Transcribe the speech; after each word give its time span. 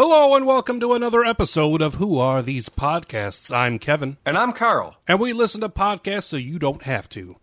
Hello 0.00 0.36
and 0.36 0.46
welcome 0.46 0.78
to 0.78 0.92
another 0.92 1.24
episode 1.24 1.82
of 1.82 1.96
Who 1.96 2.20
Are 2.20 2.40
These 2.40 2.68
Podcasts? 2.68 3.52
I'm 3.52 3.80
Kevin. 3.80 4.16
And 4.24 4.38
I'm 4.38 4.52
Carl. 4.52 4.96
And 5.08 5.18
we 5.18 5.32
listen 5.32 5.60
to 5.62 5.68
podcasts 5.68 6.26
so 6.26 6.36
you 6.36 6.60
don't 6.60 6.84
have 6.84 7.08
to. 7.08 7.34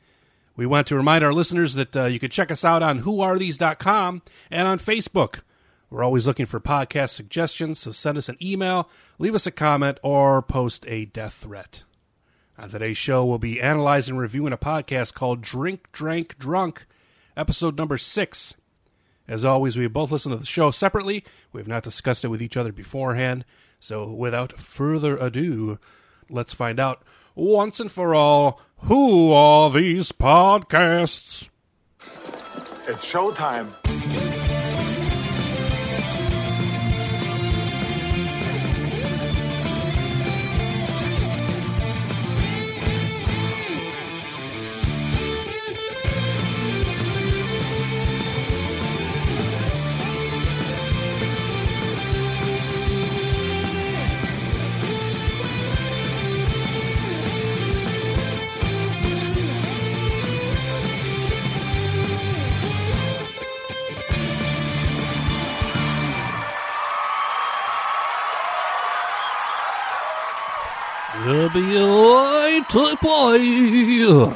We 0.55 0.65
want 0.65 0.87
to 0.87 0.95
remind 0.95 1.25
our 1.25 1.33
listeners 1.33 1.73
that 1.73 1.97
uh, 1.97 2.05
you 2.05 2.17
can 2.17 2.31
check 2.31 2.51
us 2.51 2.63
out 2.63 2.81
on 2.81 3.01
whoarethese.com 3.01 4.21
and 4.49 4.67
on 4.69 4.79
Facebook. 4.79 5.41
We're 5.89 6.05
always 6.05 6.25
looking 6.27 6.45
for 6.45 6.61
podcast 6.61 7.09
suggestions, 7.09 7.79
so 7.79 7.91
send 7.91 8.17
us 8.17 8.29
an 8.29 8.37
email, 8.41 8.89
leave 9.19 9.35
us 9.35 9.45
a 9.45 9.51
comment, 9.51 9.97
or 10.01 10.41
post 10.41 10.85
a 10.87 11.03
death 11.03 11.33
threat. 11.33 11.83
On 12.57 12.69
today's 12.69 12.95
show, 12.95 13.25
we'll 13.25 13.37
be 13.37 13.61
analyzing 13.61 14.13
and 14.13 14.21
reviewing 14.21 14.53
a 14.53 14.57
podcast 14.57 15.13
called 15.13 15.41
Drink, 15.41 15.91
Drank, 15.91 16.37
Drunk, 16.37 16.85
episode 17.35 17.77
number 17.77 17.97
six. 17.97 18.55
As 19.27 19.43
always, 19.43 19.77
we 19.77 19.87
both 19.87 20.11
listened 20.11 20.33
to 20.33 20.39
the 20.39 20.45
show 20.45 20.71
separately. 20.71 21.23
We 21.51 21.59
have 21.59 21.67
not 21.67 21.83
discussed 21.83 22.23
it 22.23 22.29
with 22.29 22.41
each 22.41 22.57
other 22.57 22.71
beforehand. 22.71 23.45
So, 23.79 24.11
without 24.11 24.53
further 24.53 25.17
ado, 25.17 25.79
let's 26.29 26.53
find 26.53 26.79
out 26.79 27.03
once 27.35 27.79
and 27.79 27.91
for 27.91 28.15
all 28.15 28.61
who 28.79 29.31
are 29.31 29.69
these 29.69 30.11
podcasts? 30.11 31.49
It's 32.87 33.03
showtime. 33.03 33.73
W-I-T-P. 71.55 72.99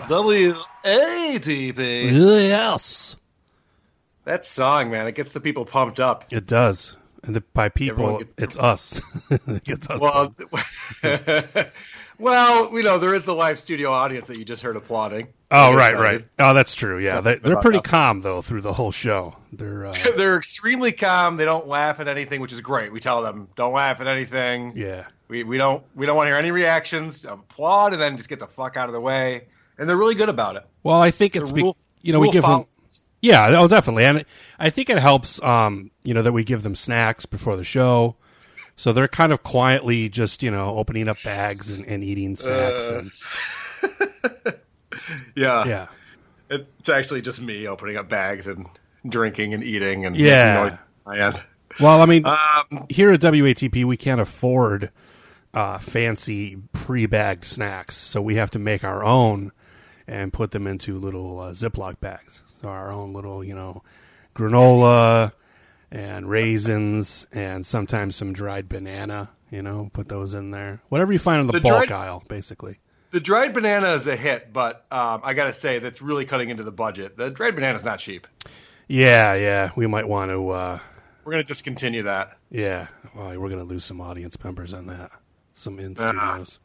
W-A-T-P. 0.07 2.09
Yes. 2.09 3.17
That 4.23 4.45
song, 4.45 4.89
man, 4.89 5.05
it 5.07 5.15
gets 5.15 5.33
the 5.33 5.41
people 5.41 5.65
pumped 5.65 5.99
up. 5.99 6.23
It 6.31 6.47
does. 6.47 6.95
And 7.23 7.35
the, 7.35 7.41
by 7.41 7.67
people, 7.67 8.19
gets- 8.19 8.41
it's 8.41 8.57
us. 8.57 9.01
it 9.29 9.65
gets 9.65 9.89
us. 9.89 9.99
Well, 9.99 10.33
well, 12.19 12.71
you 12.73 12.83
know, 12.83 12.97
there 12.99 13.13
is 13.13 13.23
the 13.23 13.35
live 13.35 13.59
studio 13.59 13.91
audience 13.91 14.27
that 14.27 14.37
you 14.37 14.45
just 14.45 14.61
heard 14.61 14.77
applauding. 14.77 15.27
oh, 15.51 15.75
right, 15.75 15.91
excited. 15.91 16.21
right. 16.21 16.25
Oh, 16.39 16.53
that's 16.53 16.73
true. 16.73 16.99
Yeah, 16.99 17.19
they, 17.19 17.35
they're 17.35 17.57
pretty 17.59 17.79
nothing. 17.79 17.91
calm, 17.91 18.21
though, 18.21 18.41
through 18.41 18.61
the 18.61 18.71
whole 18.71 18.91
show. 18.91 19.35
They're, 19.51 19.87
uh, 19.87 19.93
They're 20.15 20.37
extremely 20.37 20.93
calm. 20.93 21.35
They 21.35 21.43
don't 21.43 21.67
laugh 21.67 21.99
at 21.99 22.07
anything, 22.07 22.39
which 22.39 22.53
is 22.53 22.61
great. 22.61 22.93
We 22.93 23.01
tell 23.01 23.21
them, 23.21 23.49
don't 23.57 23.73
laugh 23.73 23.99
at 23.99 24.07
anything. 24.07 24.71
yeah. 24.77 25.07
We, 25.29 25.43
we 25.43 25.57
don't 25.57 25.83
we 25.95 26.05
don't 26.05 26.15
want 26.17 26.25
to 26.25 26.29
hear 26.31 26.37
any 26.37 26.51
reactions. 26.51 27.23
Applaud 27.23 27.93
and 27.93 28.01
then 28.01 28.17
just 28.17 28.27
get 28.29 28.39
the 28.39 28.47
fuck 28.47 28.75
out 28.77 28.89
of 28.89 28.93
the 28.93 28.99
way. 29.01 29.47
And 29.77 29.87
they're 29.87 29.95
really 29.97 30.15
good 30.15 30.27
about 30.29 30.55
it. 30.57 30.65
Well, 30.83 31.01
I 31.01 31.11
think 31.11 31.35
it's, 31.37 31.51
The 31.51 31.55
be, 31.63 31.73
you 32.01 32.11
know, 32.11 32.19
we 32.19 32.25
rule 32.25 32.33
give 32.33 32.41
them, 32.41 32.51
follows. 32.51 33.05
yeah, 33.21 33.55
oh, 33.59 33.67
definitely. 33.69 34.03
And 34.05 34.25
I 34.59 34.69
think 34.71 34.89
it 34.89 34.97
helps, 34.99 35.41
um, 35.41 35.91
you 36.03 36.13
know, 36.13 36.21
that 36.21 36.33
we 36.33 36.43
give 36.43 36.63
them 36.63 36.75
snacks 36.75 37.25
before 37.25 37.55
the 37.55 37.63
show. 37.63 38.17
So 38.75 38.91
they're 38.91 39.07
kind 39.07 39.31
of 39.31 39.43
quietly 39.43 40.09
just, 40.09 40.41
you 40.43 40.51
know, 40.51 40.77
opening 40.77 41.07
up 41.07 41.17
bags 41.23 41.69
and, 41.69 41.85
and 41.85 42.03
eating 42.03 42.35
snacks. 42.35 42.91
Uh, 42.91 43.03
and, 44.43 44.55
Yeah. 45.35 45.65
yeah. 45.65 45.87
It's 46.49 46.89
actually 46.89 47.21
just 47.21 47.41
me 47.41 47.67
opening 47.67 47.97
up 47.97 48.09
bags 48.09 48.47
and 48.47 48.67
drinking 49.07 49.53
and 49.53 49.63
eating 49.63 50.05
and 50.05 50.15
Yeah. 50.15 50.49
making 50.49 50.63
noise 50.63 50.73
on 51.05 51.17
my 51.17 51.25
end. 51.25 51.43
Well, 51.79 52.01
I 52.01 52.05
mean, 52.05 52.25
Um, 52.25 52.85
here 52.89 53.11
at 53.11 53.19
WATP, 53.21 53.85
we 53.85 53.95
can't 53.97 54.19
afford 54.19 54.91
uh, 55.53 55.77
fancy 55.79 56.57
pre-bagged 56.73 57.43
snacks, 57.45 57.95
so 57.95 58.21
we 58.21 58.35
have 58.35 58.51
to 58.51 58.59
make 58.59 58.83
our 58.83 59.03
own 59.03 59.51
and 60.07 60.33
put 60.33 60.51
them 60.51 60.67
into 60.67 60.97
little 60.99 61.39
uh, 61.39 61.51
Ziploc 61.51 61.99
bags. 61.99 62.43
So 62.61 62.67
our 62.69 62.91
own 62.91 63.13
little, 63.13 63.43
you 63.43 63.55
know, 63.55 63.83
granola 64.35 65.31
and 65.91 66.29
raisins, 66.29 67.25
and 67.31 67.65
sometimes 67.65 68.15
some 68.15 68.33
dried 68.33 68.69
banana. 68.69 69.29
You 69.51 69.63
know, 69.63 69.89
put 69.93 70.09
those 70.09 70.35
in 70.35 70.51
there. 70.51 70.81
Whatever 70.89 71.11
you 71.11 71.17
find 71.19 71.39
on 71.41 71.47
the, 71.47 71.53
The 71.53 71.61
bulk 71.61 71.87
dried- 71.87 71.91
aisle, 71.91 72.23
basically. 72.27 72.77
the 73.09 73.19
dried 73.19 73.51
banana 73.53 73.93
is 73.93 74.05
a 74.05 74.15
hit, 74.15 74.53
but 74.53 74.85
um, 74.91 75.21
I 75.23 75.33
got 75.33 75.45
to 75.45 75.53
say 75.55 75.79
that's 75.79 76.03
really 76.03 76.25
cutting 76.25 76.49
into 76.51 76.63
the 76.63 76.71
budget. 76.71 77.17
The 77.17 77.31
dried 77.31 77.55
banana 77.55 77.75
is 77.75 77.83
not 77.83 77.97
cheap. 77.97 78.27
Yeah, 78.87 79.33
yeah. 79.33 79.71
We 79.75 79.87
might 79.87 80.07
want 80.07 80.29
to. 80.29 80.49
Uh, 80.49 80.79
We're 81.25 81.31
going 81.31 81.43
to 81.43 81.47
discontinue 81.47 82.03
that. 82.03 82.37
yeah, 82.51 82.87
well, 83.15 83.39
we're 83.39 83.49
gonna 83.49 83.63
lose 83.63 83.83
some 83.85 83.99
audience 84.01 84.37
members 84.43 84.71
on 84.73 84.85
that. 84.87 85.09
Some 85.59 85.77
in 85.77 85.93
Ah. 85.99 86.35
studios. 86.37 86.59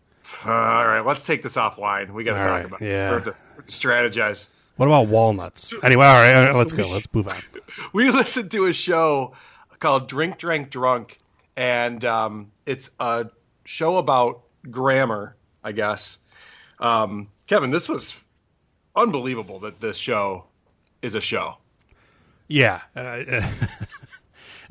Uh, 0.46 0.50
all 0.52 0.86
right, 0.86 1.04
let's 1.04 1.26
take 1.26 1.42
this 1.42 1.56
offline. 1.56 2.12
We 2.12 2.22
got 2.22 2.34
to 2.34 2.38
talk 2.38 2.48
right, 2.48 2.64
about 2.64 2.80
yeah. 2.80 3.08
it. 3.08 3.10
We 3.10 3.14
have 3.14 3.24
to, 3.24 3.30
we 3.50 3.56
have 3.56 3.64
to 3.64 3.72
strategize. 3.72 4.46
What 4.76 4.86
about 4.86 5.08
walnuts? 5.08 5.74
Anyway, 5.82 6.06
all 6.06 6.20
right, 6.20 6.34
all 6.34 6.44
right, 6.44 6.54
let's 6.54 6.72
go. 6.72 6.88
Let's 6.88 7.08
move 7.12 7.26
on. 7.26 7.34
we 7.92 8.10
listened 8.10 8.52
to 8.52 8.66
a 8.66 8.72
show 8.72 9.34
called 9.80 10.08
Drink, 10.08 10.38
Drank, 10.38 10.70
Drunk, 10.70 11.18
and 11.56 12.04
um, 12.04 12.52
it's 12.66 12.90
a 13.00 13.26
show 13.64 13.98
about 13.98 14.42
grammar, 14.70 15.34
I 15.64 15.72
guess. 15.72 16.18
Um, 16.78 17.28
Kevin, 17.48 17.70
this 17.70 17.88
was 17.88 18.14
unbelievable 18.94 19.58
that 19.60 19.80
this 19.80 19.96
show 19.96 20.44
is 21.02 21.16
a 21.16 21.20
show. 21.20 21.58
Yeah, 22.46 22.80
uh, 22.94 23.42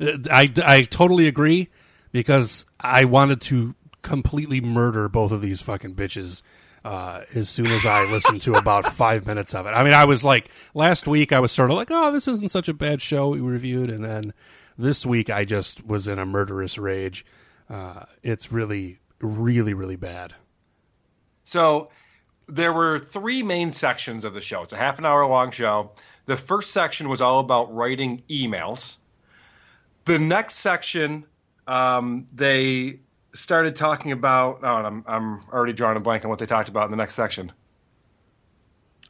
I 0.00 0.50
I 0.64 0.82
totally 0.88 1.28
agree 1.28 1.68
because 2.10 2.64
I 2.80 3.04
wanted 3.04 3.42
to 3.42 3.74
completely 4.04 4.60
murder 4.60 5.08
both 5.08 5.32
of 5.32 5.40
these 5.40 5.60
fucking 5.60 5.96
bitches. 5.96 6.42
Uh, 6.84 7.24
as 7.34 7.48
soon 7.48 7.66
as 7.66 7.86
I 7.86 8.04
listened 8.12 8.42
to 8.42 8.54
about 8.54 8.84
five 8.92 9.26
minutes 9.26 9.54
of 9.54 9.66
it, 9.66 9.70
I 9.70 9.82
mean, 9.82 9.94
I 9.94 10.04
was 10.04 10.22
like, 10.22 10.50
last 10.74 11.08
week 11.08 11.32
I 11.32 11.40
was 11.40 11.50
sort 11.50 11.70
of 11.70 11.76
like, 11.76 11.88
oh, 11.90 12.12
this 12.12 12.28
isn't 12.28 12.50
such 12.50 12.68
a 12.68 12.74
bad 12.74 13.00
show 13.00 13.30
we 13.30 13.40
reviewed, 13.40 13.90
and 13.90 14.04
then 14.04 14.34
this 14.76 15.06
week 15.06 15.30
I 15.30 15.44
just 15.46 15.84
was 15.86 16.06
in 16.06 16.18
a 16.18 16.26
murderous 16.26 16.76
rage. 16.76 17.24
Uh, 17.70 18.04
it's 18.22 18.52
really, 18.52 18.98
really, 19.20 19.72
really 19.72 19.96
bad. 19.96 20.34
So 21.44 21.88
there 22.46 22.72
were 22.72 22.98
three 22.98 23.42
main 23.42 23.72
sections 23.72 24.24
of 24.24 24.34
the 24.34 24.40
show. 24.42 24.62
It's 24.62 24.74
a 24.74 24.76
half 24.76 24.98
an 24.98 25.06
hour 25.06 25.26
long 25.26 25.50
show. 25.50 25.92
The 26.26 26.36
first 26.36 26.72
section 26.72 27.08
was 27.08 27.20
all 27.20 27.40
about 27.40 27.74
writing 27.74 28.22
emails. 28.28 28.96
The 30.04 30.18
next 30.18 30.56
section, 30.56 31.24
um, 31.66 32.26
they 32.34 33.00
started 33.34 33.74
talking 33.74 34.12
about. 34.12 34.60
Oh, 34.62 34.76
and 34.76 34.86
I'm 34.86 35.04
I'm 35.06 35.40
already 35.52 35.72
drawing 35.72 35.96
a 35.96 36.00
blank 36.00 36.24
on 36.24 36.30
what 36.30 36.38
they 36.38 36.46
talked 36.46 36.68
about 36.68 36.86
in 36.86 36.90
the 36.90 36.96
next 36.96 37.14
section. 37.14 37.52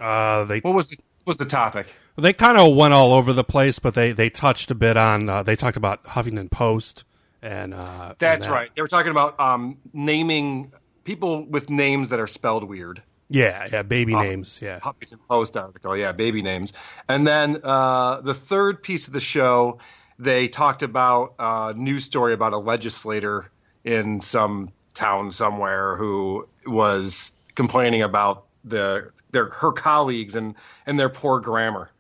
Uh, 0.01 0.45
they 0.45 0.59
What 0.59 0.75
was 0.75 0.89
the 0.89 0.97
what 1.25 1.33
was 1.33 1.37
the 1.39 1.45
topic? 1.47 1.87
They 2.17 2.33
kind 2.33 2.59
of 2.59 2.77
went 2.77 2.95
all 2.95 3.13
over 3.13 3.33
the 3.33 3.45
place, 3.45 3.79
but 3.79 3.95
they, 3.95 4.13
they 4.13 4.31
touched 4.31 4.71
a 4.71 4.75
bit 4.75 4.97
on. 4.97 5.29
Uh, 5.29 5.43
they 5.43 5.57
talked 5.57 5.77
about 5.77 6.05
Huffington 6.05 6.51
Post 6.51 7.05
and. 7.43 7.75
Uh, 7.75 8.15
That's 8.19 8.45
and 8.45 8.53
that. 8.53 8.57
right. 8.57 8.75
They 8.75 8.83
were 8.83 8.89
talking 8.89 9.11
about 9.11 9.39
um, 9.41 9.79
naming 9.93 10.73
people 11.05 11.47
with 11.47 11.71
names 11.71 12.11
that 12.11 12.21
are 12.21 12.27
spelled 12.27 12.65
weird. 12.65 13.03
Yeah, 13.31 13.67
yeah, 13.73 13.83
baby 13.83 14.15
names. 14.15 14.61
Yeah, 14.63 14.81
Huffington 14.81 15.19
Post 15.29 15.57
article. 15.57 15.97
Yeah, 15.97 16.13
baby 16.13 16.43
names. 16.43 16.75
And 17.09 17.27
then 17.27 17.61
uh, 17.65 18.21
the 18.21 18.35
third 18.35 18.83
piece 18.83 19.07
of 19.07 19.15
the 19.15 19.21
show, 19.21 19.79
they 20.19 20.47
talked 20.47 20.83
about 20.83 21.35
a 21.39 21.73
news 21.75 22.05
story 22.05 22.35
about 22.35 22.53
a 22.53 22.59
legislator 22.59 23.51
in 23.85 24.21
some 24.21 24.73
town 24.95 25.31
somewhere 25.31 25.97
who 25.97 26.49
was 26.67 27.33
complaining 27.55 28.03
about 28.03 28.47
the 28.65 29.11
their 29.31 29.51
her 29.51 29.73
colleagues 29.73 30.35
and 30.35 30.55
and 30.87 30.99
their 30.99 31.11
poor 31.11 31.41
grammar. 31.41 31.91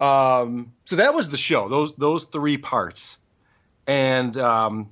Um, 0.00 0.72
so 0.86 0.96
that 0.96 1.14
was 1.14 1.28
the 1.28 1.36
show. 1.36 1.68
Those 1.68 1.92
those 1.96 2.24
three 2.24 2.56
parts, 2.56 3.18
and 3.86 4.36
um, 4.38 4.90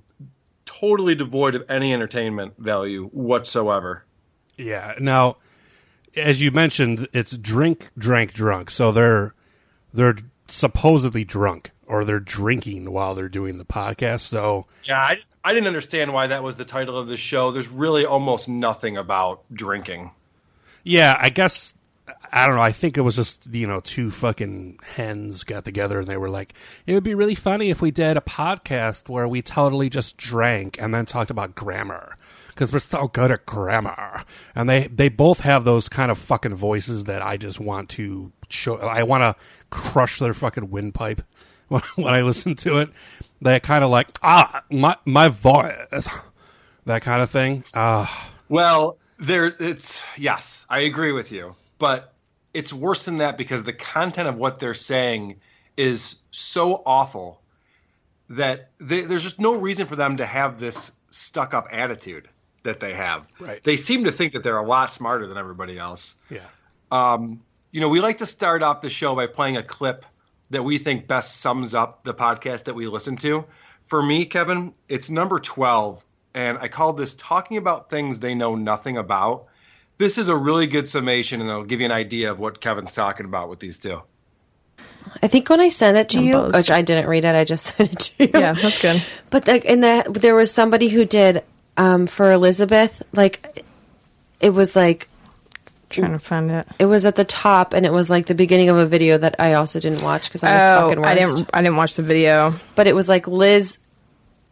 totally 0.67 1.15
devoid 1.15 1.55
of 1.55 1.65
any 1.69 1.95
entertainment 1.95 2.55
value 2.59 3.07
whatsoever. 3.07 4.05
Yeah. 4.57 4.95
Now, 5.01 5.39
as 6.15 6.43
you 6.43 6.51
mentioned, 6.51 7.09
it's 7.13 7.37
drink, 7.37 7.89
drank, 7.97 8.35
drunk. 8.35 8.71
So 8.71 8.93
they're 8.93 9.35
they're 9.93 10.17
supposedly 10.49 11.25
drunk 11.25 11.71
or 11.87 12.05
they're 12.05 12.21
drinking 12.21 12.91
while 12.93 13.15
they're 13.15 13.29
doing 13.29 13.57
the 13.57 13.65
podcast. 13.65 14.21
So 14.21 14.67
Yeah, 14.85 14.99
I, 14.99 15.21
I 15.49 15.55
didn't 15.55 15.69
understand 15.69 16.12
why 16.12 16.27
that 16.27 16.43
was 16.43 16.56
the 16.56 16.67
title 16.67 16.99
of 16.99 17.06
the 17.06 17.17
show. 17.17 17.53
There's 17.53 17.71
really 17.71 18.05
almost 18.05 18.50
nothing 18.50 18.99
about 18.99 19.45
drinking. 19.50 20.11
yeah, 20.85 21.17
I 21.19 21.31
guess 21.31 21.73
I 22.31 22.47
don't 22.47 22.56
know. 22.56 22.61
I 22.61 22.73
think 22.73 22.99
it 22.99 23.00
was 23.00 23.17
just 23.17 23.47
you 23.47 23.67
know 23.67 23.81
two 23.81 24.11
fucking 24.11 24.79
hens 24.97 25.45
got 25.45 25.65
together 25.65 26.00
and 26.00 26.06
they 26.06 26.19
were 26.19 26.29
like, 26.29 26.53
it 26.87 26.93
would 26.93 27.03
be 27.03 27.15
really 27.15 27.35
funny 27.35 27.71
if 27.71 27.81
we 27.81 27.91
did 27.91 28.19
a 28.19 28.21
podcast 28.21 29.09
where 29.09 29.27
we 29.27 29.41
totally 29.41 29.89
just 29.89 30.19
drank 30.19 30.77
and 30.79 30.93
then 30.93 31.06
talked 31.06 31.31
about 31.31 31.55
grammar 31.55 32.19
because 32.49 32.71
we're 32.71 32.79
so 32.79 33.09
good 33.09 33.31
at 33.31 33.47
grammar. 33.47 34.25
And 34.55 34.69
they 34.69 34.89
they 34.89 35.09
both 35.09 35.41
have 35.41 35.65
those 35.65 35.89
kind 35.89 36.11
of 36.11 36.19
fucking 36.19 36.56
voices 36.56 37.06
that 37.06 37.23
I 37.23 37.39
just 37.39 37.59
want 37.59 37.89
to 37.91 38.33
show. 38.50 38.77
I 38.77 39.03
want 39.03 39.23
to 39.23 39.35
crush 39.71 40.19
their 40.19 40.35
fucking 40.35 40.69
windpipe 40.71 41.23
when, 41.69 41.81
when 41.95 42.12
I 42.12 42.21
listen 42.21 42.55
to 42.56 42.77
it. 42.77 42.91
They 43.40 43.61
kind 43.61 43.85
of 43.85 43.90
like 43.90 44.08
ah 44.23 44.62
my 44.70 44.96
my 45.05 45.29
voice, 45.29 46.08
that 46.87 47.02
kind 47.02 47.23
of 47.23 47.31
thing. 47.31 47.64
Ah. 47.75 48.32
Well, 48.49 48.99
there 49.19 49.46
it's 49.46 50.05
yes, 50.17 50.67
I 50.69 50.81
agree 50.81 51.12
with 51.12 51.32
you, 51.32 51.55
but 51.79 52.12
it's 52.55 52.73
worse 52.73 53.05
than 53.05 53.17
that 53.17 53.38
because 53.38 53.64
the 53.64 53.73
content 53.73 54.29
of 54.29 54.38
what 54.38 54.58
they're 54.58 54.75
saying 54.75 55.37
is 55.76 56.17
so 56.31 56.82
awful 56.85 57.40
that 58.31 58.70
they, 58.81 59.02
there's 59.02 59.23
just 59.23 59.38
no 59.38 59.56
reason 59.56 59.87
for 59.87 59.96
them 59.96 60.17
to 60.17 60.26
have 60.26 60.58
this 60.58 60.93
stuck 61.11 61.55
up 61.55 61.69
attitude 61.70 62.29
that 62.64 62.81
they 62.81 62.94
have. 62.94 63.26
Right. 63.38 63.62
They 63.62 63.76
seem 63.76 64.05
to 64.05 64.12
think 64.12 64.32
that 64.32 64.43
they're 64.43 64.58
a 64.58 64.67
lot 64.67 64.90
smarter 64.90 65.26
than 65.26 65.38
everybody 65.38 65.79
else. 65.79 66.17
yeah. 66.29 66.40
Um, 66.90 67.43
you 67.70 67.82
know, 67.82 67.88
we 67.90 68.00
like 68.00 68.19
to 68.19 68.26
start 68.26 68.62
off 68.62 68.81
the 68.81 68.88
show 68.88 69.14
by 69.14 69.26
playing 69.26 69.58
a 69.58 69.62
clip 69.62 70.06
that 70.50 70.62
we 70.62 70.79
think 70.79 71.06
best 71.06 71.41
sums 71.41 71.75
up 71.75 72.05
the 72.05 72.15
podcast 72.15 72.65
that 72.65 72.75
we 72.75 72.87
listen 72.87 73.17
to. 73.17 73.45
For 73.85 74.03
me, 74.03 74.25
Kevin, 74.27 74.75
it's 74.89 75.11
number 75.11 75.39
12, 75.39 76.05
and 76.35 76.59
I 76.59 76.69
called 76.69 76.97
this 76.97 77.15
Talking 77.15 77.56
About 77.56 77.91
Things 77.91 78.19
They 78.19 78.35
Know 78.35 78.55
Nothing 78.55 78.97
About. 78.97 79.47
This 79.97 80.19
is 80.19 80.29
a 80.29 80.37
really 80.37 80.67
good 80.67 80.89
summation, 80.89 81.41
and 81.41 81.49
it'll 81.50 81.65
give 81.65 81.81
you 81.81 81.87
an 81.87 81.93
idea 81.93 82.31
of 82.31 82.39
what 82.39 82.61
Kevin's 82.61 82.95
talking 82.95 83.27
about 83.27 83.49
with 83.49 83.61
these 83.61 83.79
two. 83.79 84.03
I 85.23 85.29
think 85.29 85.49
when 85.49 85.61
I 85.61 85.71
sent 85.71 85.97
it 85.97 86.09
to 86.11 86.19
I'm 86.19 86.25
you, 86.25 86.33
buzzed. 86.35 86.55
which 86.55 86.71
I 86.71 86.83
didn't 86.83 87.09
read 87.09 87.25
it, 87.25 87.35
I 87.35 87.45
just 87.45 87.67
sent 87.77 87.93
it 87.93 87.99
to 87.99 88.25
you. 88.25 88.41
Yeah, 88.41 88.53
that's 88.53 88.81
good. 88.81 89.03
But 89.31 89.45
the, 89.47 89.73
in 89.73 89.81
the 89.81 90.05
there 90.11 90.35
was 90.35 90.53
somebody 90.53 90.89
who 90.89 91.05
did 91.05 91.43
um, 91.77 92.06
for 92.06 92.31
Elizabeth, 92.33 93.03
like 93.12 93.65
it 94.41 94.50
was 94.50 94.77
like 94.77 95.09
Trying 95.90 96.12
to 96.12 96.19
find 96.19 96.50
it. 96.50 96.67
it 96.79 96.85
was 96.87 97.06
at 97.06 97.17
the 97.17 97.25
top, 97.25 97.73
and 97.73 97.87
it 97.87 97.93
was 97.93 98.11
like 98.11 98.26
the 98.26 98.35
beginning 98.35 98.69
of 98.69 98.76
a 98.76 98.87
video 98.87 99.17
that 99.19 99.37
I 99.38 99.55
also 99.55 99.81
didn't 99.81 100.02
watch 100.02 100.29
because 100.29 100.44
I'm 100.44 100.52
the 100.52 100.85
Oh, 100.85 100.88
fucking 100.88 101.00
worst. 101.00 101.11
I 101.11 101.14
didn't. 101.14 101.50
I 101.55 101.61
didn't 101.62 101.76
watch 101.76 101.96
the 101.96 102.02
video. 102.02 102.55
But 102.75 102.87
it 102.87 102.94
was 102.94 103.08
like 103.08 103.26
Liz. 103.26 103.79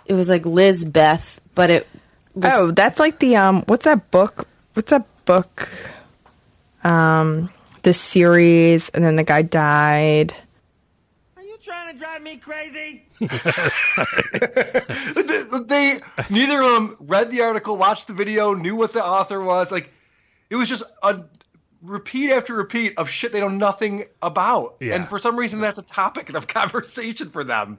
It 0.07 0.15
was 0.15 0.29
like 0.29 0.47
Liz 0.47 0.85
Beth, 0.85 1.41
but 1.55 1.71
it. 1.71 1.87
Was, 2.35 2.53
Oh, 2.55 2.71
that's 2.71 2.99
like 2.99 3.19
the 3.19 3.37
um. 3.37 3.63
What's 3.67 3.85
that 3.85 4.11
book? 4.11 4.47
What's 4.75 4.91
that 4.91 5.05
book? 5.27 5.69
Um, 6.85 7.51
the 7.83 7.93
series, 7.93 8.89
and 8.91 9.05
then 9.05 9.17
the 9.17 9.25
guy 9.25 9.43
died. 9.43 10.35
Are 11.37 11.43
you 11.43 11.57
trying 11.63 11.93
to 11.93 11.99
drive 11.99 12.23
me 12.23 12.37
crazy? 12.37 13.03
they, 13.21 13.29
they 15.67 15.99
neither 16.31 16.63
of 16.63 16.73
them 16.75 16.97
read 17.01 17.31
the 17.31 17.43
article, 17.43 17.77
watched 17.77 18.07
the 18.09 18.15
video, 18.15 18.55
knew 18.55 18.77
what 18.77 18.93
the 18.93 19.05
author 19.05 19.43
was. 19.43 19.71
Like 19.73 19.91
it 20.51 20.57
was 20.57 20.69
just 20.69 20.83
a 21.03 21.23
repeat 21.83 22.31
after 22.33 22.55
repeat 22.55 22.95
of 22.99 23.09
shit 23.09 23.33
they 23.33 23.41
know 23.41 23.49
nothing 23.49 24.05
about. 24.23 24.77
Yeah. 24.81 24.95
And 24.97 25.09
for 25.09 25.19
some 25.19 25.37
reason, 25.37 25.61
that's 25.61 25.79
a 25.79 25.85
topic 25.85 26.33
of 26.35 26.47
conversation 26.47 27.31
for 27.31 27.45
them. 27.45 27.79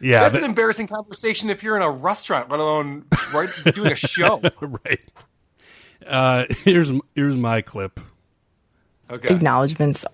Yeah. 0.00 0.20
That's 0.20 0.36
but- 0.38 0.44
an 0.44 0.50
embarrassing 0.50 0.86
conversation 0.86 1.50
if 1.50 1.62
you're 1.62 1.76
in 1.76 1.82
a 1.82 1.90
restaurant, 1.90 2.50
let 2.50 2.60
alone 2.60 3.04
right, 3.34 3.50
doing 3.74 3.92
a 3.92 3.94
show. 3.96 4.40
right. 4.60 5.00
Uh, 6.06 6.44
here's 6.64 6.90
here's 7.14 7.36
my 7.36 7.60
clip. 7.60 8.00
Okay. 9.10 9.34
Acknowledgements 9.34 10.04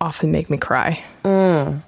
often 0.00 0.32
make 0.32 0.48
me 0.50 0.56
cry. 0.56 1.02
yeah, 1.24 1.80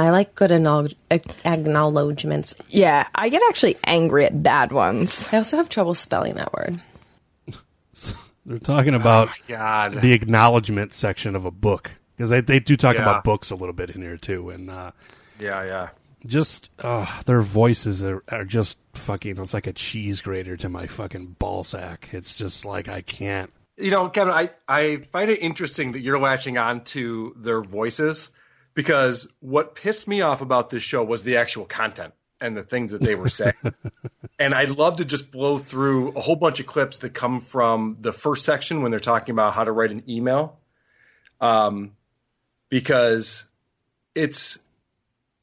I 0.00 0.10
like 0.10 0.34
good 0.34 0.50
acknowledge- 0.50 0.96
acknowledgements. 1.44 2.54
Yeah, 2.68 3.06
I 3.14 3.28
get 3.28 3.42
actually 3.48 3.76
angry 3.84 4.24
at 4.26 4.42
bad 4.42 4.72
ones. 4.72 5.26
I 5.32 5.36
also 5.36 5.56
have 5.56 5.68
trouble 5.68 5.94
spelling 5.94 6.34
that 6.34 6.52
word. 6.52 6.80
They're 8.46 8.58
talking 8.58 8.94
about 8.94 9.28
God. 9.46 10.00
the 10.00 10.12
acknowledgement 10.12 10.92
section 10.94 11.36
of 11.36 11.44
a 11.44 11.50
book 11.50 11.92
because 12.16 12.30
they 12.30 12.40
they 12.40 12.60
do 12.60 12.76
talk 12.76 12.96
Yeah. 12.96 13.02
about 13.02 13.24
books 13.24 13.50
a 13.50 13.54
little 13.56 13.72
bit 13.74 13.90
in 13.90 14.00
here 14.02 14.16
too, 14.16 14.50
and 14.50 14.70
uh, 14.70 14.92
Yeah, 15.38 15.64
yeah. 15.64 15.88
just 16.26 16.70
uh, 16.78 17.06
their 17.26 17.42
voices 17.42 18.02
are, 18.02 18.22
are 18.28 18.44
just 18.44 18.78
fucking. 18.94 19.38
It's 19.38 19.54
like 19.54 19.66
a 19.66 19.72
cheese 19.72 20.22
grater 20.22 20.56
to 20.56 20.68
my 20.68 20.86
fucking 20.86 21.36
ball 21.38 21.62
sack. 21.64 22.08
It's 22.12 22.32
just 22.34 22.64
like 22.64 22.88
I 22.88 23.00
can't. 23.02 23.52
You 23.76 23.90
know, 23.92 24.08
Kevin, 24.08 24.32
I, 24.34 24.50
I 24.66 25.06
find 25.12 25.30
it 25.30 25.40
interesting 25.40 25.92
that 25.92 26.00
you're 26.00 26.18
latching 26.18 26.58
on 26.58 26.82
to 26.84 27.32
their 27.36 27.60
voices 27.60 28.30
because 28.74 29.28
what 29.40 29.76
pissed 29.76 30.08
me 30.08 30.20
off 30.20 30.40
about 30.40 30.70
this 30.70 30.82
show 30.82 31.04
was 31.04 31.22
the 31.22 31.36
actual 31.36 31.64
content 31.64 32.12
and 32.40 32.56
the 32.56 32.62
things 32.62 32.92
that 32.92 33.02
they 33.02 33.14
were 33.14 33.28
saying. 33.28 33.54
and 34.38 34.54
I'd 34.54 34.70
love 34.70 34.98
to 34.98 35.04
just 35.04 35.30
blow 35.30 35.58
through 35.58 36.12
a 36.12 36.20
whole 36.20 36.36
bunch 36.36 36.60
of 36.60 36.66
clips 36.66 36.98
that 36.98 37.10
come 37.10 37.40
from 37.40 37.96
the 38.00 38.12
first 38.12 38.44
section 38.44 38.82
when 38.82 38.90
they're 38.90 39.00
talking 39.00 39.32
about 39.32 39.54
how 39.54 39.64
to 39.64 39.72
write 39.72 39.90
an 39.90 40.02
email. 40.08 40.58
Um, 41.40 41.92
because 42.68 43.46
it's, 44.14 44.58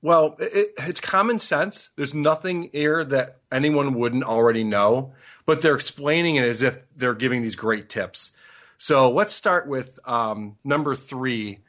well, 0.02 0.36
it, 0.40 0.70
it's 0.78 1.02
common 1.02 1.40
sense. 1.40 1.92
There's 1.96 2.14
nothing 2.14 2.70
here 2.72 3.04
that 3.04 3.40
anyone 3.52 3.94
wouldn't 3.96 4.24
already 4.24 4.64
know, 4.64 5.14
but 5.46 5.62
they're 5.62 5.76
explaining 5.76 6.36
it 6.36 6.44
as 6.44 6.62
if 6.62 6.96
they're 6.96 7.16
giving 7.16 7.42
these 7.42 7.56
great 7.56 7.90
tips. 7.90 8.32
So 8.78 9.10
let's 9.12 9.34
start 9.34 9.68
with 9.68 10.00
um, 10.08 10.58
number 10.64 10.96
three. 10.96 11.60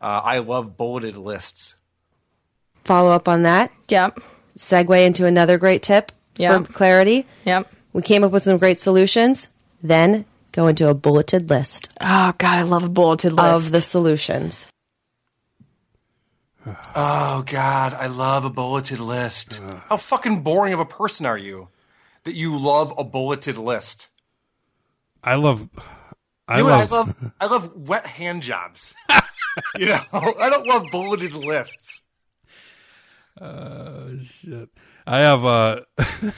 Uh, 0.00 0.20
I 0.24 0.38
love 0.38 0.76
bulleted 0.76 1.16
lists. 1.16 1.76
Follow 2.84 3.10
up 3.10 3.28
on 3.28 3.42
that. 3.42 3.72
Yep. 3.88 4.20
Segue 4.56 5.06
into 5.06 5.26
another 5.26 5.58
great 5.58 5.82
tip 5.82 6.12
Yeah. 6.36 6.58
for 6.58 6.72
clarity. 6.72 7.26
Yep. 7.44 7.68
We 7.92 8.02
came 8.02 8.24
up 8.24 8.32
with 8.32 8.44
some 8.44 8.58
great 8.58 8.78
solutions. 8.78 9.48
Then 9.82 10.24
go 10.52 10.66
into 10.66 10.88
a 10.88 10.94
bulleted 10.94 11.48
list 11.50 11.88
Oh 12.00 12.32
God, 12.38 12.58
I 12.58 12.62
love 12.62 12.84
a 12.84 12.88
bulleted 12.88 13.32
list. 13.32 13.44
of 13.44 13.70
the 13.70 13.80
solutions. 13.82 14.66
Oh 16.94 17.42
God, 17.46 17.92
I 17.94 18.06
love 18.06 18.44
a 18.44 18.50
bulleted 18.50 19.00
list. 19.00 19.60
How 19.88 19.96
fucking 19.96 20.42
boring 20.42 20.72
of 20.72 20.80
a 20.80 20.84
person 20.84 21.26
are 21.26 21.38
you 21.38 21.68
that 22.24 22.34
you 22.34 22.56
love 22.58 22.92
a 22.96 23.02
bulleted 23.04 23.58
list? 23.58 24.08
I 25.24 25.34
love. 25.34 25.68
I 26.46 26.58
You 26.58 26.64
know 26.64 26.70
love. 26.70 26.92
I 26.92 26.96
love 26.96 27.32
I 27.40 27.46
love 27.46 27.76
wet 27.88 28.06
hand 28.06 28.42
jobs. 28.42 28.94
you 29.78 29.86
know, 29.86 30.00
I 30.12 30.48
don't 30.50 30.66
love 30.68 30.84
bulleted 30.92 31.34
lists. 31.34 32.02
Shit. 33.40 34.68
I 35.06 35.18
have 35.18 35.44
uh, 35.44 35.80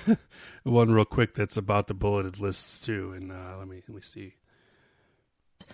one 0.62 0.90
real 0.90 1.04
quick 1.04 1.34
that's 1.34 1.56
about 1.56 1.86
the 1.86 1.94
bulleted 1.94 2.38
lists 2.40 2.80
too, 2.84 3.12
and 3.12 3.30
uh, 3.32 3.56
let 3.58 3.68
me 3.68 3.82
let 3.88 3.94
me 3.94 4.00
see. 4.02 4.34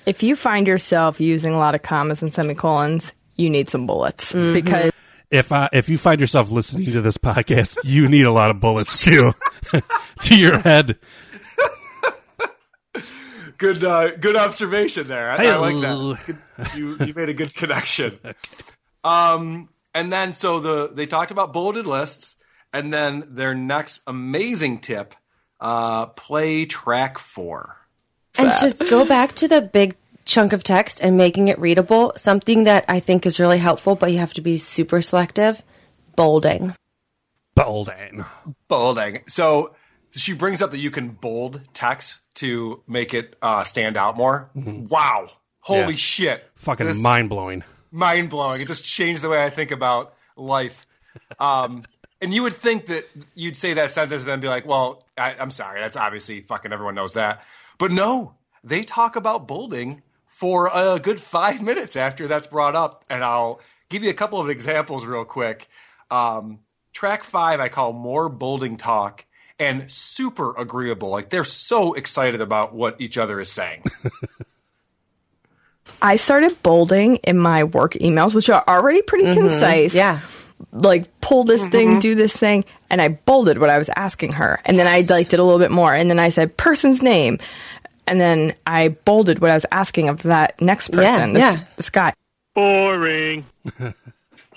if 0.07 0.23
you 0.23 0.35
find 0.37 0.67
yourself 0.67 1.21
using 1.21 1.53
a 1.55 1.59
lot 1.59 1.75
of 1.75 1.83
commas 1.83 2.23
and 2.23 2.33
semicolons, 2.33 3.12
you 3.37 3.50
need 3.50 3.69
some 3.71 3.87
bullets 3.87 4.33
because 4.33 4.91
If 5.31 5.53
I, 5.53 5.69
if 5.73 5.89
you 5.89 5.97
find 5.99 6.21
yourself 6.21 6.50
listening 6.50 6.91
to 6.93 7.00
this 7.00 7.17
podcast, 7.17 7.79
you 7.85 8.09
need 8.09 8.27
a 8.27 8.33
lot 8.33 8.50
of 8.50 8.61
bullets 8.61 9.05
too 9.05 9.33
to 10.23 10.37
your 10.39 10.59
head. 10.59 10.99
Good 13.59 13.85
uh, 13.85 14.17
good 14.17 14.37
observation 14.37 15.07
there. 15.07 15.31
I, 15.31 15.45
I 15.47 15.57
like 15.57 15.75
that. 15.83 16.39
You 16.77 16.97
you 17.05 17.12
made 17.15 17.29
a 17.29 17.35
good 17.35 17.55
connection. 17.55 18.19
Um 19.03 19.71
and 19.95 20.13
then 20.13 20.35
so 20.35 20.61
the 20.61 20.91
they 20.93 21.07
talked 21.07 21.31
about 21.31 21.53
bulleted 21.53 21.87
lists 21.87 22.37
and 22.73 22.93
then 22.93 23.25
their 23.29 23.55
next 23.55 24.03
amazing 24.07 24.79
tip 24.81 25.15
uh 25.61 26.07
play 26.07 26.65
track 26.67 27.19
4. 27.19 27.77
And 28.39 28.53
just 28.61 28.79
go 28.89 29.05
back 29.05 29.35
to 29.37 29.49
the 29.49 29.61
big 29.61 29.97
chunk 30.25 30.53
of 30.53 30.63
text 30.63 31.01
and 31.03 31.17
making 31.17 31.49
it 31.49 31.59
readable, 31.59 32.13
something 32.17 32.65
that 32.65 32.85
I 32.89 33.01
think 33.01 33.27
is 33.27 33.41
really 33.41 33.59
helpful, 33.59 33.97
but 33.97 34.13
you 34.13 34.19
have 34.19 34.33
to 34.35 34.41
be 34.41 34.57
super 34.57 35.03
selective 35.03 35.63
bolding. 36.17 36.75
Bolding. 37.55 38.25
bolding. 38.69 39.23
So 39.27 39.75
she 40.13 40.33
brings 40.33 40.63
up 40.63 40.71
that 40.71 40.79
you 40.79 40.91
can 40.91 41.09
bold 41.11 41.61
text 41.75 42.21
to 42.37 42.83
make 42.87 43.13
it 43.13 43.37
uh, 43.43 43.65
stand 43.65 43.97
out 43.97 44.17
more. 44.17 44.51
Wow. 44.55 45.29
Holy 45.61 45.91
Yeah. 45.91 45.97
shit. 45.97 46.51
Fucking 46.55 46.87
This- 46.87 47.03
mind 47.03 47.29
blowing. 47.29 47.65
Mind 47.91 48.31
blowing. 48.31 48.61
It 48.61 48.69
just 48.69 48.85
changed 48.85 49.23
the 49.23 49.29
way 49.29 49.43
I 49.43 49.51
think 49.51 49.71
about 49.71 50.15
life. 50.37 50.87
Um, 51.39 51.85
And 52.23 52.35
you 52.35 52.43
would 52.43 52.55
think 52.57 52.87
that 52.87 53.09
you'd 53.35 53.57
say 53.57 53.73
that 53.75 53.91
sentence 53.91 54.23
and 54.23 54.31
then 54.31 54.41
be 54.41 54.49
like, 54.49 54.67
well, 54.67 55.05
I, 55.17 55.35
I'm 55.41 55.51
sorry, 55.51 55.81
that's 55.81 55.97
obviously 55.97 56.43
fucking 56.43 56.71
everyone 56.71 56.95
knows 56.95 57.15
that. 57.15 57.43
But 57.79 57.91
no, 57.93 58.35
they 58.63 58.83
talk 58.83 59.17
about 59.17 59.49
bolding 59.49 60.03
for 60.27 60.71
a 60.73 60.99
good 60.99 61.19
five 61.19 61.63
minutes 61.63 61.97
after 61.97 62.29
that's 62.29 62.47
brought 62.47 62.77
up. 62.77 63.05
And 63.09 63.25
I'll 63.25 63.61
give 63.89 64.05
you 64.05 64.11
a 64.11 64.15
couple 64.15 64.39
of 64.39 64.51
examples 64.51 65.07
real 65.07 65.25
quick. 65.25 65.69
Um, 66.11 66.59
track 66.93 67.25
five, 67.25 67.59
I 67.59 67.71
call 67.71 67.95
more 67.95 68.29
bolding 68.29 68.77
talk 68.77 69.25
and 69.59 69.91
super 69.91 70.55
agreeable. 70.59 71.09
Like 71.09 71.31
they're 71.31 71.43
so 71.45 71.95
excited 71.95 72.43
about 72.43 72.75
what 72.75 73.01
each 73.01 73.17
other 73.17 73.41
is 73.41 73.51
saying. 73.51 73.85
I 76.02 76.16
started 76.16 76.62
bolding 76.62 77.16
in 77.16 77.38
my 77.38 77.64
work 77.64 77.95
emails, 77.95 78.35
which 78.35 78.50
are 78.50 78.64
already 78.66 79.02
pretty 79.02 79.25
mm-hmm. 79.25 79.40
concise. 79.40 79.95
Yeah. 79.95 80.21
Like 80.73 81.21
pull 81.21 81.45
this 81.45 81.66
thing, 81.69 81.90
mm-hmm. 81.90 81.99
do 82.00 82.14
this 82.14 82.37
thing, 82.37 82.64
and 82.90 83.00
I 83.00 83.09
bolded 83.09 83.59
what 83.59 83.71
I 83.71 83.78
was 83.78 83.88
asking 83.97 84.33
her, 84.33 84.61
and 84.64 84.78
then 84.78 84.87
I 84.87 85.02
like 85.09 85.28
did 85.28 85.40
a 85.40 85.45
little 85.45 85.59
bit 85.59 85.71
more, 85.71 85.95
and 85.95 86.11
then 86.11 86.19
I 86.19 86.28
said 86.28 86.57
person's 86.57 87.00
name, 87.00 87.38
and 88.07 88.21
then 88.21 88.54
I 88.66 88.88
bolded 88.88 89.38
what 89.38 89.50
I 89.50 89.54
was 89.54 89.66
asking 89.73 90.11
of 90.11 90.23
that 90.25 90.61
next 90.61 90.90
Yeah, 90.90 90.97
person. 90.97 91.33
this, 91.33 91.40
yeah. 91.40 91.64
this 91.76 91.90
guy. 91.90 92.12
Boring. 92.54 93.47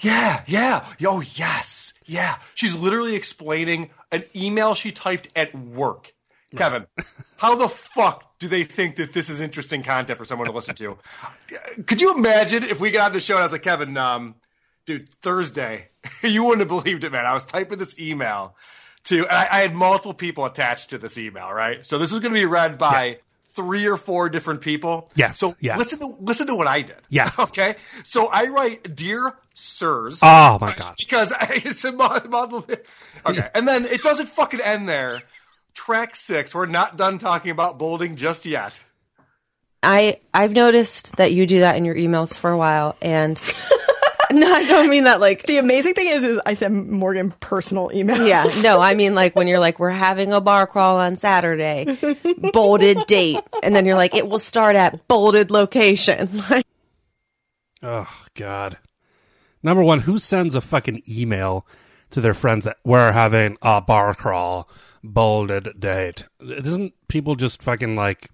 Yeah, 0.04 0.44
yeah. 0.48 0.86
Oh, 1.06 1.22
yes. 1.22 1.94
Yeah. 2.06 2.38
She's 2.54 2.76
literally 2.76 3.16
explaining 3.16 3.90
an 4.12 4.26
email 4.36 4.76
she 4.76 4.92
typed 4.92 5.30
at 5.36 5.56
work. 5.56 6.13
Kevin, 6.58 6.86
how 7.38 7.56
the 7.56 7.68
fuck 7.68 8.38
do 8.40 8.48
they 8.48 8.64
think 8.64 8.98
that 8.98 9.14
this 9.14 9.30
is 9.30 9.42
interesting 9.42 9.84
content 9.84 10.18
for 10.20 10.26
someone 10.26 10.48
to 10.48 10.54
listen 10.54 10.76
to? 10.76 10.98
Could 11.86 12.02
you 12.02 12.16
imagine 12.16 12.64
if 12.64 12.80
we 12.80 12.92
got 12.92 13.08
on 13.08 13.14
the 13.14 13.20
show 13.20 13.36
and 13.36 13.42
I 13.42 13.46
was 13.46 13.52
like, 13.52 13.64
Kevin, 13.64 13.98
um, 13.98 14.36
dude, 14.86 15.10
Thursday, 15.10 15.90
you 16.24 16.44
wouldn't 16.44 16.60
have 16.60 16.68
believed 16.68 17.04
it, 17.04 17.12
man. 17.12 17.26
I 17.26 17.34
was 17.34 17.46
typing 17.46 17.80
this 17.80 18.00
email 18.00 18.56
to, 19.06 19.22
and 19.28 19.32
I, 19.32 19.48
I 19.52 19.60
had 19.60 19.74
multiple 19.74 20.14
people 20.14 20.46
attached 20.46 20.92
to 20.92 20.98
this 20.98 21.18
email, 21.18 21.52
right? 21.52 21.86
So 21.86 21.98
this 21.98 22.12
was 22.12 22.22
going 22.22 22.34
to 22.34 22.40
be 22.40 22.46
read 22.46 22.78
by 22.78 23.20
three 23.54 23.86
or 23.86 23.98
four 23.98 24.30
different 24.30 24.62
people. 24.62 25.10
Yeah. 25.16 25.32
So 25.32 25.56
yeah. 25.60 25.78
listen 25.78 26.00
to 26.00 26.16
listen 26.20 26.48
to 26.48 26.56
what 26.56 26.68
I 26.68 26.82
did. 26.82 26.98
Yeah. 27.10 27.30
Okay. 27.38 27.76
So 28.04 28.28
I 28.32 28.48
write, 28.48 28.96
dear 28.96 29.36
sirs 29.54 30.20
Oh 30.24 30.58
my 30.60 30.74
god. 30.74 30.96
because 30.98 31.32
I 31.32 31.60
said 31.60 31.96
mod- 31.96 32.30
model. 32.30 32.66
Okay, 33.26 33.50
and 33.54 33.68
then 33.68 33.86
it 33.86 34.02
doesn't 34.02 34.28
fucking 34.28 34.60
end 34.62 34.90
there. 34.90 35.22
Track 35.74 36.16
six. 36.16 36.54
We're 36.54 36.66
not 36.66 36.98
done 36.98 37.18
talking 37.18 37.52
about 37.52 37.78
bolding 37.78 38.16
just 38.16 38.46
yet. 38.46 38.84
I 39.82 40.20
I've 40.34 40.54
noticed 40.54 41.16
that 41.18 41.34
you 41.34 41.46
do 41.46 41.60
that 41.62 41.76
in 41.76 41.86
your 41.86 41.96
emails 41.96 42.38
for 42.38 42.50
a 42.52 42.58
while, 42.58 42.96
and 43.02 43.42
no, 44.32 44.52
I 44.52 44.66
don't 44.66 44.90
mean 44.90 45.04
that 45.04 45.20
like. 45.20 45.44
The 45.44 45.58
amazing 45.58 45.94
thing 45.94 46.08
is, 46.08 46.24
is 46.24 46.40
I 46.46 46.54
send 46.54 46.90
Morgan 46.90 47.32
personal 47.40 47.92
email. 47.94 48.26
Yeah, 48.26 48.50
no, 48.62 48.80
I 48.82 48.94
mean 48.96 49.14
like 49.14 49.36
when 49.36 49.48
you're 49.48 49.60
like, 49.60 49.80
we're 49.80 49.90
having 49.90 50.32
a 50.32 50.40
bar 50.40 50.68
crawl 50.68 50.98
on 50.98 51.16
Saturday, 51.16 51.98
bolded 52.54 53.06
date, 53.08 53.42
and 53.62 53.76
then 53.76 53.86
you're 53.86 53.96
like, 53.96 54.16
it 54.16 54.28
will 54.28 54.40
start 54.40 54.76
at 54.76 55.08
bolded 55.08 55.52
location. 55.52 56.30
Like, 56.50 56.66
Oh 57.82 58.24
god. 58.36 58.78
Number 59.62 59.84
one, 59.84 60.00
who 60.00 60.20
sends 60.20 60.56
a 60.56 60.62
fucking 60.62 61.04
email 61.10 61.66
to 62.12 62.22
their 62.22 62.34
friends 62.34 62.66
that 62.66 62.78
we're 62.86 63.12
having 63.12 63.58
a 63.62 63.82
bar 63.82 64.14
crawl, 64.14 64.70
bolded 65.04 65.80
date? 65.80 66.26
Doesn't 66.40 66.94
people 67.08 67.36
just 67.36 67.62
fucking 67.62 67.96
like 67.96 68.30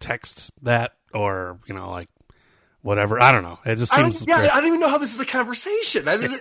text 0.00 0.50
that 0.62 0.92
or 1.14 1.60
you 1.66 1.74
know 1.74 1.90
like 1.90 2.08
whatever? 2.82 3.20
I 3.20 3.32
don't 3.32 3.42
know. 3.42 3.58
It 3.64 3.76
just 3.76 3.92
I 3.92 4.02
seems. 4.02 4.20
don't, 4.20 4.28
yeah, 4.28 4.38
great. 4.38 4.50
I 4.50 4.60
don't 4.60 4.68
even 4.68 4.80
know 4.80 4.88
how 4.88 4.98
this 4.98 5.14
is 5.14 5.20
a 5.20 5.26
conversation. 5.26 6.08
I 6.08 6.16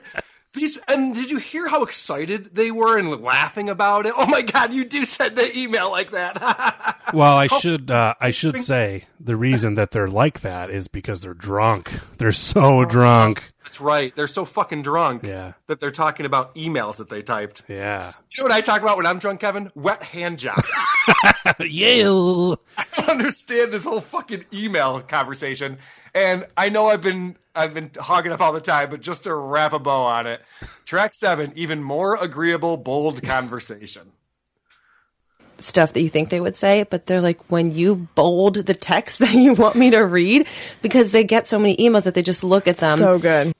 These 0.53 0.79
and 0.87 1.13
did 1.13 1.29
you 1.29 1.37
hear 1.37 1.67
how 1.67 1.83
excited 1.83 2.55
they 2.55 2.71
were 2.71 2.97
and 2.97 3.09
laughing 3.21 3.69
about 3.69 4.05
it? 4.05 4.13
Oh 4.17 4.25
my 4.25 4.41
god, 4.41 4.73
you 4.73 4.85
do 4.85 5.05
send 5.05 5.35
the 5.35 5.57
email 5.57 5.91
like 5.91 6.11
that. 6.11 6.95
Well, 7.13 7.37
I 7.37 7.47
should 7.47 7.89
uh, 7.89 8.15
I 8.19 8.31
should 8.31 8.57
say 8.61 9.05
the 9.17 9.37
reason 9.37 9.75
that 9.75 9.91
they're 9.91 10.09
like 10.09 10.41
that 10.41 10.69
is 10.69 10.89
because 10.89 11.21
they're 11.21 11.33
drunk. 11.33 11.89
They're 12.17 12.33
so 12.33 12.83
drunk. 12.83 13.53
That's 13.67 13.81
right. 13.81 14.15
They're 14.15 14.27
so 14.27 14.45
fucking 14.45 14.83
drunk 14.83 15.23
Yeah. 15.23 15.53
that 15.67 15.81
they're 15.81 15.91
talking 15.91 16.25
about 16.25 16.55
emails 16.55 16.97
that 16.97 17.09
they 17.09 17.21
typed. 17.21 17.63
Yeah. 17.67 18.13
You 18.31 18.43
know 18.43 18.45
what 18.45 18.51
I 18.53 18.61
talk 18.61 18.81
about 18.81 18.95
when 18.95 19.05
I'm 19.05 19.19
drunk, 19.19 19.41
Kevin? 19.41 19.69
Wet 19.75 20.01
hand 20.03 20.39
jobs. 20.39 20.67
Yeah. 21.59 22.55
I 22.77 22.85
don't 22.97 23.09
understand 23.09 23.71
this 23.71 23.85
whole 23.85 24.01
fucking 24.01 24.45
email 24.53 24.99
conversation. 25.01 25.77
And 26.13 26.45
I 26.57 26.67
know 26.69 26.87
I've 26.87 27.01
been 27.01 27.37
I've 27.55 27.73
been 27.73 27.91
hogging 27.97 28.31
up 28.33 28.41
all 28.41 28.51
the 28.53 28.59
time, 28.61 28.89
but 28.89 29.01
just 29.01 29.23
to 29.23 29.33
wrap 29.33 29.71
a 29.73 29.79
bow 29.79 30.01
on 30.03 30.27
it, 30.27 30.41
track 30.85 31.13
seven, 31.15 31.53
even 31.55 31.81
more 31.81 32.15
agreeable, 32.21 32.75
bold 32.77 33.23
conversation. 33.23 34.11
Stuff 35.59 35.93
that 35.93 36.01
you 36.01 36.09
think 36.09 36.29
they 36.29 36.39
would 36.39 36.55
say, 36.55 36.83
but 36.83 37.05
they're 37.05 37.21
like, 37.21 37.51
when 37.51 37.71
you 37.71 38.07
bold 38.15 38.55
the 38.55 38.73
text 38.73 39.19
that 39.19 39.33
you 39.33 39.53
want 39.53 39.75
me 39.75 39.89
to 39.91 40.05
read, 40.05 40.47
because 40.81 41.11
they 41.11 41.23
get 41.23 41.47
so 41.47 41.59
many 41.59 41.75
emails 41.77 42.03
that 42.03 42.13
they 42.13 42.23
just 42.23 42.43
look 42.43 42.67
at 42.67 42.77
them. 42.77 42.99
So 42.99 43.19
good. 43.19 43.53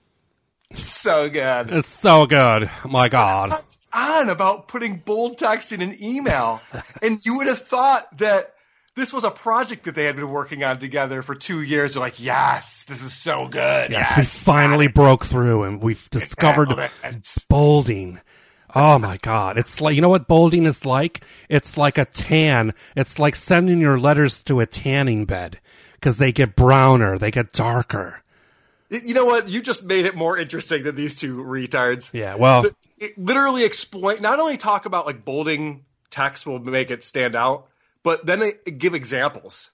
So 0.74 1.30
good. 1.30 1.72
It's 1.72 1.88
so 1.88 2.26
good. 2.26 2.70
My 2.86 3.08
God. 3.10 3.52
On 3.94 4.30
about 4.30 4.68
putting 4.68 4.98
bold 4.98 5.38
text 5.38 5.72
in 5.72 5.82
an 5.82 5.96
email, 6.02 6.62
and 7.02 7.26
you 7.26 7.38
would 7.38 7.48
have 7.48 7.60
thought 7.60 8.18
that 8.18 8.54
this 8.96 9.14
was 9.14 9.24
a 9.24 9.32
project 9.32 9.84
that 9.86 9.96
they 9.96 10.04
had 10.04 10.16
been 10.18 10.30
working 10.30 10.64
on 10.64 10.78
together 10.78 11.22
for 11.22 11.36
two 11.36 11.62
years. 11.62 11.94
They're 11.94 12.02
like, 12.02 12.22
yes, 12.22 12.84
this 12.84 13.02
is 13.02 13.14
so 13.14 13.48
good. 13.48 13.92
Yes, 13.92 14.14
Yes, 14.18 14.36
we 14.36 14.40
finally 14.40 14.88
broke 14.88 15.24
through 15.24 15.64
and 15.64 15.82
we've 15.82 16.10
discovered 16.10 16.72
Excellent. 17.04 17.46
bolding. 17.48 18.20
Oh 18.76 19.00
my 19.00 19.18
God. 19.18 19.58
It's 19.58 19.80
like, 19.80 19.96
you 19.96 20.02
know 20.02 20.10
what 20.10 20.28
bolding 20.28 20.66
is 20.66 20.86
like? 20.86 21.24
It's 21.50 21.78
like 21.78 21.98
a 21.98 22.06
tan. 22.06 22.74
It's 22.96 23.18
like 23.18 23.36
sending 23.36 23.80
your 23.80 24.00
letters 24.00 24.44
to 24.44 24.60
a 24.60 24.66
tanning 24.66 25.26
bed 25.26 25.60
because 25.94 26.18
they 26.18 26.32
get 26.32 26.56
browner, 26.56 27.18
they 27.18 27.32
get 27.32 27.54
darker. 27.54 28.24
You 28.90 29.14
know 29.14 29.26
what? 29.26 29.50
You 29.50 29.62
just 29.62 29.86
made 29.86 30.06
it 30.06 30.16
more 30.16 30.38
interesting 30.38 30.84
than 30.84 30.96
these 30.96 31.16
two 31.16 31.44
retards. 31.44 32.14
Yeah, 32.14 32.36
well, 32.36 32.66
it 32.98 33.18
literally 33.18 33.66
explain 33.66 34.22
not 34.22 34.40
only 34.40 34.56
talk 34.56 34.86
about 34.86 35.06
like 35.06 35.26
bolding 35.26 35.84
text 36.10 36.46
will 36.46 36.60
make 36.60 36.90
it 36.90 37.04
stand 37.04 37.36
out, 37.36 37.68
but 38.02 38.26
then 38.26 38.40
they 38.40 38.54
give 38.72 38.94
examples. 38.94 39.72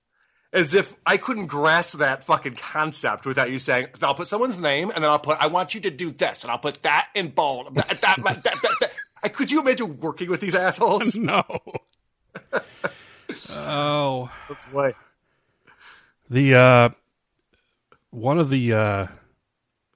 As 0.54 0.76
if 0.76 0.96
I 1.04 1.18
couldn't 1.18 1.48
grasp 1.48 1.98
that 1.98 2.24
fucking 2.24 2.56
concept 2.56 3.26
without 3.26 3.50
you 3.50 3.58
saying, 3.58 3.88
I'll 4.04 4.14
put 4.14 4.28
someone's 4.28 4.60
name 4.62 4.92
and 4.92 5.04
then 5.04 5.10
I'll 5.10 5.18
put, 5.18 5.40
I 5.40 5.48
want 5.48 5.74
you 5.74 5.82
to 5.82 5.90
do 5.90 6.12
this 6.12 6.44
and 6.44 6.52
I'll 6.52 6.60
put 6.60 6.84
that 6.84 7.10
in 7.16 7.30
bold. 7.30 7.74
That, 7.74 7.90
that, 8.02 8.24
that, 8.24 8.44
that, 8.44 8.92
that, 9.24 9.34
Could 9.34 9.50
you 9.50 9.62
imagine 9.62 10.00
working 10.00 10.30
with 10.30 10.42
these 10.42 10.54
assholes? 10.54 11.16
no. 11.18 11.44
oh. 13.50 14.32
Boy. 14.72 14.94
The 16.30 16.56
uh 16.56 16.90
one 18.12 18.38
of 18.38 18.50
the 18.50 18.74
uh 18.74 19.08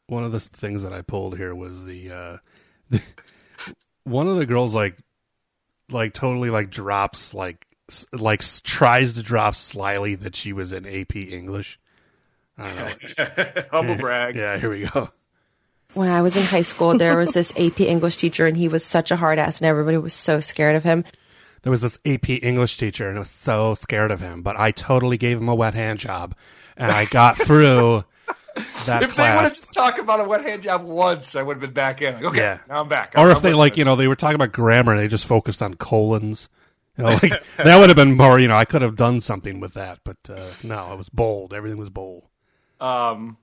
one 0.08 0.24
of 0.24 0.32
the 0.32 0.40
things 0.40 0.82
that 0.82 0.92
I 0.92 1.04
pulled 1.04 1.38
here 1.38 1.54
was 1.54 1.86
the 1.86 2.12
uh 2.12 2.38
one 4.06 4.28
of 4.28 4.38
the 4.38 4.48
girls 4.48 4.74
like 4.74 4.98
like 5.92 6.14
totally 6.14 6.50
like 6.50 6.72
drops 6.72 7.36
like 7.36 7.67
like 8.12 8.42
tries 8.64 9.14
to 9.14 9.24
drop 9.24 9.56
slyly 9.56 10.16
that 10.16 10.36
she 10.36 10.54
was 10.54 10.74
in 10.74 10.86
AP 10.86 11.16
English. 11.16 11.80
I 12.58 12.74
don't 12.74 12.76
know. 13.18 13.62
Humble 13.72 13.96
brag. 13.96 14.36
yeah, 14.36 14.58
here 14.58 14.70
we 14.70 14.82
go. 14.88 15.10
When 15.94 16.10
I 16.10 16.22
was 16.22 16.36
in 16.36 16.44
high 16.44 16.62
school, 16.64 16.98
there 16.98 17.16
was 17.16 17.34
this 17.34 17.52
AP 17.58 17.80
English 17.82 18.18
teacher, 18.18 18.46
and 18.46 18.58
he 18.58 18.68
was 18.68 18.84
such 18.86 19.10
a 19.12 19.16
hard 19.16 19.40
ass, 19.40 19.62
and 19.62 19.68
everybody 19.68 19.98
was 19.98 20.14
so 20.14 20.40
scared 20.40 20.76
of 20.76 20.84
him. 20.84 21.06
There 21.64 21.72
was 21.72 21.82
this 21.82 21.98
AP 22.06 22.30
English 22.30 22.78
teacher 22.78 23.10
and 23.10 23.18
I 23.18 23.20
was 23.20 23.30
so 23.32 23.74
scared 23.74 24.12
of 24.12 24.22
him, 24.22 24.42
but 24.42 24.58
I 24.60 24.72
totally 24.72 25.18
gave 25.18 25.38
him 25.38 25.50
a 25.50 25.56
wet 25.56 25.74
hand 25.74 26.00
job 26.00 26.34
and 26.78 26.92
I 26.92 27.06
got 27.06 27.36
through 27.46 28.06
that 28.86 29.04
If 29.04 29.16
they 29.16 29.24
would 29.24 29.44
have 29.44 29.54
just 29.54 29.74
talked 29.74 30.00
about 30.00 30.22
a 30.22 30.24
wet 30.24 30.44
hand 30.44 30.62
job 30.62 30.84
once, 30.86 31.36
I 31.36 31.42
would 31.42 31.56
have 31.56 31.62
been 31.62 31.74
back 31.74 32.02
in. 32.02 32.14
Like, 32.16 32.24
okay, 32.26 32.38
Yeah. 32.38 32.60
now 32.70 32.82
I'm 32.82 32.88
back. 32.88 33.14
or 33.18 33.22
I'm- 33.22 33.32
if 33.32 33.38
I'm 33.38 33.44
they 33.44 33.54
like 33.54 33.74
it. 33.74 33.80
you 33.80 33.86
know 33.86 33.96
they 33.98 34.08
were 34.08 34.16
talking 34.16 34.36
about 34.36 34.54
grammar 34.54 34.94
and 34.94 35.02
they 35.02 35.08
just 35.10 35.26
focused 35.26 35.62
on 35.62 35.74
colons 35.74 36.48
you 36.98 37.04
know 37.04 37.10
like 37.22 37.44
that 37.58 37.78
would 37.80 37.90
have 37.90 37.96
been 37.96 38.16
more 38.18 38.40
you 38.40 38.48
know 38.48 38.58
i 38.58 38.66
could 38.66 38.82
have 38.82 38.96
done 38.96 39.22
something 39.22 39.60
with 39.60 39.74
that 39.74 40.00
but 40.04 40.18
uh 40.30 40.50
no 40.64 40.94
it 40.94 40.98
was 40.98 41.10
bold 41.10 41.54
everything 41.54 41.78
was 41.78 41.90
bold 41.90 42.24
Um, 42.80 43.38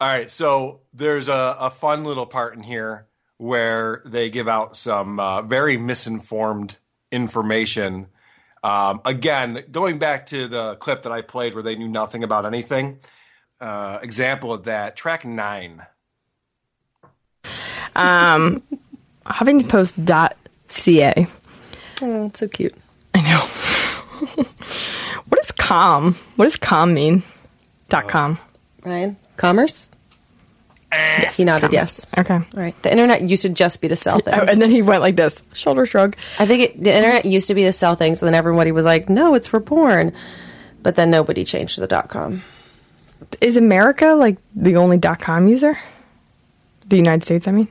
all 0.00 0.08
right, 0.08 0.28
so 0.28 0.80
there's 0.92 1.28
a, 1.28 1.56
a 1.60 1.70
fun 1.70 2.02
little 2.02 2.26
part 2.26 2.56
in 2.56 2.64
here 2.64 3.06
where 3.38 4.02
they 4.04 4.30
give 4.30 4.48
out 4.48 4.76
some 4.76 5.20
uh, 5.20 5.42
very 5.42 5.76
misinformed 5.76 6.78
information. 7.12 8.08
Um, 8.64 9.00
again, 9.04 9.64
going 9.70 9.98
back 10.00 10.26
to 10.26 10.48
the 10.48 10.74
clip 10.76 11.02
that 11.02 11.12
I 11.12 11.22
played 11.22 11.54
where 11.54 11.62
they 11.62 11.76
knew 11.76 11.86
nothing 11.88 12.24
about 12.24 12.46
anything. 12.46 12.98
Uh, 13.60 14.00
example 14.02 14.52
of 14.52 14.64
that, 14.64 14.96
track 14.96 15.24
nine. 15.24 15.86
Huffington 19.26 19.68
Post 19.68 20.04
dot 20.04 20.36
ca. 20.68 21.26
Oh, 22.00 22.26
it's 22.26 22.40
so 22.40 22.48
cute. 22.48 22.74
I 24.22 24.34
know. 24.42 24.48
what 25.28 25.40
is 25.40 25.50
com? 25.52 26.14
What 26.36 26.46
does 26.46 26.56
com 26.56 26.94
mean? 26.94 27.22
Dot 27.88 28.08
com. 28.08 28.38
Ryan, 28.84 29.16
commerce. 29.36 29.88
Yes, 30.92 31.38
He 31.38 31.44
nodded 31.44 31.72
yes. 31.72 32.04
Okay. 32.18 32.34
All 32.34 32.44
right. 32.54 32.80
The 32.82 32.90
internet 32.90 33.22
used 33.22 33.42
to 33.42 33.48
just 33.48 33.80
be 33.80 33.88
to 33.88 33.96
sell 33.96 34.18
things. 34.20 34.36
Oh, 34.38 34.44
and 34.46 34.60
then 34.60 34.70
he 34.70 34.82
went 34.82 35.00
like 35.00 35.16
this, 35.16 35.42
shoulder 35.54 35.86
shrug. 35.86 36.16
I 36.38 36.44
think 36.46 36.62
it, 36.62 36.84
the 36.84 36.94
internet 36.94 37.24
used 37.24 37.48
to 37.48 37.54
be 37.54 37.62
to 37.62 37.72
sell 37.72 37.94
things, 37.94 38.20
and 38.20 38.26
then 38.26 38.34
everybody 38.34 38.72
was 38.72 38.84
like, 38.84 39.08
"No, 39.08 39.34
it's 39.34 39.46
for 39.46 39.60
porn." 39.60 40.12
But 40.82 40.96
then 40.96 41.10
nobody 41.10 41.44
changed 41.44 41.78
the 41.78 41.86
dot 41.86 42.08
com. 42.10 42.42
Is 43.40 43.56
America 43.56 44.08
like 44.14 44.36
the 44.54 44.76
only 44.76 44.98
dot 44.98 45.20
com 45.20 45.48
user? 45.48 45.78
The 46.88 46.96
United 46.96 47.24
States, 47.24 47.48
I 47.48 47.52
mean. 47.52 47.68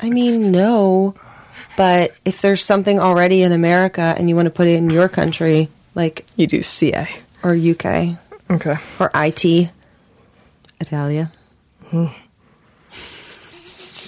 I 0.00 0.10
mean, 0.10 0.50
no. 0.50 1.14
But 1.76 2.12
if 2.24 2.40
there's 2.40 2.62
something 2.64 3.00
already 3.00 3.42
in 3.42 3.52
America 3.52 4.14
and 4.16 4.28
you 4.28 4.36
want 4.36 4.46
to 4.46 4.50
put 4.52 4.66
it 4.68 4.76
in 4.76 4.90
your 4.90 5.08
country, 5.08 5.68
like 5.94 6.24
You 6.36 6.46
do 6.46 6.62
CA. 6.62 7.08
or 7.42 7.54
UK 7.54 8.16
Okay. 8.50 8.76
or 9.00 9.10
IT, 9.14 9.70
Italia. 10.80 11.32
Hmm. 11.90 12.06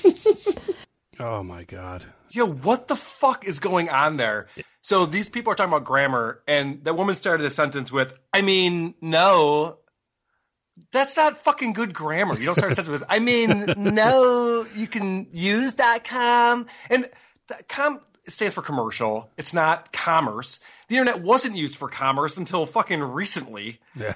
Oh 1.19 1.43
my 1.43 1.65
god. 1.65 2.05
Yo, 2.31 2.45
what 2.47 2.89
the 2.89 2.97
fuck 2.97 3.47
is 3.47 3.59
going 3.59 3.89
on 3.89 4.19
there? 4.19 4.49
So 4.83 5.07
these 5.07 5.31
people 5.31 5.51
are 5.51 5.57
talking 5.57 5.73
about 5.73 5.85
grammar, 5.85 6.43
and 6.47 6.85
that 6.85 6.95
woman 6.95 7.15
started 7.15 7.43
the 7.43 7.49
sentence 7.51 7.91
with, 7.91 8.19
I 8.35 8.43
mean, 8.43 8.95
no. 9.01 9.79
That's 10.93 11.17
not 11.17 11.39
fucking 11.39 11.73
good 11.73 11.95
grammar. 11.95 12.39
You 12.39 12.45
don't 12.45 12.55
start 12.55 12.73
a 12.73 12.75
sentence 12.75 12.93
with, 13.01 13.05
I 13.09 13.19
mean, 13.21 13.65
no, 13.79 14.67
you 14.75 14.87
can 14.87 15.27
use 15.33 15.75
.com. 16.05 16.67
And 16.91 17.09
.com 17.49 18.01
stands 18.25 18.55
for 18.55 18.63
commercial. 18.63 19.31
It's 19.37 19.55
not 19.55 19.93
commerce. 19.93 20.59
The 20.89 20.97
internet 20.97 21.23
wasn't 21.23 21.57
used 21.57 21.77
for 21.77 21.89
commerce 21.89 22.37
until 22.37 22.67
fucking 22.67 23.03
recently. 23.03 23.81
Yeah. 23.95 24.15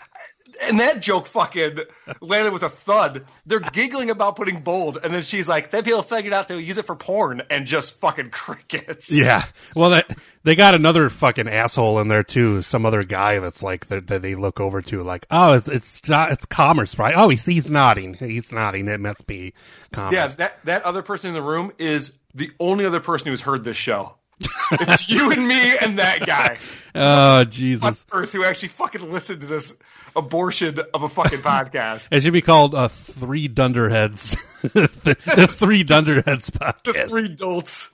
And 0.62 0.80
that 0.80 1.00
joke 1.00 1.26
fucking 1.26 1.78
landed 2.21 2.52
with 2.52 2.62
a 2.62 2.69
thud. 2.69 3.26
They're 3.47 3.61
giggling 3.73 4.11
about 4.11 4.37
putting 4.37 4.61
bold, 4.61 4.99
and 5.02 5.12
then 5.12 5.23
she's 5.23 5.49
like, 5.49 5.71
"Then 5.71 5.83
people 5.85 6.02
figured 6.02 6.33
out 6.33 6.49
to 6.49 6.61
use 6.61 6.78
it 6.78 6.87
for 6.87 6.97
porn," 6.97 7.42
and 7.50 7.66
just 7.66 7.99
fucking 8.00 8.30
crickets. 8.33 9.12
Yeah. 9.12 9.45
Well, 9.75 9.90
that, 9.90 10.19
they 10.42 10.54
got 10.54 10.75
another 10.75 11.09
fucking 11.09 11.49
asshole 11.49 11.99
in 12.00 12.09
there 12.09 12.23
too. 12.23 12.62
Some 12.62 12.85
other 12.87 13.02
guy 13.02 13.38
that's 13.38 13.62
like 13.62 13.87
that, 13.87 14.07
that 14.09 14.23
they 14.23 14.35
look 14.35 14.61
over 14.61 14.83
to, 14.83 15.02
like, 15.02 15.26
oh, 15.30 15.54
it's 15.54 15.69
it's 15.69 16.09
not, 16.09 16.33
it's 16.33 16.47
commerce, 16.47 16.99
right? 16.99 17.14
Oh, 17.16 17.28
he's 17.28 17.45
he's 17.45 17.71
nodding. 17.71 18.14
He's 18.14 18.52
nodding. 18.52 18.88
It 18.88 19.00
must 19.00 19.26
be 19.26 19.54
commerce. 19.92 20.14
yeah. 20.14 20.26
That 20.28 20.64
that 20.64 20.83
other 20.83 21.02
person 21.02 21.28
in 21.28 21.35
the 21.35 21.42
room 21.42 21.73
is 21.78 22.12
the 22.35 22.50
only 22.61 22.85
other 22.87 23.00
person 23.00 23.28
who's 23.28 23.42
heard 23.42 23.64
this 23.64 23.76
show. 23.76 24.16
it's 24.73 25.09
you 25.11 25.30
and 25.30 25.47
me 25.47 25.76
and 25.78 25.99
that 25.99 26.26
guy 26.26 26.59
Oh, 26.94 27.40
on 27.40 27.50
Jesus. 27.50 28.04
Earth 28.11 28.32
who 28.32 28.44
actually 28.44 28.68
fucking 28.68 29.11
listened 29.12 29.42
to 29.42 29.47
this 29.47 29.78
abortion 30.16 30.78
of 30.92 31.02
a 31.04 31.09
fucking 31.09 31.38
podcast. 31.40 32.09
It 32.12 32.23
should 32.23 32.32
be 32.32 32.40
called 32.42 32.75
uh, 32.75 32.88
Three 32.88 33.47
Dunderheads. 33.47 34.32
the, 34.62 35.16
the 35.37 35.47
Three 35.47 35.85
Dunderheads 35.85 36.50
podcast, 36.50 36.82
the 36.85 37.06
three 37.09 37.28
dolts. 37.28 37.90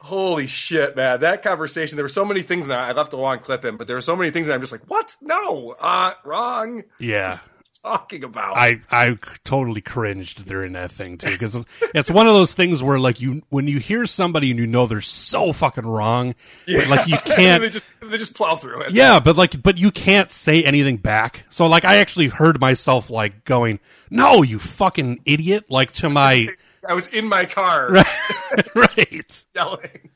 Holy 0.00 0.48
shit, 0.48 0.96
man! 0.96 1.20
That 1.20 1.44
conversation. 1.44 1.94
There 1.96 2.04
were 2.04 2.08
so 2.08 2.24
many 2.24 2.42
things 2.42 2.66
that 2.66 2.76
I 2.76 2.90
left 2.92 3.12
a 3.12 3.16
long 3.16 3.38
clip 3.38 3.64
in, 3.64 3.76
but 3.76 3.86
there 3.86 3.94
were 3.94 4.00
so 4.02 4.16
many 4.16 4.32
things 4.32 4.48
that 4.48 4.54
I'm 4.54 4.60
just 4.60 4.72
like, 4.72 4.82
"What? 4.88 5.14
No, 5.22 5.76
uh, 5.80 6.14
wrong." 6.24 6.82
Yeah. 6.98 7.38
Talking 7.84 8.22
about. 8.22 8.56
I 8.56 8.80
I 8.92 9.16
totally 9.42 9.80
cringed 9.80 10.46
during 10.46 10.74
that 10.74 10.92
thing 10.92 11.18
too 11.18 11.32
because 11.32 11.56
it's, 11.56 11.66
it's 11.94 12.10
one 12.12 12.28
of 12.28 12.34
those 12.34 12.54
things 12.54 12.80
where 12.80 12.98
like 12.98 13.20
you 13.20 13.42
when 13.48 13.66
you 13.66 13.80
hear 13.80 14.06
somebody 14.06 14.50
and 14.52 14.60
you 14.60 14.68
know 14.68 14.86
they're 14.86 15.00
so 15.00 15.52
fucking 15.52 15.84
wrong, 15.84 16.36
but 16.66 16.88
like 16.88 17.08
you 17.08 17.16
can't. 17.24 17.72
just 17.72 17.84
they 18.00 18.18
just 18.18 18.34
plow 18.34 18.54
through 18.54 18.82
it. 18.82 18.92
Yeah, 18.92 19.18
but 19.18 19.36
like, 19.36 19.60
but 19.60 19.78
you 19.78 19.90
can't 19.90 20.30
say 20.30 20.62
anything 20.62 20.96
back. 20.96 21.44
So 21.48 21.66
like, 21.66 21.84
I 21.84 21.96
actually 21.96 22.28
heard 22.28 22.60
myself 22.60 23.10
like 23.10 23.44
going, 23.44 23.80
"No, 24.10 24.42
you 24.42 24.60
fucking 24.60 25.20
idiot!" 25.24 25.64
Like 25.68 25.92
to 25.94 26.08
my 26.10 26.46
I 26.88 26.94
was 26.94 27.08
in 27.08 27.26
my 27.26 27.46
car 27.46 27.90
right. 28.76 29.44
yelling. 29.56 30.10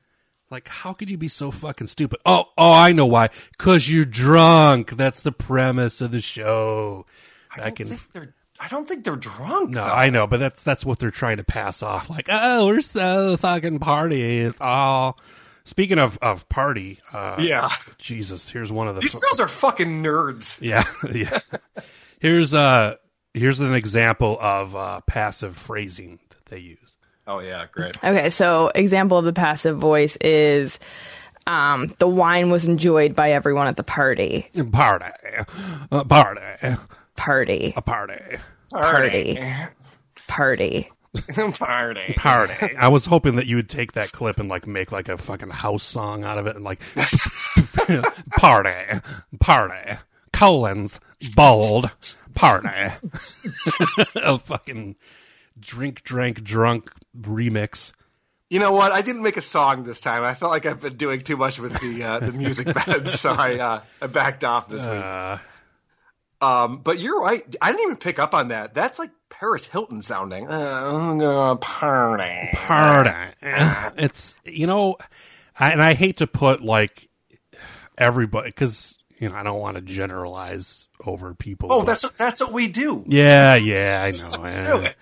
Like, 0.50 0.68
how 0.68 0.92
could 0.92 1.10
you 1.10 1.18
be 1.18 1.26
so 1.26 1.50
fucking 1.50 1.88
stupid? 1.88 2.20
Oh, 2.24 2.44
oh, 2.56 2.72
I 2.72 2.92
know 2.92 3.06
why. 3.06 3.30
Cause 3.58 3.88
you're 3.88 4.04
drunk. 4.04 4.96
That's 4.96 5.22
the 5.22 5.32
premise 5.32 6.00
of 6.00 6.12
the 6.12 6.20
show. 6.20 7.06
I, 7.58 7.62
I 7.62 7.64
don't 7.64 7.74
can. 7.76 7.86
think 7.88 8.12
they're. 8.12 8.34
I 8.58 8.68
don't 8.68 8.88
think 8.88 9.04
they're 9.04 9.16
drunk. 9.16 9.70
No, 9.70 9.84
though. 9.84 9.92
I 9.92 10.08
know, 10.08 10.26
but 10.26 10.40
that's 10.40 10.62
that's 10.62 10.84
what 10.86 10.98
they're 10.98 11.10
trying 11.10 11.36
to 11.36 11.44
pass 11.44 11.82
off. 11.82 12.08
Like, 12.08 12.28
oh, 12.30 12.66
we're 12.66 12.80
so 12.80 13.36
fucking 13.36 13.78
party. 13.80 14.40
It's 14.40 14.60
all. 14.60 15.18
Speaking 15.64 15.98
of 15.98 16.16
of 16.22 16.48
party, 16.48 17.00
uh, 17.12 17.36
Yeah, 17.40 17.68
Jesus, 17.98 18.48
here's 18.48 18.70
one 18.72 18.86
of 18.88 18.94
the. 18.94 19.00
these 19.02 19.14
girls 19.14 19.40
are 19.40 19.48
fucking 19.48 20.02
nerds. 20.02 20.58
Yeah, 20.62 20.84
yeah. 21.12 21.38
Here's 22.20 22.54
uh 22.54 22.94
here's 23.34 23.60
an 23.60 23.74
example 23.74 24.38
of 24.40 24.74
uh, 24.76 25.00
passive 25.02 25.56
phrasing 25.56 26.18
that 26.30 26.46
they 26.46 26.58
use. 26.60 26.96
Oh 27.26 27.40
yeah, 27.40 27.66
great. 27.72 27.96
Okay, 28.02 28.30
so 28.30 28.68
example 28.74 29.18
of 29.18 29.24
the 29.24 29.32
passive 29.32 29.76
voice 29.76 30.16
is 30.20 30.78
um, 31.48 31.92
the 31.98 32.06
wine 32.08 32.50
was 32.50 32.64
enjoyed 32.66 33.14
by 33.16 33.32
everyone 33.32 33.66
at 33.66 33.76
the 33.76 33.82
party. 33.82 34.48
Party, 34.72 35.06
uh, 35.90 36.04
party, 36.04 36.40
Party. 37.16 37.72
a 37.76 37.82
party, 37.82 38.38
Party. 38.70 39.38
Party. 40.26 40.90
Party. 41.58 42.14
party. 42.14 42.76
I 42.76 42.88
was 42.88 43.06
hoping 43.06 43.36
that 43.36 43.46
you 43.46 43.56
would 43.56 43.70
take 43.70 43.92
that 43.92 44.12
clip 44.12 44.38
and 44.38 44.48
like 44.50 44.66
make 44.66 44.92
like 44.92 45.08
a 45.08 45.16
fucking 45.16 45.48
house 45.48 45.82
song 45.82 46.24
out 46.24 46.36
of 46.36 46.46
it 46.46 46.56
and 46.56 46.64
like 46.64 46.80
party, 48.36 49.00
party, 49.40 49.98
colons, 50.32 51.00
bold, 51.34 51.90
party, 52.34 52.68
a 54.16 54.38
fucking 54.38 54.96
drink, 55.58 56.02
drank, 56.02 56.42
drunk 56.44 56.92
remix. 57.18 57.92
You 58.50 58.60
know 58.60 58.72
what? 58.72 58.92
I 58.92 59.00
didn't 59.00 59.22
make 59.22 59.36
a 59.38 59.42
song 59.42 59.84
this 59.84 60.00
time. 60.00 60.22
I 60.22 60.34
felt 60.34 60.52
like 60.52 60.66
I've 60.66 60.80
been 60.82 60.96
doing 60.96 61.22
too 61.22 61.36
much 61.36 61.58
with 61.58 61.80
the 61.80 62.02
uh, 62.02 62.18
the 62.20 62.32
music 62.32 62.66
beds, 62.74 63.18
so 63.18 63.32
I 63.32 63.58
uh, 63.58 63.80
I 64.02 64.06
backed 64.06 64.44
off 64.44 64.68
this 64.68 64.84
week. 64.84 65.40
Um, 66.40 66.78
but 66.78 66.98
you're 66.98 67.20
right. 67.22 67.42
I 67.62 67.70
didn't 67.70 67.82
even 67.82 67.96
pick 67.96 68.18
up 68.18 68.34
on 68.34 68.48
that. 68.48 68.74
That's 68.74 68.98
like 68.98 69.10
Paris 69.30 69.66
Hilton 69.66 70.02
sounding. 70.02 70.46
Uh, 70.48 71.56
party. 71.56 72.50
party. 72.54 73.10
It's 73.96 74.36
you 74.44 74.66
know, 74.66 74.96
I, 75.58 75.70
and 75.70 75.82
I 75.82 75.94
hate 75.94 76.18
to 76.18 76.26
put 76.26 76.60
like 76.62 77.08
everybody 77.96 78.48
because 78.50 78.98
you 79.18 79.28
know 79.30 79.34
I 79.34 79.42
don't 79.42 79.60
want 79.60 79.76
to 79.76 79.80
generalize 79.80 80.88
over 81.04 81.34
people. 81.34 81.72
Oh, 81.72 81.80
but- 81.80 81.86
that's 81.86 82.10
that's 82.12 82.40
what 82.42 82.52
we 82.52 82.68
do. 82.68 83.04
yeah, 83.06 83.54
yeah, 83.54 84.02
I 84.04 84.10
know. 84.10 84.80
yeah. 84.80 84.92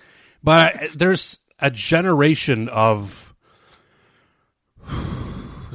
But 0.42 0.90
there's 0.94 1.38
a 1.58 1.70
generation 1.70 2.68
of. 2.68 3.34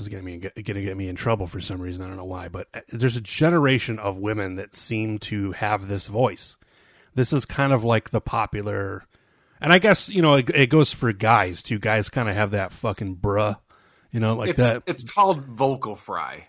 This 0.09 0.19
is 0.19 0.25
gonna 0.25 0.37
be 0.55 0.63
gonna 0.63 0.81
get 0.81 0.97
me 0.97 1.07
in 1.07 1.15
trouble 1.15 1.47
for 1.47 1.59
some 1.59 1.81
reason. 1.81 2.03
I 2.03 2.07
don't 2.07 2.17
know 2.17 2.25
why, 2.25 2.47
but 2.47 2.67
uh, 2.73 2.81
there's 2.89 3.15
a 3.17 3.21
generation 3.21 3.99
of 3.99 4.17
women 4.17 4.55
that 4.55 4.73
seem 4.73 5.19
to 5.19 5.51
have 5.53 5.87
this 5.87 6.07
voice. 6.07 6.57
This 7.15 7.33
is 7.33 7.45
kind 7.45 7.73
of 7.73 7.83
like 7.83 8.11
the 8.11 8.21
popular, 8.21 9.03
and 9.61 9.71
I 9.73 9.79
guess 9.79 10.09
you 10.09 10.21
know 10.21 10.35
it, 10.35 10.49
it 10.49 10.67
goes 10.69 10.93
for 10.93 11.11
guys 11.13 11.61
too. 11.63 11.79
Guys 11.79 12.09
kind 12.09 12.29
of 12.29 12.35
have 12.35 12.51
that 12.51 12.71
fucking 12.71 13.17
bruh, 13.17 13.57
you 14.11 14.19
know, 14.19 14.35
like 14.35 14.49
It's 14.51 14.59
that. 14.59 14.83
it's 14.85 15.03
called 15.03 15.45
vocal 15.45 15.95
fry. 15.95 16.47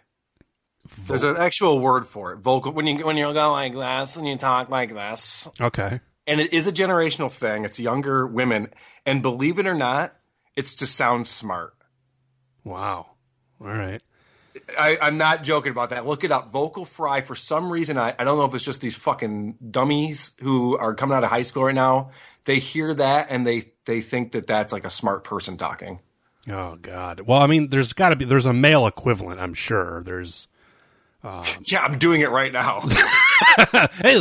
There's 1.07 1.23
an 1.25 1.37
actual 1.37 1.79
word 1.79 2.05
for 2.07 2.33
it. 2.33 2.39
Vocal 2.39 2.73
when 2.73 2.87
you 2.87 3.05
when 3.07 3.17
you 3.17 3.33
go 3.33 3.53
like 3.53 3.75
this 3.75 4.17
and 4.17 4.27
you 4.27 4.37
talk 4.37 4.69
like 4.71 4.93
this. 4.95 5.49
Okay, 5.61 6.01
And 6.27 6.41
it 6.41 6.53
is 6.53 6.67
a 6.67 6.73
generational 6.73 7.31
thing. 7.31 7.65
It's 7.65 7.79
younger 7.79 8.27
women. 8.27 8.69
And 9.07 9.23
believe 9.23 9.59
it 9.59 9.67
or 9.67 9.75
not, 9.75 10.17
it's 10.57 10.75
to 10.77 10.87
sound 10.87 11.27
smart. 11.29 11.75
wow, 12.65 13.11
all 13.61 13.69
right. 13.69 14.03
I, 14.79 14.99
I'm 15.01 15.17
not 15.17 15.45
joking 15.45 15.73
about 15.73 15.91
that. 15.91 16.07
Look 16.07 16.25
it 16.25 16.33
up. 16.33 16.51
Vocal 16.51 16.85
fry. 16.85 17.21
For 17.21 17.35
some 17.35 17.73
reason, 17.73 17.99
I, 17.99 18.15
I 18.19 18.25
don't 18.25 18.37
know 18.39 18.45
if 18.45 18.55
it's 18.55 18.65
just 18.65 18.81
these 18.81 18.97
fucking 18.97 19.59
dummies 19.71 20.33
who 20.41 20.77
are 20.77 20.95
coming 20.95 21.17
out 21.17 21.25
of 21.25 21.31
high 21.31 21.43
school 21.43 21.65
right 21.65 21.75
now. 21.75 22.11
They 22.45 22.59
hear 22.59 22.95
that 22.95 23.29
and 23.31 23.47
they 23.47 23.73
they 23.85 24.01
think 24.01 24.33
that 24.33 24.47
that's 24.47 24.73
like 24.73 24.85
a 24.85 24.91
smart 24.91 25.25
person 25.25 25.57
talking. 25.57 26.01
Oh 26.49 26.77
God. 26.77 27.21
Well, 27.21 27.41
I 27.41 27.47
mean, 27.47 27.69
there's 27.69 27.93
got 27.93 28.09
to 28.11 28.17
be 28.17 28.25
there's 28.25 28.47
a 28.47 28.53
male 28.53 28.87
equivalent. 28.87 29.41
I'm 29.41 29.55
sure 29.55 30.03
there's. 30.03 30.49
Um, 31.23 31.45
yeah, 31.65 31.81
I'm 31.81 31.99
doing 31.99 32.21
it 32.21 32.31
right 32.31 32.53
now. 32.53 32.83
Hey, 34.03 34.19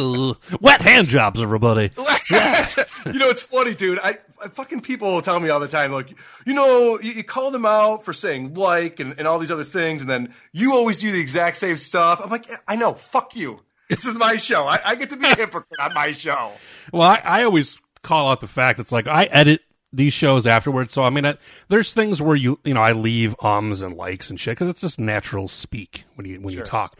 wet 0.61 0.81
hand 0.81 1.07
jobs, 1.07 1.41
everybody. 1.41 1.91
you 1.97 3.19
know, 3.19 3.29
it's 3.29 3.41
funny, 3.41 3.75
dude. 3.75 3.99
I, 4.01 4.15
I 4.43 4.47
fucking 4.47 4.81
people 4.81 5.21
tell 5.21 5.39
me 5.39 5.49
all 5.49 5.59
the 5.59 5.67
time, 5.67 5.91
like, 5.91 6.17
you 6.45 6.53
know, 6.53 6.99
you, 7.01 7.11
you 7.11 7.23
call 7.23 7.51
them 7.51 7.65
out 7.65 8.05
for 8.05 8.13
saying 8.13 8.53
like 8.53 8.99
and, 8.99 9.15
and 9.17 9.27
all 9.27 9.39
these 9.39 9.51
other 9.51 9.63
things, 9.63 10.01
and 10.01 10.09
then 10.09 10.33
you 10.53 10.73
always 10.73 10.99
do 10.99 11.11
the 11.11 11.19
exact 11.19 11.57
same 11.57 11.75
stuff. 11.75 12.21
I'm 12.23 12.29
like, 12.29 12.47
yeah, 12.47 12.57
I 12.67 12.75
know, 12.75 12.93
fuck 12.93 13.35
you. 13.35 13.61
This 13.89 14.05
is 14.05 14.15
my 14.15 14.37
show. 14.37 14.65
I, 14.65 14.79
I 14.85 14.95
get 14.95 15.09
to 15.09 15.17
be 15.17 15.27
a 15.27 15.35
hypocrite 15.35 15.79
on 15.79 15.93
my 15.93 16.11
show. 16.11 16.53
Well, 16.93 17.09
I, 17.09 17.21
I 17.23 17.43
always 17.43 17.79
call 18.03 18.31
out 18.31 18.39
the 18.39 18.47
fact 18.47 18.79
it's 18.79 18.91
like 18.91 19.07
I 19.07 19.25
edit 19.25 19.61
these 19.91 20.13
shows 20.13 20.45
afterwards. 20.45 20.93
So 20.93 21.03
I 21.03 21.09
mean, 21.09 21.25
I, 21.25 21.37
there's 21.67 21.93
things 21.93 22.21
where 22.21 22.35
you 22.35 22.59
you 22.63 22.73
know 22.73 22.81
I 22.81 22.91
leave 22.91 23.35
ums 23.43 23.81
and 23.81 23.95
likes 23.95 24.29
and 24.29 24.39
shit 24.39 24.53
because 24.53 24.67
it's 24.67 24.81
just 24.81 24.99
natural 24.99 25.47
speak 25.47 26.05
when 26.15 26.25
you 26.25 26.39
when 26.41 26.53
you 26.53 26.63
talk. 26.63 26.95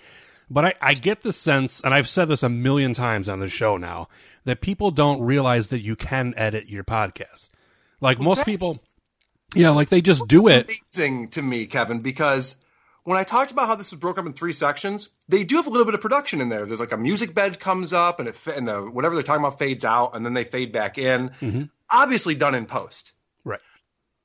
But 0.49 0.65
I, 0.65 0.73
I 0.81 0.93
get 0.95 1.21
the 1.21 1.31
sense, 1.31 1.79
and 1.81 1.93
I've 1.93 2.07
said 2.07 2.27
this 2.27 2.41
a 2.41 2.49
million 2.49 2.95
times 2.95 3.29
on 3.29 3.37
the 3.37 3.47
show 3.47 3.77
now, 3.77 4.07
that 4.45 4.61
people 4.61 4.89
don't 4.89 5.21
realize 5.21 5.69
that 5.69 5.81
you 5.81 5.95
can 5.95 6.33
edit 6.37 6.67
your 6.67 6.83
podcast. 6.83 7.49
Like 8.01 8.19
most 8.19 8.45
people, 8.45 8.79
yeah, 9.53 9.69
like 9.69 9.89
they 9.89 10.01
just 10.01 10.27
do 10.27 10.47
it. 10.47 10.65
amazing 10.65 11.29
to 11.29 11.43
me, 11.43 11.67
Kevin, 11.67 11.99
because 11.99 12.55
when 13.03 13.17
I 13.17 13.23
talked 13.23 13.51
about 13.51 13.67
how 13.67 13.75
this 13.75 13.91
was 13.91 13.99
broken 13.99 14.21
up 14.21 14.27
in 14.27 14.33
three 14.33 14.53
sections, 14.53 15.09
they 15.27 15.43
do 15.43 15.57
have 15.57 15.67
a 15.67 15.69
little 15.69 15.85
bit 15.85 15.93
of 15.93 16.01
production 16.01 16.41
in 16.41 16.49
there. 16.49 16.65
There's 16.65 16.79
like 16.79 16.91
a 16.91 16.97
music 16.97 17.35
bed 17.35 17.59
comes 17.59 17.93
up, 17.93 18.19
and 18.19 18.27
it 18.27 18.47
and 18.47 18.67
the 18.67 18.81
whatever 18.81 19.13
they're 19.13 19.23
talking 19.23 19.43
about 19.43 19.59
fades 19.59 19.85
out, 19.85 20.15
and 20.15 20.25
then 20.25 20.33
they 20.33 20.45
fade 20.45 20.71
back 20.71 20.97
in. 20.97 21.29
Mm-hmm. 21.29 21.63
Obviously 21.91 22.35
done 22.35 22.55
in 22.55 22.65
post. 22.65 23.13
Right. 23.43 23.61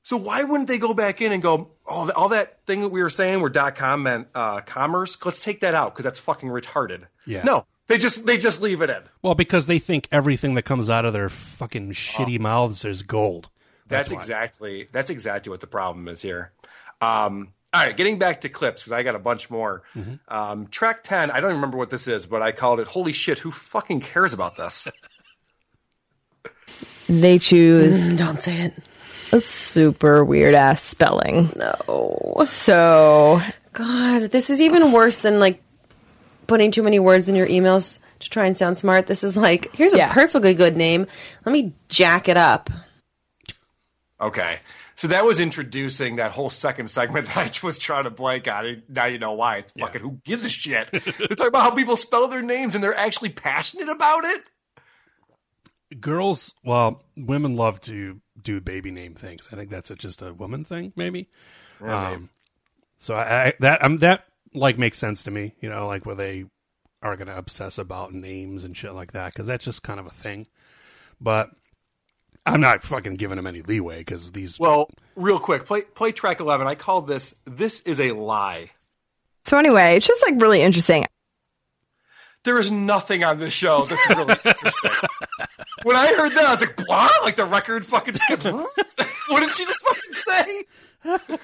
So 0.03 0.17
why 0.17 0.43
wouldn't 0.43 0.67
they 0.67 0.77
go 0.77 0.93
back 0.93 1.21
in 1.21 1.31
and 1.31 1.41
go, 1.41 1.71
oh, 1.87 2.11
all 2.15 2.29
that 2.29 2.65
thing 2.65 2.81
that 2.81 2.89
we 2.89 3.01
were 3.01 3.09
saying 3.09 3.41
where 3.41 3.49
dot 3.49 3.75
.com 3.75 4.03
meant 4.03 4.27
uh, 4.35 4.61
commerce? 4.61 5.17
Let's 5.25 5.43
take 5.43 5.61
that 5.61 5.73
out 5.73 5.93
because 5.93 6.03
that's 6.03 6.19
fucking 6.19 6.49
retarded. 6.49 7.07
Yeah. 7.25 7.43
No, 7.43 7.65
they 7.87 7.97
just 7.97 8.25
they 8.25 8.37
just 8.37 8.61
leave 8.61 8.81
it 8.81 8.89
in. 8.89 9.01
Well, 9.21 9.35
because 9.35 9.67
they 9.67 9.79
think 9.79 10.07
everything 10.11 10.55
that 10.55 10.63
comes 10.63 10.89
out 10.89 11.05
of 11.05 11.13
their 11.13 11.29
fucking 11.29 11.91
shitty 11.91 12.39
mouths 12.39 12.85
is 12.85 13.03
gold. 13.03 13.49
That's, 13.87 14.11
why. 14.11 14.17
exactly 14.17 14.87
that's 14.91 15.09
exactly 15.09 15.49
what 15.51 15.59
the 15.59 15.67
problem 15.67 16.07
is 16.07 16.21
here. 16.21 16.51
Um, 17.01 17.53
all 17.73 17.85
right, 17.85 17.95
getting 17.95 18.17
back 18.17 18.41
to 18.41 18.49
clips 18.49 18.83
because 18.83 18.93
I 18.93 19.03
got 19.03 19.15
a 19.15 19.19
bunch 19.19 19.49
more. 19.49 19.83
Um, 20.27 20.67
track 20.67 21.03
ten, 21.03 21.29
I 21.29 21.39
don't 21.39 21.49
even 21.49 21.57
remember 21.57 21.77
what 21.77 21.89
this 21.89 22.07
is, 22.07 22.25
but 22.25 22.41
I 22.41 22.51
called 22.51 22.79
it 22.79 22.87
"Holy 22.87 23.11
shit, 23.11 23.39
who 23.39 23.51
fucking 23.51 24.01
cares 24.01 24.33
about 24.33 24.55
this?" 24.55 24.87
They 27.07 27.37
choose 27.39 27.99
mm, 27.99 28.17
Don't 28.17 28.39
say 28.39 28.61
it. 28.61 28.73
a 29.31 29.39
super 29.39 30.23
weird 30.23 30.55
ass 30.55 30.81
spelling. 30.81 31.51
No. 31.55 32.41
So 32.45 33.41
God, 33.73 34.23
this 34.31 34.49
is 34.49 34.59
even 34.61 34.91
worse 34.91 35.21
than 35.21 35.39
like 35.39 35.61
putting 36.47 36.71
too 36.71 36.83
many 36.83 36.99
words 36.99 37.29
in 37.29 37.35
your 37.35 37.47
emails 37.47 37.99
to 38.19 38.29
try 38.29 38.45
and 38.45 38.57
sound 38.57 38.77
smart. 38.77 39.07
This 39.07 39.23
is 39.23 39.35
like, 39.37 39.71
here's 39.75 39.93
a 39.93 39.97
Yeah. 39.97 40.13
perfectly 40.13 40.53
good 40.53 40.75
name. 40.77 41.05
Let 41.45 41.53
me 41.53 41.73
jack 41.89 42.27
it 42.29 42.37
up. 42.37 42.69
okay, 44.21 44.59
so 44.95 45.07
that 45.09 45.25
was 45.25 45.39
introducing 45.41 46.15
that 46.15 46.31
whole 46.31 46.49
second 46.49 46.89
segment 46.89 47.27
that 47.35 47.59
I 47.61 47.65
was 47.65 47.77
trying 47.77 48.05
to 48.05 48.09
blank 48.09 48.47
on. 48.47 48.83
Now 48.89 49.05
you 49.05 49.19
know 49.19 49.33
why. 49.33 49.65
Fucking 49.77 50.01
who 50.01 50.19
gives 50.23 50.45
a 50.45 50.49
shit? 50.49 50.89
they're 50.91 51.01
talking 51.01 51.47
about 51.47 51.63
how 51.63 51.71
people 51.75 51.97
spell 51.97 52.27
their 52.27 52.41
names 52.41 52.75
and 52.75 52.83
they're 52.83 52.97
actually 52.97 53.29
passionate 53.29 53.89
about 53.89 54.23
it. 54.25 54.41
Girls, 55.99 56.53
well, 56.63 57.03
women 57.15 57.55
love 57.55 57.79
to 57.81 58.19
do 58.41 58.59
baby 58.59 58.91
name 58.91 59.13
things. 59.13 59.47
I 59.51 59.55
think 59.55 59.69
that's 59.69 59.91
a, 59.91 59.95
just 59.95 60.21
a 60.21 60.33
woman 60.33 60.63
thing, 60.65 60.93
maybe. 60.95 61.29
Um, 61.81 62.29
so 62.97 63.13
I, 63.13 63.47
I 63.47 63.53
that 63.59 63.83
um, 63.83 63.99
that 63.99 64.25
like 64.53 64.77
makes 64.77 64.97
sense 64.97 65.23
to 65.23 65.31
me. 65.31 65.53
You 65.61 65.69
know, 65.69 65.87
like 65.87 66.05
where 66.05 66.15
they 66.15 66.45
are 67.01 67.15
going 67.15 67.27
to 67.27 67.37
obsess 67.37 67.77
about 67.77 68.13
names 68.13 68.63
and 68.63 68.75
shit 68.75 68.93
like 68.93 69.11
that 69.11 69.33
because 69.33 69.47
that's 69.47 69.65
just 69.65 69.83
kind 69.83 69.99
of 69.99 70.07
a 70.07 70.11
thing. 70.11 70.47
But 71.21 71.49
I'm 72.45 72.61
not 72.61 72.83
fucking 72.83 73.15
giving 73.15 73.37
them 73.37 73.47
any 73.47 73.61
leeway 73.61 73.99
because 73.99 74.31
these. 74.31 74.59
Well, 74.59 74.89
real 75.15 75.39
quick, 75.39 75.65
play 75.65 75.81
play 75.81 76.11
track 76.11 76.39
eleven. 76.39 76.67
I 76.67 76.75
called 76.75 77.07
this. 77.07 77.35
This 77.45 77.81
is 77.81 77.99
a 77.99 78.11
lie. 78.11 78.71
so 79.45 79.57
anyway, 79.57 79.97
it's 79.97 80.07
just 80.07 80.23
like 80.25 80.41
really 80.41 80.61
interesting. 80.61 81.05
There 82.43 82.59
is 82.59 82.69
nothing 82.71 83.23
on 83.23 83.39
this 83.39 83.53
show 83.53 83.85
that's 83.85 84.07
really 84.09 84.35
interesting. 84.45 84.91
When 85.85 85.95
I 85.95 86.07
heard 86.07 86.31
that, 86.33 86.45
I 86.45 86.51
was 86.51 86.61
like, 86.61 86.77
"Blah!" 86.77 87.09
Like 87.23 87.35
the 87.35 87.45
record 87.45 87.85
fucking 87.85 88.15
skipped. 88.15 88.43
what 89.29 89.39
did 89.39 89.51
she 89.51 89.65
just 89.65 89.81
fucking 89.81 90.13
say? 90.13 91.37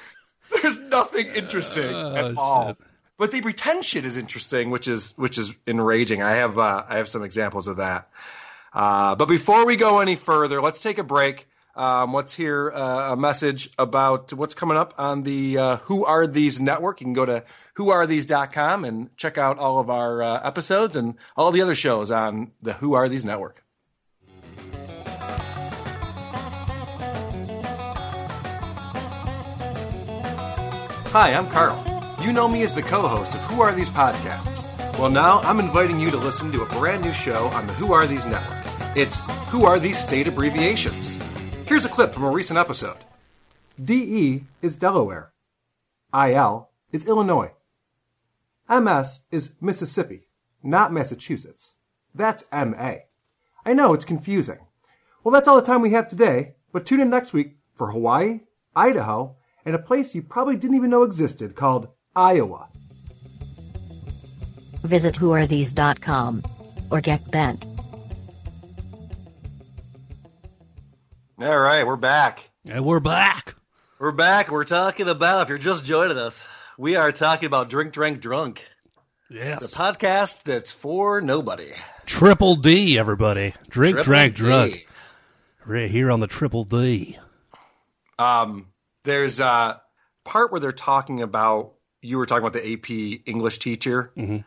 There's 0.62 0.80
nothing 0.80 1.28
interesting 1.28 1.94
at 1.94 2.36
all. 2.36 2.76
But 3.20 3.32
the 3.32 3.42
pretend 3.42 3.86
shit 3.86 4.04
is 4.04 4.18
interesting, 4.18 4.72
which 4.72 4.88
is 4.88 5.14
which 5.16 5.38
is 5.38 5.56
enraging. 5.68 6.24
I 6.24 6.32
have 6.32 6.58
uh, 6.58 6.86
I 6.90 6.98
have 6.98 7.08
some 7.08 7.22
examples 7.22 7.68
of 7.68 7.78
that. 7.78 8.10
Uh, 8.74 9.14
but 9.14 9.28
before 9.28 9.64
we 9.64 9.76
go 9.76 10.00
any 10.00 10.16
further, 10.16 10.60
let's 10.60 10.82
take 10.82 10.98
a 10.98 11.04
break. 11.04 11.48
Um, 11.76 12.12
let's 12.12 12.34
hear 12.34 12.72
uh, 12.72 13.14
a 13.14 13.16
message 13.16 13.70
about 13.78 14.34
what's 14.34 14.56
coming 14.56 14.76
up 14.76 14.96
on 14.98 15.22
the 15.22 15.58
uh, 15.60 15.78
Who 15.84 16.04
Are 16.04 16.26
These 16.26 16.60
network. 16.60 17.00
You 17.00 17.06
can 17.06 17.14
go 17.14 17.28
to 17.28 17.44
whoarethese.com 17.78 18.86
and 18.86 19.16
check 19.18 19.38
out 19.38 19.60
all 19.60 19.80
of 19.80 19.92
our 19.92 20.24
uh, 20.24 20.42
episodes 20.44 20.96
and 20.98 21.14
all 21.38 21.52
the 21.52 21.62
other 21.62 21.76
shows 21.76 22.10
on 22.10 22.54
the 22.62 22.74
Who 22.74 22.94
Are 22.94 23.08
These 23.08 23.24
network. 23.24 23.64
Hi, 31.14 31.34
I'm 31.34 31.50
Carl. 31.50 31.84
You 32.22 32.32
know 32.32 32.48
me 32.48 32.64
as 32.64 32.74
the 32.74 32.82
co 32.82 33.06
host 33.06 33.36
of 33.36 33.42
Who 33.42 33.62
Are 33.62 33.76
These 33.76 33.90
podcasts. 33.90 34.64
Well, 34.98 35.10
now 35.10 35.40
I'm 35.40 35.60
inviting 35.60 36.00
you 36.00 36.10
to 36.10 36.16
listen 36.16 36.54
to 36.54 36.62
a 36.62 36.66
brand 36.68 37.04
new 37.04 37.12
show 37.12 37.48
on 37.48 37.68
the 37.68 37.74
Who 37.74 37.92
Are 37.92 38.08
These 38.08 38.26
network. 38.26 38.64
It's 38.96 39.20
Who 39.50 39.66
Are 39.66 39.78
These 39.78 39.98
State 39.98 40.28
Abbreviations? 40.28 41.20
Here's 41.66 41.84
a 41.84 41.90
clip 41.90 42.14
from 42.14 42.24
a 42.24 42.32
recent 42.32 42.58
episode 42.58 42.96
DE 43.84 44.46
is 44.62 44.78
Delaware, 44.78 45.34
IL 46.14 46.70
is 46.94 47.06
Illinois, 47.06 47.52
MS 48.70 49.24
is 49.32 49.52
Mississippi, 49.60 50.30
not 50.64 50.94
Massachusetts. 50.94 51.76
That's 52.16 52.46
MA. 52.54 52.94
I 53.66 53.74
know 53.74 53.94
it's 53.94 54.06
confusing. 54.06 54.60
Well, 55.26 55.34
that's 55.34 55.50
all 55.50 55.60
the 55.60 55.68
time 55.68 55.82
we 55.82 55.92
have 55.92 56.08
today, 56.08 56.56
but 56.72 56.86
tune 56.86 57.02
in 57.02 57.10
next 57.10 57.34
week 57.34 57.58
for 57.76 57.92
Hawaii, 57.92 58.44
Idaho, 58.78 59.36
and 59.66 59.76
a 59.76 59.80
place 59.80 60.14
you 60.16 60.22
probably 60.22 60.56
didn't 60.56 60.76
even 60.76 60.90
know 60.90 61.04
existed 61.04 61.56
called 61.56 61.88
Iowa. 62.16 62.68
Visit 64.84 65.16
whoarethese.com 65.16 66.44
or 66.90 67.02
get 67.02 67.30
bent. 67.32 67.66
All 71.40 71.60
right, 71.60 71.86
we're 71.86 71.96
back. 71.96 72.50
And 72.70 72.86
we're 72.86 73.00
back. 73.00 73.56
We're 74.00 74.12
back. 74.12 74.52
We're 74.52 74.64
talking 74.64 75.10
about, 75.10 75.44
if 75.44 75.50
you're 75.50 75.58
just 75.58 75.86
joining 75.86 76.18
us, 76.18 76.48
we 76.78 76.96
are 76.96 77.12
talking 77.12 77.48
about 77.48 77.70
Drink, 77.70 77.94
Drink, 77.94 78.22
Drunk, 78.22 78.64
Yes. 79.30 79.60
the 79.62 79.68
podcast 79.68 80.44
that's 80.44 80.72
for 80.72 81.22
nobody. 81.22 81.70
Triple 82.06 82.56
D, 82.56 82.98
everybody. 83.00 83.54
Drink, 83.70 83.96
Triple 83.96 84.04
drink, 84.04 84.36
D. 84.36 84.42
drunk. 84.42 84.76
Right 85.66 85.90
here 85.90 86.12
on 86.12 86.20
the 86.20 86.28
Triple 86.28 86.64
D. 86.64 87.18
Um, 88.20 88.68
there's 89.04 89.40
a 89.40 89.82
part 90.24 90.52
where 90.52 90.60
they're 90.60 90.72
talking 90.72 91.22
about, 91.22 91.74
you 92.02 92.18
were 92.18 92.26
talking 92.26 92.46
about 92.46 92.54
the 92.54 92.74
AP 92.74 93.22
English 93.26 93.60
teacher. 93.60 94.12
Mm-hmm. 94.18 94.38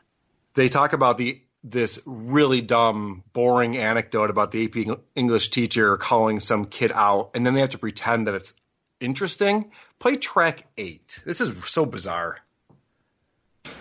They 0.55 0.69
talk 0.69 0.93
about 0.93 1.19
the 1.19 1.41
this 1.67 1.99
really 2.05 2.61
dumb, 2.61 3.25
boring 3.33 3.77
anecdote 3.79 4.29
about 4.29 4.53
the 4.53 4.67
AP 4.67 4.99
English 5.17 5.49
teacher 5.49 5.97
calling 5.97 6.39
some 6.39 6.67
kid 6.67 6.93
out, 6.95 7.31
and 7.35 7.47
then 7.47 7.55
they 7.55 7.61
have 7.61 7.71
to 7.71 7.79
pretend 7.79 8.27
that 8.27 8.35
it's 8.35 8.53
interesting. 9.01 9.71
Play 9.99 10.17
track 10.17 10.67
eight. 10.77 11.23
This 11.25 11.41
is 11.41 11.65
so 11.65 11.87
bizarre. 11.87 12.41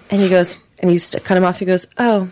And 0.09 0.21
he 0.21 0.29
goes, 0.29 0.55
and 0.79 0.89
he's 0.89 1.09
to 1.09 1.19
cut 1.19 1.37
him 1.37 1.43
off. 1.43 1.59
He 1.59 1.65
goes, 1.65 1.85
"Oh, 1.97 2.31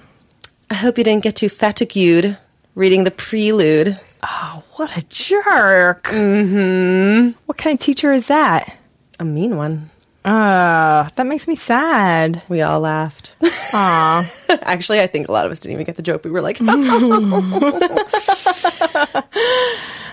I 0.70 0.76
hope 0.76 0.98
you 0.98 1.04
didn't 1.04 1.24
get 1.24 1.36
too 1.36 1.50
fatigued 1.50 2.38
reading 2.74 3.04
the 3.04 3.12
prelude." 3.12 4.00
Oh, 4.24 4.64
what 4.76 4.96
a 4.96 5.02
jerk. 5.04 6.04
Mm-hmm. 6.04 7.32
What 7.46 7.58
kind 7.58 7.74
of 7.74 7.80
teacher 7.80 8.14
is 8.14 8.28
that? 8.28 8.78
A 9.20 9.26
mean 9.26 9.58
one. 9.58 9.90
Uh, 10.24 11.10
that 11.16 11.26
makes 11.26 11.48
me 11.48 11.56
sad. 11.56 12.44
We 12.48 12.62
all 12.62 12.80
laughed. 12.80 13.34
Aw. 13.74 14.32
Actually, 14.62 15.00
I 15.00 15.08
think 15.08 15.28
a 15.28 15.32
lot 15.32 15.48
of 15.48 15.52
us 15.52 15.60
didn't 15.60 15.74
even 15.74 15.86
get 15.86 15.96
the 15.96 16.04
joke. 16.04 16.24
We 16.24 16.30
were 16.30 16.42
like, 16.42 16.60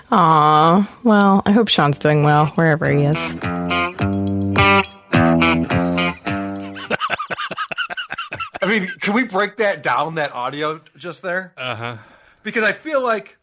Aw. 0.11 0.99
Well, 1.05 1.42
I 1.44 1.53
hope 1.53 1.68
Sean's 1.68 1.99
doing 1.99 2.25
well 2.25 2.47
wherever 2.55 2.90
he 2.90 3.05
is. 3.05 3.16
I 8.61 8.66
mean, 8.66 8.87
can 9.01 9.12
we 9.12 9.25
break 9.25 9.57
that 9.57 9.83
down, 9.83 10.14
that 10.14 10.33
audio 10.33 10.81
just 10.97 11.21
there? 11.23 11.53
Uh 11.59 11.75
huh. 11.75 11.97
Because 12.42 12.64
I 12.64 12.73
feel 12.73 13.03
like 13.03 13.38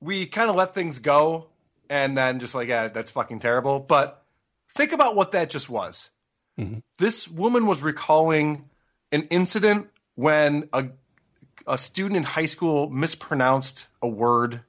we 0.00 0.26
kind 0.26 0.50
of 0.50 0.56
let 0.56 0.74
things 0.74 0.98
go 0.98 1.48
and 1.90 2.16
then 2.16 2.38
just 2.38 2.54
like, 2.54 2.68
yeah, 2.68 2.88
that's 2.88 3.10
fucking 3.10 3.40
terrible. 3.40 3.80
But 3.80 4.24
think 4.70 4.92
about 4.92 5.16
what 5.16 5.32
that 5.32 5.50
just 5.50 5.68
was. 5.68 6.10
Mm-hmm. 6.58 6.80
This 6.98 7.28
woman 7.28 7.66
was 7.66 7.82
recalling 7.82 8.68
an 9.12 9.22
incident 9.30 9.88
when 10.14 10.68
a, 10.72 10.86
a 11.66 11.78
student 11.78 12.16
in 12.16 12.22
high 12.24 12.46
school 12.46 12.90
mispronounced 12.90 13.86
a 14.02 14.08
word 14.08 14.62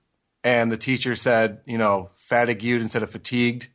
and 0.43 0.71
the 0.71 0.77
teacher 0.77 1.15
said, 1.15 1.61
you 1.65 1.77
know, 1.77 2.09
fatigued 2.13 2.81
instead 2.81 3.03
of 3.03 3.09
fatigued. 3.09 3.67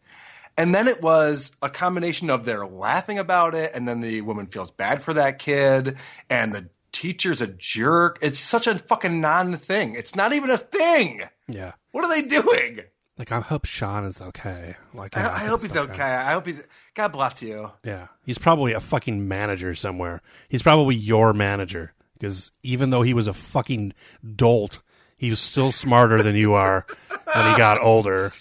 And 0.56 0.74
then 0.74 0.86
it 0.86 1.02
was 1.02 1.52
a 1.60 1.68
combination 1.68 2.30
of 2.30 2.44
they're 2.44 2.66
laughing 2.66 3.18
about 3.18 3.54
it, 3.54 3.72
and 3.74 3.88
then 3.88 4.00
the 4.00 4.20
woman 4.20 4.46
feels 4.46 4.70
bad 4.70 5.02
for 5.02 5.12
that 5.14 5.40
kid, 5.40 5.96
and 6.30 6.52
the 6.52 6.68
teacher's 6.92 7.42
a 7.42 7.48
jerk. 7.48 8.18
It's 8.22 8.38
such 8.38 8.68
a 8.68 8.78
fucking 8.78 9.20
non 9.20 9.56
thing. 9.56 9.96
It's 9.96 10.14
not 10.14 10.32
even 10.32 10.50
a 10.50 10.58
thing. 10.58 11.22
Yeah. 11.48 11.72
What 11.92 12.04
are 12.04 12.10
they 12.10 12.26
doing? 12.26 12.80
Like 13.18 13.30
I 13.30 13.40
hope 13.40 13.64
Sean 13.64 14.04
is 14.04 14.20
okay. 14.20 14.74
Like 14.92 15.16
I, 15.16 15.20
I 15.20 15.44
hope 15.46 15.62
he's 15.62 15.76
okay. 15.76 16.02
I 16.02 16.32
hope 16.32 16.46
he's. 16.46 16.66
God 16.94 17.12
bless 17.12 17.42
you. 17.42 17.70
Yeah, 17.84 18.08
he's 18.24 18.38
probably 18.38 18.72
a 18.72 18.80
fucking 18.80 19.28
manager 19.28 19.74
somewhere. 19.74 20.20
He's 20.48 20.64
probably 20.64 20.96
your 20.96 21.32
manager 21.32 21.92
because 22.18 22.50
even 22.64 22.90
though 22.90 23.02
he 23.02 23.14
was 23.14 23.28
a 23.28 23.32
fucking 23.32 23.92
dolt, 24.34 24.80
he 25.16 25.30
was 25.30 25.38
still 25.38 25.70
smarter 25.70 26.22
than 26.22 26.34
you 26.34 26.54
are 26.54 26.86
when 27.34 27.50
he 27.52 27.56
got 27.56 27.80
older. 27.80 28.32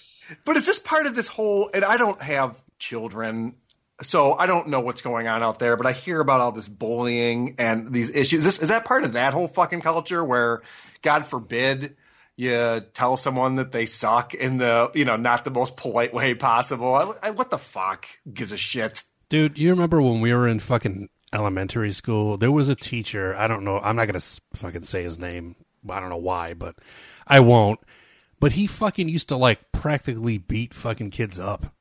But 0.44 0.56
is 0.56 0.66
this 0.66 0.80
part 0.80 1.06
of 1.06 1.14
this 1.14 1.28
whole? 1.28 1.70
And 1.72 1.84
I 1.84 1.96
don't 1.96 2.20
have 2.20 2.60
children, 2.80 3.54
so 4.02 4.32
I 4.32 4.46
don't 4.46 4.68
know 4.68 4.80
what's 4.80 5.02
going 5.02 5.28
on 5.28 5.44
out 5.44 5.60
there. 5.60 5.76
But 5.76 5.86
I 5.86 5.92
hear 5.92 6.20
about 6.20 6.40
all 6.40 6.50
this 6.50 6.68
bullying 6.68 7.54
and 7.58 7.92
these 7.92 8.10
issues. 8.10 8.40
Is, 8.40 8.44
this, 8.44 8.62
is 8.62 8.68
that 8.70 8.84
part 8.84 9.04
of 9.04 9.12
that 9.12 9.34
whole 9.34 9.46
fucking 9.46 9.82
culture 9.82 10.24
where, 10.24 10.62
God 11.02 11.26
forbid, 11.26 11.94
you 12.36 12.82
tell 12.92 13.16
someone 13.16 13.56
that 13.56 13.72
they 13.72 13.86
suck 13.86 14.34
in 14.34 14.58
the 14.58 14.90
you 14.94 15.04
know 15.04 15.16
not 15.16 15.44
the 15.44 15.50
most 15.50 15.76
polite 15.76 16.12
way 16.12 16.34
possible? 16.34 16.94
I, 16.94 17.28
I, 17.28 17.30
what 17.30 17.50
the 17.50 17.58
fuck 17.58 18.06
gives 18.32 18.52
a 18.52 18.56
shit? 18.56 19.02
Dude, 19.28 19.58
you 19.58 19.70
remember 19.70 20.00
when 20.02 20.20
we 20.20 20.32
were 20.34 20.48
in 20.48 20.60
fucking 20.60 21.08
elementary 21.32 21.92
school? 21.92 22.36
There 22.36 22.52
was 22.52 22.68
a 22.68 22.74
teacher. 22.74 23.34
I 23.36 23.46
don't 23.46 23.64
know. 23.64 23.78
I'm 23.80 23.96
not 23.96 24.06
gonna 24.06 24.20
fucking 24.54 24.82
say 24.82 25.02
his 25.02 25.18
name. 25.18 25.56
I 25.88 26.00
don't 26.00 26.10
know 26.10 26.16
why, 26.16 26.54
but 26.54 26.76
I 27.26 27.40
won't. 27.40 27.80
But 28.40 28.52
he 28.52 28.66
fucking 28.66 29.08
used 29.08 29.28
to 29.28 29.36
like 29.36 29.72
practically 29.72 30.38
beat 30.38 30.74
fucking 30.74 31.10
kids 31.10 31.38
up 31.38 31.74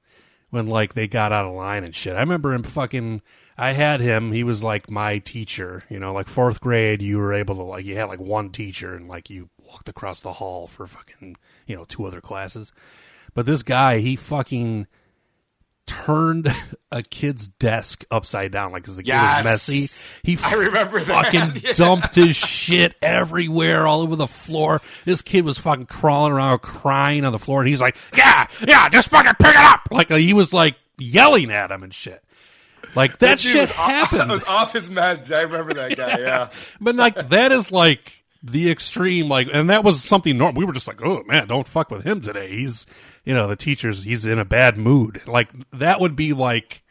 when 0.50 0.68
like 0.68 0.94
they 0.94 1.08
got 1.08 1.32
out 1.32 1.46
of 1.46 1.54
line 1.54 1.84
and 1.84 1.96
shit. 1.96 2.16
I 2.16 2.20
remember 2.20 2.54
him 2.54 2.63
fucking. 2.63 3.22
I 3.58 3.72
had 3.72 4.00
him. 4.02 4.32
He 4.32 4.44
was 4.44 4.63
like 4.63 4.89
my 4.89 5.18
teacher. 5.18 5.84
You 5.89 6.00
know, 6.00 6.13
like 6.13 6.28
fourth 6.28 6.62
grade, 6.62 7.02
you 7.02 7.18
were 7.18 7.34
able 7.34 7.56
to 7.56 7.63
like 7.63 7.86
you 7.86 7.96
had 7.98 8.06
like 8.06 8.20
one 8.20 8.50
teacher 8.50 8.94
and 8.94 9.08
like 9.08 9.30
you 9.30 9.50
walked 9.67 9.89
across 9.89 10.19
the 10.21 10.34
hall 10.34 10.67
for 10.67 10.86
fucking 10.88 11.36
you 11.67 11.76
know 11.76 11.86
two 11.86 12.06
other 12.06 12.21
classes. 12.21 12.71
But 13.34 13.45
this 13.45 13.63
guy, 13.63 13.99
he 13.99 14.15
fucking 14.15 14.88
turned 15.86 16.47
a 16.91 17.04
kid's 17.04 17.47
desk 17.47 18.06
upside 18.10 18.52
down 18.52 18.71
like 18.71 18.84
because 18.84 18.97
the 18.97 19.04
Yes. 19.06 19.36
kid 19.38 19.38
was 19.38 19.45
messy. 19.45 20.08
He 20.23 20.38
I 20.43 20.54
remember 20.54 20.99
fucking 21.02 21.62
Yeah. 21.63 21.73
dumped 21.73 22.15
his 22.15 22.36
shit 22.36 22.95
everywhere, 23.02 23.86
all 23.88 24.02
over 24.02 24.15
the 24.15 24.28
floor. 24.28 24.82
This 25.06 25.21
kid 25.21 25.43
was 25.45 25.58
fucking 25.58 25.88
crawling 25.88 26.32
around, 26.32 26.60
crying 26.62 27.26
on 27.26 27.32
the 27.32 27.39
floor, 27.39 27.62
and 27.62 27.67
he's 27.69 27.82
like, 27.82 27.97
"Yeah, 28.15 28.47
yeah, 28.65 28.88
just 28.89 29.10
fucking 29.10 29.34
pick 29.39 29.49
it 29.52 29.58
up!" 29.58 29.88
Like 29.91 30.10
he 30.10 30.34
was 30.34 30.54
like 30.54 30.76
yelling 30.97 31.52
at 31.52 31.71
him 31.71 31.84
and 31.84 31.93
shit. 31.93 32.23
Like 32.95 33.17
that, 33.19 33.39
shit 33.39 33.60
was 33.60 33.71
off- 33.71 33.78
happened. 34.12 34.30
was 34.32 34.43
off 34.43 34.71
his 34.73 34.88
meds. 34.88 35.36
I 35.36 35.41
remember 35.41 35.73
that 35.73 35.97
guy. 35.97 36.19
Yeah. 36.19 36.49
But 36.80 36.95
like 36.95 37.30
that 37.30 37.52
is 37.52 37.71
like 37.71 38.23
the 38.44 38.70
extreme, 38.70 39.30
like, 39.30 39.48
and 39.52 39.70
that 39.70 39.84
was 39.84 40.04
something 40.04 40.38
normal. 40.38 40.60
We 40.60 40.66
were 40.66 40.74
just 40.74 40.88
like, 40.88 41.02
oh 41.02 41.24
man, 41.26 41.48
don't 41.48 41.68
fuck 41.68 41.90
with 41.90 42.04
him 42.04 42.22
today. 42.22 42.50
He's, 42.50 42.86
you 43.24 43.34
know, 43.34 43.48
the 43.48 43.56
teacher's 43.56 44.04
he's 44.04 44.26
in 44.26 44.38
a 44.38 44.46
bad 44.46 44.78
mood. 44.78 45.22
Like 45.26 45.50
that 45.72 46.00
would 46.02 46.16
be 46.16 46.34
like 46.34 46.84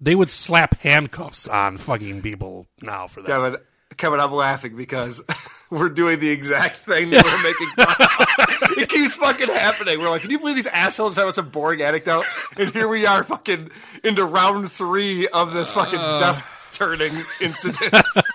they 0.00 0.14
would 0.14 0.30
slap 0.30 0.80
handcuffs 0.80 1.46
on 1.46 1.76
fucking 1.76 2.22
people 2.22 2.66
now 2.82 3.06
for 3.06 3.20
that. 3.22 3.28
Kevin, 3.28 3.56
Kevin, 3.96 4.20
I'm 4.20 4.32
laughing 4.32 4.76
because 4.76 5.20
we're 5.70 5.90
doing 5.90 6.20
the 6.20 6.30
exact 6.30 6.78
thing 6.78 7.10
that 7.10 7.24
we're 7.24 7.42
making 7.42 7.68
fun 7.76 7.96
of. 8.00 8.44
It 8.78 8.88
keeps 8.90 9.16
fucking 9.16 9.48
happening. 9.48 9.98
We're 9.98 10.10
like, 10.10 10.22
can 10.22 10.30
you 10.30 10.38
believe 10.38 10.54
these 10.54 10.68
assholes 10.68 11.14
telling 11.14 11.30
us 11.30 11.38
a 11.38 11.42
boring 11.42 11.82
anecdote? 11.82 12.24
And 12.56 12.72
here 12.72 12.86
we 12.86 13.06
are 13.06 13.24
fucking 13.24 13.70
into 14.04 14.24
round 14.24 14.70
three 14.70 15.26
of 15.26 15.52
this 15.52 15.72
fucking 15.72 15.98
uh, 15.98 16.20
desk 16.20 16.44
turning 16.72 17.12
incident. 17.40 17.94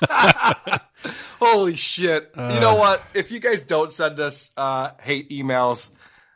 Holy 1.39 1.75
shit. 1.75 2.31
you 2.37 2.59
know 2.59 2.75
what? 2.75 3.03
If 3.13 3.31
you 3.31 3.39
guys 3.39 3.61
don't 3.61 3.91
send 3.91 4.19
us 4.19 4.51
uh, 4.55 4.91
hate 5.01 5.29
emails, 5.29 5.91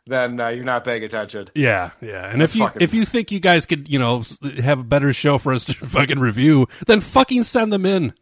then 0.05 0.39
uh, 0.39 0.49
you're 0.49 0.65
not 0.65 0.83
paying 0.83 1.03
attention. 1.03 1.47
Yeah, 1.55 1.91
yeah. 2.01 2.29
And 2.29 2.41
if 2.41 2.55
you 2.55 2.63
fucking- 2.65 2.81
if 2.81 2.93
you 2.93 3.05
think 3.05 3.31
you 3.31 3.39
guys 3.39 3.65
could, 3.65 3.89
you 3.89 3.99
know, 3.99 4.23
have 4.61 4.79
a 4.79 4.83
better 4.83 5.13
show 5.13 5.37
for 5.37 5.53
us 5.53 5.65
to 5.65 5.73
fucking 5.87 6.19
review, 6.19 6.67
then 6.85 7.01
fucking 7.01 7.43
send 7.43 7.71
them 7.71 7.85
in. 7.85 8.13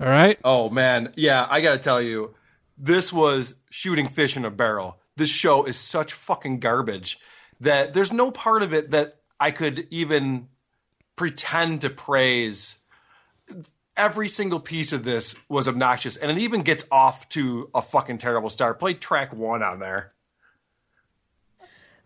All 0.00 0.08
right? 0.08 0.38
Oh 0.44 0.68
man, 0.68 1.12
yeah, 1.16 1.46
I 1.48 1.60
gotta 1.60 1.78
tell 1.78 2.02
you, 2.02 2.34
this 2.76 3.12
was 3.12 3.54
shooting 3.70 4.08
fish 4.08 4.36
in 4.36 4.44
a 4.44 4.50
barrel. 4.50 4.98
This 5.16 5.30
show 5.30 5.64
is 5.64 5.76
such 5.78 6.12
fucking 6.12 6.60
garbage 6.60 7.18
that 7.60 7.94
there's 7.94 8.12
no 8.12 8.30
part 8.30 8.62
of 8.62 8.74
it 8.74 8.90
that 8.90 9.14
I 9.40 9.50
could 9.52 9.86
even 9.90 10.48
pretend 11.16 11.80
to 11.82 11.90
praise. 11.90 12.78
Every 13.96 14.28
single 14.28 14.60
piece 14.60 14.92
of 14.92 15.04
this 15.04 15.34
was 15.48 15.66
obnoxious, 15.66 16.18
and 16.18 16.30
it 16.30 16.36
even 16.36 16.60
gets 16.60 16.84
off 16.92 17.26
to 17.30 17.70
a 17.74 17.80
fucking 17.80 18.18
terrible 18.18 18.50
start. 18.50 18.78
Play 18.78 18.92
track 18.92 19.32
one 19.32 19.62
on 19.62 19.78
there. 19.78 20.12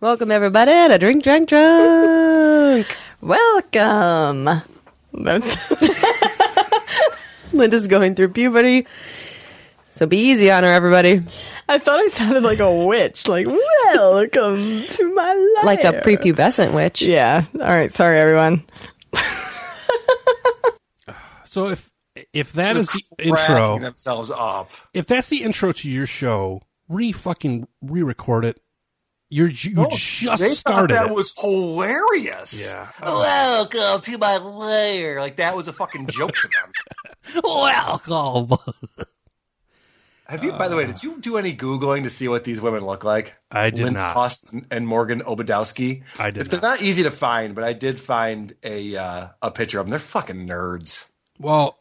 Welcome 0.01 0.31
everybody 0.31 0.71
to 0.71 0.99
Drink 0.99 1.25
Drunk 1.25 1.49
Drunk. 1.49 2.97
Welcome. 3.21 4.63
Linda's 7.53 7.89
going 7.89 8.15
through 8.15 8.29
puberty. 8.29 8.87
So 9.91 10.07
be 10.07 10.19
easy 10.19 10.49
on 10.49 10.63
her, 10.63 10.71
everybody. 10.71 11.25
I 11.69 11.79
thought 11.79 11.99
I 11.99 12.07
sounded 12.11 12.45
like 12.45 12.61
a 12.61 12.73
witch. 12.73 13.27
Like, 13.27 13.49
welcome 13.49 14.85
to 14.87 15.13
my 15.13 15.35
life. 15.57 15.65
Like 15.65 15.83
a 15.83 15.95
prepubescent 15.95 16.73
witch. 16.73 17.03
Yeah. 17.03 17.47
All 17.55 17.61
right. 17.67 17.93
Sorry, 17.93 18.17
everyone. 18.17 18.63
So 21.51 21.69
if 21.69 21.91
if 22.33 22.53
that 22.53 22.77
is 22.77 22.93
the 22.93 23.03
intro, 23.19 23.81
themselves 23.81 24.31
up. 24.31 24.71
if 24.95 25.07
that's 25.07 25.29
the 25.31 25.43
intro 25.43 25.73
to 25.73 25.91
your 25.91 26.07
show, 26.07 26.63
re 26.89 27.11
fucking 27.11 27.67
re 27.83 28.05
record 28.05 28.45
it. 28.45 28.61
You're 29.31 29.49
you 29.49 29.75
They 29.75 29.85
just 29.91 30.23
thought 30.23 30.39
started 30.49 30.97
that 30.97 31.07
it. 31.09 31.13
was 31.13 31.35
hilarious. 31.37 32.69
Yeah. 32.69 32.89
Welcome 33.03 34.01
to 34.01 34.19
my 34.19 34.37
lair. 34.37 35.19
Like 35.19 35.37
that 35.37 35.57
was 35.57 35.67
a 35.67 35.73
fucking 35.73 36.07
joke 36.07 36.35
to 36.37 36.49
them. 36.49 37.43
Welcome. 37.45 38.57
Have 40.27 40.45
you, 40.45 40.53
by 40.53 40.69
the 40.69 40.77
way, 40.77 40.87
did 40.87 41.03
you 41.03 41.19
do 41.21 41.37
any 41.37 41.53
googling 41.53 42.05
to 42.05 42.11
see 42.11 42.29
what 42.29 42.45
these 42.45 42.61
women 42.61 42.87
look 42.87 43.03
like? 43.03 43.35
I 43.51 43.71
did 43.71 43.87
Lynn 43.87 43.95
not. 43.95 44.15
Huss 44.15 44.55
and 44.71 44.87
Morgan 44.87 45.23
Obadowski. 45.23 46.05
I 46.21 46.31
did 46.31 46.47
They're 46.47 46.61
not. 46.61 46.79
not 46.79 46.83
easy 46.83 47.03
to 47.03 47.11
find, 47.11 47.57
but 47.57 47.65
I 47.65 47.73
did 47.73 48.01
find 48.01 48.55
a 48.63 48.95
uh, 48.97 49.29
a 49.43 49.51
picture 49.51 49.81
of 49.81 49.87
them. 49.87 49.91
They're 49.91 49.99
fucking 49.99 50.47
nerds. 50.47 51.07
Well, 51.41 51.79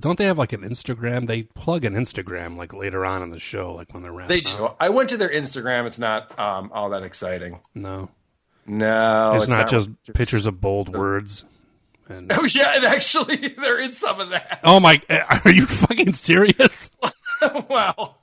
don't 0.00 0.18
they 0.18 0.26
have 0.26 0.38
like 0.38 0.52
an 0.52 0.60
Instagram? 0.60 1.26
They 1.26 1.42
plug 1.44 1.84
an 1.84 1.94
Instagram 1.94 2.56
like 2.56 2.72
later 2.72 3.04
on 3.04 3.22
in 3.22 3.30
the 3.30 3.40
show, 3.40 3.72
like 3.74 3.92
when 3.92 4.02
they're 4.02 4.12
wrapping 4.12 4.28
They 4.36 4.40
do. 4.42 4.66
up. 4.66 4.76
I 4.78 4.90
went 4.90 5.08
to 5.10 5.16
their 5.16 5.30
Instagram. 5.30 5.86
It's 5.86 5.98
not 5.98 6.38
um, 6.38 6.70
all 6.72 6.90
that 6.90 7.02
exciting. 7.02 7.58
No, 7.74 8.10
No, 8.66 9.32
it's, 9.34 9.48
not, 9.48 9.68
just 9.68 9.90
pictures 10.14 10.46
of 10.46 10.60
bold 10.60 10.94
words. 10.94 11.44
And 12.08 12.30
Oh 12.32 12.44
yeah, 12.44 12.74
and 12.76 12.84
actually, 12.84 13.36
there 13.58 13.80
is 13.82 13.96
some 13.96 14.20
of 14.20 14.30
that. 14.30 14.60
oh 14.62 14.78
my, 14.80 15.00
are 15.44 15.50
you 15.50 15.64
fucking 15.66 16.12
serious? 16.12 16.90
wow. 17.68 18.16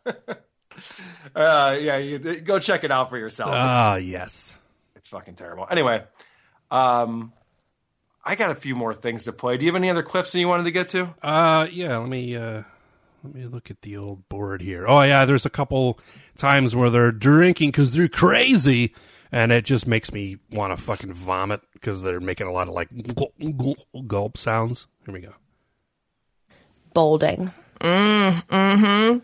uh, 1.36 1.78
yeah, 1.80 1.98
you, 1.98 2.20
go 2.42 2.60
check 2.60 2.84
it 2.84 2.92
out 2.92 3.10
for 3.10 3.18
yourself. 3.18 3.50
It's- 3.50 3.68
Ah, 3.76 3.96
yes. 3.96 4.60
It's 4.96 5.10
fucking 5.10 5.34
terrible. 5.36 5.66
Anyway, 5.70 6.04
um, 6.70 7.34
I 8.24 8.36
got 8.36 8.52
a 8.52 8.56
few 8.56 8.76
more 8.76 8.94
things 8.94 9.26
to 9.26 9.32
play. 9.32 9.58
Do 9.58 9.66
you 9.66 9.72
have 9.72 9.78
any 9.78 9.90
other 9.90 10.04
clips 10.04 10.32
that 10.32 10.40
you 10.40 10.48
wanted 10.48 10.64
to 10.64 10.72
get 10.72 10.90
to? 10.90 11.14
Uh, 11.22 11.68
yeah. 11.72 11.98
Let 11.98 12.10
me 12.10 12.36
uh, 12.36 12.64
let 13.24 13.36
me 13.36 13.46
look 13.46 13.70
at 13.72 13.82
the 13.82 13.98
old 13.98 14.28
board 14.30 14.62
here. 14.62 14.86
Oh 14.88 15.02
yeah, 15.02 15.26
there's 15.26 15.46
a 15.46 15.50
couple 15.50 16.00
times 16.38 16.76
where 16.76 16.90
they're 16.90 17.12
drinking 17.12 17.70
because 17.70 17.92
they're 17.92 18.08
crazy, 18.08 18.94
and 19.32 19.52
it 19.52 19.66
just 19.66 19.88
makes 19.88 20.12
me 20.12 20.38
want 20.52 20.76
to 20.76 20.82
fucking 20.82 21.14
vomit 21.14 21.62
because 21.74 22.02
they're 22.02 22.20
making 22.20 22.48
a 22.48 22.52
lot 22.52 22.68
of 22.68 22.74
like 22.74 22.90
gulp, 23.16 23.34
gulp, 23.58 23.80
gulp 24.08 24.38
sounds. 24.38 24.88
Here 25.06 25.14
we 25.14 25.22
go. 25.22 25.34
Bolding. 26.94 27.52
Mm, 27.80 28.46
mm-hmm. 28.48 29.20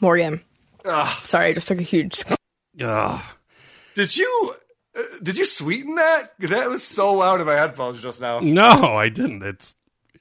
Morgan. 0.00 0.42
Sorry, 1.22 1.46
I 1.46 1.52
just 1.52 1.68
took 1.68 1.78
a 1.78 1.82
huge. 1.82 2.22
Ugh. 2.80 3.22
Did 3.94 4.16
you 4.16 4.54
did 5.22 5.36
you 5.38 5.44
sweeten 5.44 5.94
that? 5.96 6.32
That 6.38 6.68
was 6.70 6.82
so 6.82 7.12
loud 7.14 7.40
in 7.40 7.46
my 7.46 7.54
headphones 7.54 8.00
just 8.02 8.20
now. 8.20 8.40
No, 8.40 8.96
I 8.96 9.08
didn't. 9.08 9.42
It's 9.42 9.74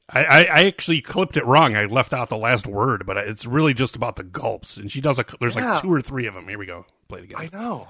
I, 0.10 0.24
I, 0.24 0.40
I 0.44 0.64
actually 0.66 1.02
clipped 1.02 1.38
it 1.38 1.46
wrong. 1.46 1.76
I 1.76 1.86
left 1.86 2.14
out 2.14 2.30
the 2.30 2.38
last 2.38 2.68
word, 2.68 3.06
but 3.06 3.18
it's 3.18 3.46
really 3.46 3.74
just 3.74 3.96
about 3.96 4.16
the 4.16 4.24
gulps. 4.24 4.78
And 4.78 4.92
she 4.92 5.02
does 5.02 5.20
a. 5.20 5.26
There's 5.40 5.56
Yeah. 5.56 5.74
like 5.74 5.82
two 5.82 5.92
or 5.94 6.02
three 6.02 6.26
of 6.28 6.34
them. 6.34 6.48
Here 6.48 6.58
we 6.60 6.66
go. 6.66 6.86
Play 7.08 7.20
it 7.20 7.24
again. 7.26 7.38
I 7.38 7.50
know. 7.58 7.88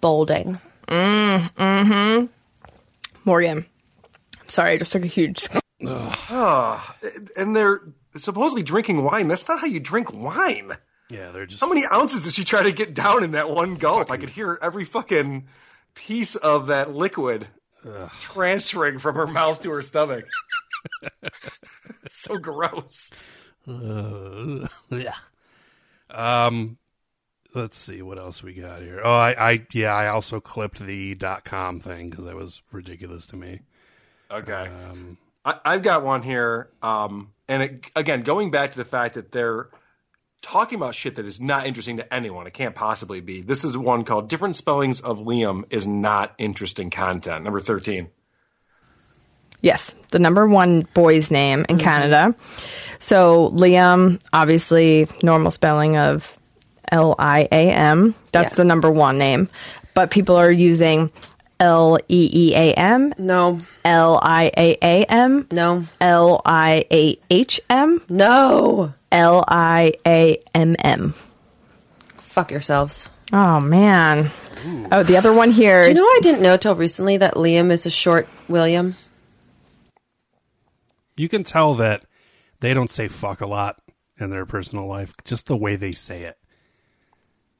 Bolding. 0.00 0.58
Mm, 0.86 1.52
mm-hmm. 1.54 2.26
Morgan. 3.24 3.66
I'm 4.40 4.48
sorry, 4.48 4.72
I 4.74 4.78
just 4.78 4.92
took 4.92 5.04
a 5.04 5.08
huge. 5.08 5.48
And 5.80 7.54
they're 7.56 7.80
supposedly 8.16 8.62
drinking 8.62 9.02
wine. 9.04 9.28
That's 9.28 9.48
not 9.48 9.60
how 9.60 9.66
you 9.66 9.80
drink 9.80 10.12
wine. 10.12 10.72
Yeah, 11.10 11.30
they're 11.30 11.46
just. 11.46 11.60
How 11.60 11.68
many 11.68 11.84
ounces 11.92 12.24
did 12.24 12.34
she 12.34 12.44
try 12.44 12.62
to 12.62 12.72
get 12.72 12.94
down 12.94 13.24
in 13.24 13.32
that 13.32 13.50
one 13.50 13.76
gulp? 13.76 14.10
I 14.10 14.16
could 14.16 14.30
hear 14.30 14.58
every 14.62 14.84
fucking 14.84 15.46
piece 15.94 16.36
of 16.36 16.66
that 16.68 16.94
liquid 16.94 17.48
transferring 18.20 18.98
from 18.98 19.14
her 19.14 19.26
mouth 19.26 19.60
to 19.62 19.70
her 19.70 19.82
stomach. 19.82 20.26
so 22.08 22.38
gross. 22.38 23.12
Uh, 23.66 24.66
yeah. 24.90 25.14
Um, 26.10 26.78
let's 27.54 27.76
see 27.76 28.02
what 28.02 28.18
else 28.18 28.42
we 28.42 28.54
got 28.54 28.82
here. 28.82 29.00
Oh, 29.02 29.16
I, 29.16 29.52
I 29.52 29.66
yeah, 29.72 29.94
I 29.94 30.08
also 30.08 30.40
clipped 30.40 30.80
the 30.80 31.14
dot 31.14 31.44
com 31.44 31.80
thing 31.80 32.10
because 32.10 32.24
that 32.24 32.36
was 32.36 32.62
ridiculous 32.72 33.26
to 33.26 33.36
me. 33.36 33.60
Okay. 34.30 34.52
Um, 34.52 35.18
I, 35.44 35.58
I've 35.64 35.82
got 35.82 36.04
one 36.04 36.22
here. 36.22 36.70
Um, 36.82 37.32
and 37.48 37.62
it, 37.62 37.86
again, 37.96 38.22
going 38.22 38.50
back 38.50 38.72
to 38.72 38.76
the 38.76 38.84
fact 38.84 39.14
that 39.14 39.32
they're 39.32 39.68
talking 40.42 40.76
about 40.76 40.94
shit 40.94 41.16
that 41.16 41.26
is 41.26 41.40
not 41.40 41.66
interesting 41.66 41.96
to 41.98 42.14
anyone. 42.14 42.46
It 42.46 42.54
can't 42.54 42.74
possibly 42.74 43.20
be. 43.20 43.40
This 43.40 43.64
is 43.64 43.76
one 43.76 44.04
called 44.04 44.28
Different 44.28 44.56
Spellings 44.56 45.00
of 45.00 45.18
Liam 45.18 45.64
is 45.70 45.86
Not 45.86 46.34
Interesting 46.38 46.90
Content. 46.90 47.44
Number 47.44 47.60
13. 47.60 48.08
Yes, 49.60 49.94
the 50.12 50.20
number 50.20 50.46
one 50.46 50.82
boy's 50.94 51.30
name 51.30 51.66
in 51.68 51.76
mm-hmm. 51.76 51.84
Canada. 51.84 52.34
So 53.00 53.50
Liam, 53.50 54.20
obviously, 54.32 55.08
normal 55.22 55.50
spelling 55.50 55.96
of 55.96 56.32
L 56.92 57.14
I 57.18 57.48
A 57.50 57.70
M. 57.70 58.14
That's 58.32 58.52
Yeah. 58.52 58.56
the 58.56 58.64
number 58.64 58.90
one 58.90 59.18
name. 59.18 59.48
But 59.94 60.10
people 60.10 60.36
are 60.36 60.50
using 60.50 61.10
L 61.58 61.98
E 62.08 62.30
E 62.32 62.54
A 62.54 62.72
M, 62.74 63.12
No, 63.18 63.60
L 63.84 64.20
I 64.22 64.52
A 64.56 64.78
A 64.80 65.04
M, 65.06 65.48
no, 65.50 65.84
L 66.00 66.40
I 66.46 66.84
A 66.92 67.18
H 67.30 67.60
M, 67.68 68.00
no. 68.08 68.94
L 69.12 69.44
I 69.46 69.94
A 70.06 70.42
M 70.54 70.76
M. 70.78 71.14
Fuck 72.16 72.50
yourselves. 72.50 73.10
Oh 73.32 73.60
man. 73.60 74.30
Oh, 74.90 75.02
the 75.02 75.16
other 75.16 75.32
one 75.32 75.50
here. 75.50 75.82
Do 75.82 75.88
you 75.88 75.94
know 75.94 76.02
I 76.04 76.20
didn't 76.22 76.42
know 76.42 76.56
till 76.56 76.74
recently 76.74 77.16
that 77.18 77.34
Liam 77.34 77.70
is 77.70 77.86
a 77.86 77.90
short 77.90 78.28
William? 78.48 78.96
you 81.18 81.28
can 81.28 81.44
tell 81.44 81.74
that 81.74 82.04
they 82.60 82.72
don't 82.72 82.90
say 82.90 83.08
fuck 83.08 83.40
a 83.40 83.46
lot 83.46 83.80
in 84.18 84.30
their 84.30 84.46
personal 84.46 84.86
life, 84.86 85.12
just 85.24 85.46
the 85.46 85.56
way 85.56 85.76
they 85.76 85.92
say 85.92 86.22
it. 86.22 86.38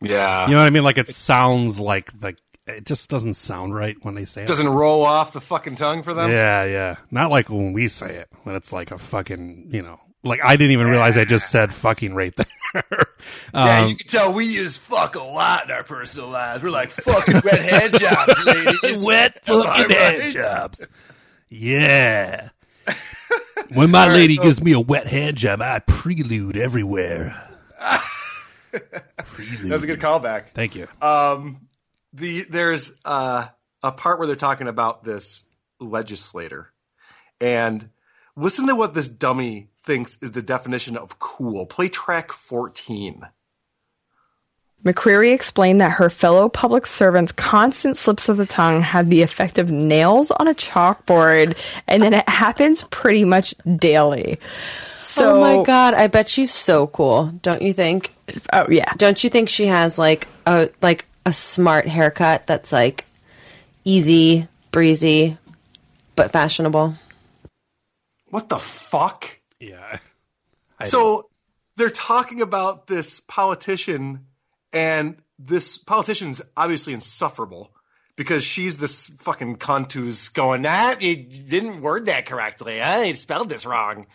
Yeah. 0.01 0.47
You 0.47 0.53
know 0.53 0.59
what 0.59 0.67
I 0.67 0.71
mean? 0.71 0.85
Like 0.85 0.99
it 0.99 1.09
sounds 1.09 1.81
like 1.81 2.11
like 2.23 2.39
it 2.67 2.85
just 2.85 3.11
doesn't 3.11 3.35
sound 3.35 3.75
right 3.75 3.97
when 4.03 4.15
they 4.15 4.25
say 4.25 4.43
it. 4.43 4.49
Doesn't 4.49 4.69
roll 4.69 5.03
off 5.05 5.33
the 5.33 5.41
fucking 5.41 5.77
tongue 5.77 6.03
for 6.03 6.15
them? 6.15 6.31
Yeah, 6.31 6.65
yeah. 6.65 6.97
Not 7.11 7.31
like 7.31 7.49
when 7.49 7.73
we 7.73 7.89
say 7.89 8.17
it, 8.17 8.29
when 8.45 8.55
it's 8.55 8.73
like 8.73 8.91
a 8.91 8.99
fucking, 8.99 9.71
you 9.73 9.83
know, 9.83 9.99
like 10.25 10.41
I 10.45 10.57
didn't 10.57 10.73
even 10.73 10.87
realize 10.89 11.17
I 11.17 11.25
just 11.25 11.51
said 11.51 11.73
fucking 11.73 12.15
right 12.15 12.35
there. 12.37 12.47
Yeah, 13.55 13.81
um, 13.81 13.89
you 13.89 13.97
can 13.97 14.07
tell 14.07 14.33
we 14.35 14.45
use 14.45 14.77
fuck 14.77 15.15
a 15.17 15.23
lot 15.23 15.65
in 15.65 15.71
our 15.71 15.83
personal 15.85 16.29
lives. 16.29 16.63
We're 16.63 16.69
like 16.71 16.91
fucking 16.91 17.41
wet 17.43 17.61
head 17.63 17.95
jobs, 17.95 18.35
ladies. 18.45 19.05
wet 19.07 19.43
fucking 19.45 19.91
head 19.91 20.21
right? 20.21 20.31
jobs. 20.33 20.87
Yeah. 21.49 22.51
When 23.75 23.91
my 23.91 24.07
right, 24.07 24.15
lady 24.15 24.37
so- 24.37 24.43
gives 24.45 24.63
me 24.63 24.73
a 24.73 24.81
wet 24.81 25.07
hand 25.09 25.37
job, 25.37 25.61
I 25.63 25.79
prelude 25.81 26.57
everywhere. 26.57 27.35
prelude. 29.25 29.61
That 29.63 29.71
was 29.73 29.85
a 29.85 29.87
good 29.87 30.01
callback. 30.01 30.49
Thank 30.55 30.75
you. 30.77 30.89
the 31.01 32.43
there's 32.49 32.99
uh, 33.05 33.47
a 33.83 33.93
part 33.93 34.19
where 34.19 34.27
they're 34.27 34.37
talking 34.37 34.69
about 34.69 35.05
this 35.05 35.45
legislator, 35.81 36.71
and 37.41 37.91
listen 38.37 38.67
to 38.69 38.75
what 38.77 38.95
this 38.95 39.09
dummy 39.09 39.69
thinks 39.89 40.19
is 40.21 40.33
the 40.33 40.43
definition 40.43 40.99
of 40.99 41.19
cool. 41.19 41.65
Play 41.65 41.89
track 41.89 42.31
fourteen. 42.31 43.27
McCreary 44.85 45.35
explained 45.35 45.81
that 45.81 45.93
her 45.93 46.09
fellow 46.09 46.49
public 46.49 46.87
servants' 46.87 47.33
constant 47.33 47.97
slips 47.97 48.29
of 48.29 48.37
the 48.37 48.47
tongue 48.47 48.81
had 48.81 49.11
the 49.11 49.23
effect 49.23 49.59
of 49.59 49.73
nails 49.73 50.31
on 50.31 50.47
a 50.47 50.55
chalkboard, 50.55 51.57
and 51.89 52.03
then 52.03 52.15
it 52.15 52.29
happens 52.29 52.85
pretty 52.85 53.25
much 53.25 53.55
daily. 53.77 54.39
So, 54.99 55.37
oh 55.37 55.41
my 55.41 55.65
god, 55.65 55.95
I 55.95 56.07
bet 56.07 56.29
she's 56.29 56.53
so 56.53 56.87
cool. 56.87 57.33
Don't 57.43 57.63
you 57.63 57.73
think? 57.73 58.15
Oh 58.53 58.67
yeah, 58.69 58.93
Don't 58.99 59.25
you 59.25 59.31
think 59.31 59.49
she 59.49 59.67
has 59.67 59.99
like 59.99 60.29
a 60.47 60.69
like 60.83 61.07
a 61.25 61.33
smart 61.33 61.89
haircut 61.89 62.47
that's 62.47 62.73
like 62.73 63.07
easy, 63.85 64.49
breezy, 64.71 65.39
but 66.15 66.31
fashionable? 66.31 66.95
What 68.29 68.51
the 68.51 68.59
fuck? 68.59 69.38
Yeah. 69.61 69.99
so 70.85 71.29
they're 71.77 71.91
talking 71.91 72.41
about 72.43 72.87
this 72.87 73.21
politician, 73.21 74.27
and 74.73 75.17
this 75.39 75.79
politician's 75.79 76.43
obviously 76.57 76.93
insufferable 76.93 77.73
because 78.17 78.43
she's 78.43 78.79
this 78.79 79.07
fucking 79.07 79.57
cunt 79.57 79.93
who's 79.93 80.29
going, 80.29 80.67
ah, 80.67 80.97
you 80.99 81.17
didn't 81.17 81.81
word 81.81 82.07
that 82.07 82.27
correctly. 82.27 82.81
I 82.83 83.13
spelled 83.13 83.49
this 83.49 83.65
wrong. 83.65 84.07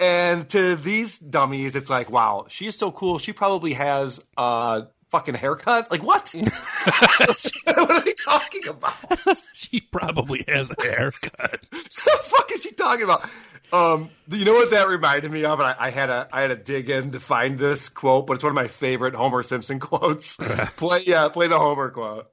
And 0.00 0.48
to 0.50 0.74
these 0.74 1.18
dummies, 1.18 1.76
it's 1.76 1.88
like, 1.88 2.10
wow, 2.10 2.46
she's 2.48 2.76
so 2.76 2.90
cool. 2.90 3.18
She 3.18 3.32
probably 3.32 3.74
has 3.74 4.24
a 4.36 4.88
fucking 5.10 5.36
haircut. 5.36 5.88
Like, 5.88 6.02
what? 6.02 6.34
what 7.64 7.90
are 7.90 8.04
they 8.04 8.14
talking 8.14 8.66
about? 8.66 9.42
She 9.52 9.80
probably 9.80 10.44
has 10.48 10.72
a 10.72 10.82
haircut. 10.82 11.60
What 11.70 11.84
the 11.94 12.18
fuck 12.24 12.52
is 12.52 12.62
she 12.62 12.72
talking 12.72 13.04
about? 13.04 13.28
Um, 13.74 14.10
you 14.30 14.44
know 14.44 14.52
what 14.52 14.70
that 14.70 14.86
reminded 14.86 15.32
me 15.32 15.44
of? 15.44 15.58
And 15.58 15.66
I, 15.66 15.74
I 15.76 15.90
had 15.90 16.08
a 16.08 16.28
I 16.32 16.42
had 16.42 16.48
to 16.48 16.56
dig 16.56 16.88
in 16.90 17.10
to 17.10 17.18
find 17.20 17.58
this 17.58 17.88
quote, 17.88 18.28
but 18.28 18.34
it's 18.34 18.44
one 18.44 18.52
of 18.52 18.54
my 18.54 18.68
favorite 18.68 19.16
Homer 19.16 19.42
Simpson 19.42 19.80
quotes. 19.80 20.36
play 20.76 21.02
yeah, 21.04 21.28
play 21.28 21.48
the 21.48 21.58
Homer 21.58 21.90
quote. 21.90 22.30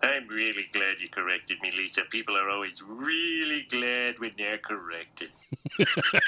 I'm 0.00 0.28
really 0.28 0.66
glad 0.72 0.94
you 1.00 1.08
corrected 1.08 1.58
me, 1.60 1.72
Lisa. 1.76 2.02
People 2.10 2.36
are 2.36 2.48
always 2.50 2.80
really 2.86 3.66
glad 3.68 4.20
when 4.20 4.30
they're 4.38 4.58
corrected. 4.58 5.30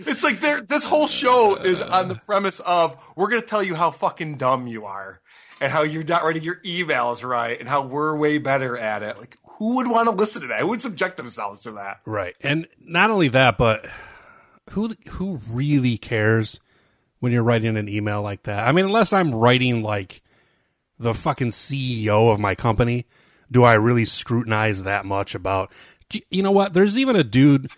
It's 0.00 0.22
like 0.22 0.40
they're 0.40 0.62
this 0.62 0.84
whole 0.84 1.08
show 1.08 1.56
is 1.56 1.82
on 1.82 2.08
the 2.08 2.14
premise 2.14 2.60
of 2.60 2.96
we're 3.16 3.28
gonna 3.28 3.42
tell 3.42 3.62
you 3.62 3.74
how 3.74 3.90
fucking 3.90 4.36
dumb 4.36 4.66
you 4.66 4.84
are 4.84 5.20
and 5.60 5.70
how 5.70 5.82
you're 5.82 6.04
not 6.04 6.24
writing 6.24 6.42
your 6.42 6.60
emails 6.64 7.26
right 7.26 7.58
and 7.58 7.68
how 7.68 7.82
we're 7.82 8.16
way 8.16 8.38
better 8.38 8.78
at 8.78 9.02
it. 9.02 9.18
Like 9.18 9.38
who 9.58 9.76
would 9.76 9.88
want 9.88 10.08
to 10.08 10.14
listen 10.14 10.42
to 10.42 10.48
that? 10.48 10.60
Who 10.60 10.68
would 10.68 10.82
subject 10.82 11.16
themselves 11.16 11.60
to 11.60 11.72
that? 11.72 12.00
Right. 12.06 12.36
And 12.40 12.68
not 12.80 13.10
only 13.10 13.28
that, 13.28 13.58
but 13.58 13.86
who 14.70 14.94
who 15.10 15.40
really 15.50 15.98
cares 15.98 16.60
when 17.18 17.32
you're 17.32 17.42
writing 17.42 17.76
an 17.76 17.88
email 17.88 18.22
like 18.22 18.44
that? 18.44 18.66
I 18.66 18.72
mean, 18.72 18.84
unless 18.84 19.12
I'm 19.12 19.34
writing 19.34 19.82
like 19.82 20.22
the 20.98 21.12
fucking 21.12 21.48
CEO 21.48 22.32
of 22.32 22.38
my 22.38 22.54
company, 22.54 23.06
do 23.50 23.64
I 23.64 23.74
really 23.74 24.04
scrutinize 24.04 24.84
that 24.84 25.04
much 25.04 25.34
about 25.34 25.72
you 26.30 26.42
know 26.42 26.52
what? 26.52 26.72
There's 26.72 26.96
even 26.96 27.16
a 27.16 27.24
dude 27.24 27.70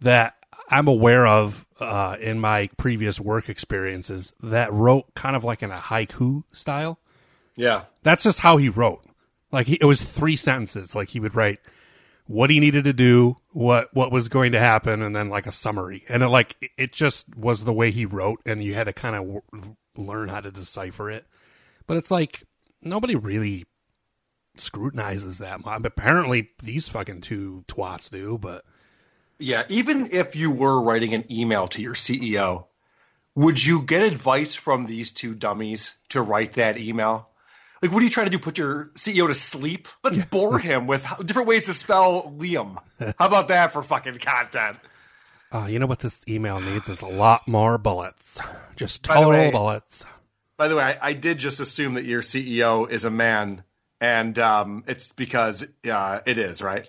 that 0.00 0.34
I'm 0.68 0.86
aware 0.86 1.26
of 1.26 1.66
uh, 1.80 2.16
in 2.20 2.40
my 2.40 2.68
previous 2.76 3.18
work 3.18 3.48
experiences 3.48 4.34
that 4.42 4.72
wrote 4.72 5.14
kind 5.14 5.34
of 5.34 5.44
like 5.44 5.62
in 5.62 5.70
a 5.70 5.78
haiku 5.78 6.44
style. 6.52 6.98
Yeah. 7.56 7.84
That's 8.02 8.22
just 8.22 8.40
how 8.40 8.58
he 8.58 8.68
wrote. 8.68 9.04
Like 9.52 9.66
he, 9.66 9.74
it 9.80 9.84
was 9.84 10.02
three 10.02 10.36
sentences. 10.36 10.94
Like 10.94 11.10
he 11.10 11.20
would 11.20 11.34
write 11.34 11.60
what 12.26 12.50
he 12.50 12.58
needed 12.60 12.84
to 12.84 12.92
do, 12.92 13.36
what 13.50 13.88
what 13.92 14.10
was 14.10 14.28
going 14.28 14.52
to 14.52 14.58
happen, 14.58 15.02
and 15.02 15.14
then 15.14 15.28
like 15.28 15.46
a 15.46 15.52
summary. 15.52 16.04
And 16.08 16.22
it, 16.22 16.28
like 16.28 16.56
it- 16.78 16.92
just 16.92 17.36
was 17.36 17.64
the 17.64 17.72
way 17.72 17.90
he 17.90 18.06
wrote, 18.06 18.40
and 18.46 18.62
you 18.64 18.74
had 18.74 18.84
to 18.84 18.92
kind 18.92 19.14
of 19.16 19.22
w- 19.52 19.76
learn 19.96 20.28
how 20.30 20.40
to 20.40 20.50
decipher 20.50 21.10
it. 21.10 21.26
But 21.86 21.96
it's 21.98 22.10
like 22.10 22.44
nobody 22.80 23.14
really 23.14 23.64
scrutinizes 24.56 25.38
that 25.38 25.64
much. 25.64 25.82
Apparently, 25.84 26.50
these 26.62 26.88
fucking 26.88 27.20
two 27.22 27.64
twats 27.68 28.10
do. 28.10 28.38
But 28.38 28.64
Yeah, 29.38 29.64
even 29.68 30.08
if 30.12 30.36
you 30.36 30.50
were 30.50 30.80
writing 30.80 31.14
an 31.14 31.30
email 31.30 31.68
to 31.68 31.82
your 31.82 31.94
CEO, 31.94 32.66
would 33.34 33.64
you 33.64 33.82
get 33.82 34.02
advice 34.02 34.54
from 34.54 34.84
these 34.84 35.10
two 35.10 35.34
dummies 35.34 35.94
to 36.10 36.22
write 36.22 36.52
that 36.54 36.78
email? 36.78 37.30
Like, 37.82 37.90
what 37.92 38.00
are 38.00 38.04
you 38.04 38.10
trying 38.10 38.26
to 38.26 38.30
do? 38.30 38.38
Put 38.38 38.58
your 38.58 38.86
CEO 38.94 39.26
to 39.26 39.34
sleep? 39.34 39.88
Let's 40.04 40.18
bore 40.26 40.58
him 40.60 40.86
with 40.86 41.04
different 41.26 41.48
ways 41.48 41.66
to 41.66 41.74
spell 41.74 42.32
Liam. 42.38 42.78
How 43.18 43.26
about 43.26 43.48
that 43.48 43.72
for 43.72 43.82
fucking 43.82 44.18
content? 44.18 44.78
uh, 45.52 45.66
you 45.68 45.78
know 45.78 45.86
what 45.86 45.98
this 45.98 46.18
email 46.26 46.60
needs 46.60 46.88
is 46.88 47.02
a 47.02 47.06
lot 47.06 47.46
more 47.46 47.76
bullets. 47.78 48.40
Just 48.76 49.06
By 49.06 49.14
total 49.14 49.30
way- 49.32 49.50
bullets. 49.50 50.06
By 50.56 50.68
the 50.68 50.76
way, 50.76 50.82
I, 50.84 51.08
I 51.08 51.12
did 51.14 51.38
just 51.38 51.58
assume 51.60 51.94
that 51.94 52.04
your 52.04 52.22
CEO 52.22 52.88
is 52.88 53.04
a 53.04 53.10
man, 53.10 53.64
and 54.00 54.38
um, 54.38 54.84
it's 54.86 55.10
because 55.12 55.66
uh, 55.90 56.20
it 56.24 56.38
is, 56.38 56.62
right? 56.62 56.88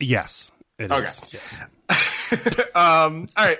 Yes, 0.00 0.50
it 0.78 0.90
is. 0.90 0.90
Okay. 0.90 1.38
Yes. 1.88 2.60
Um, 2.74 3.28
all 3.36 3.44
right. 3.46 3.58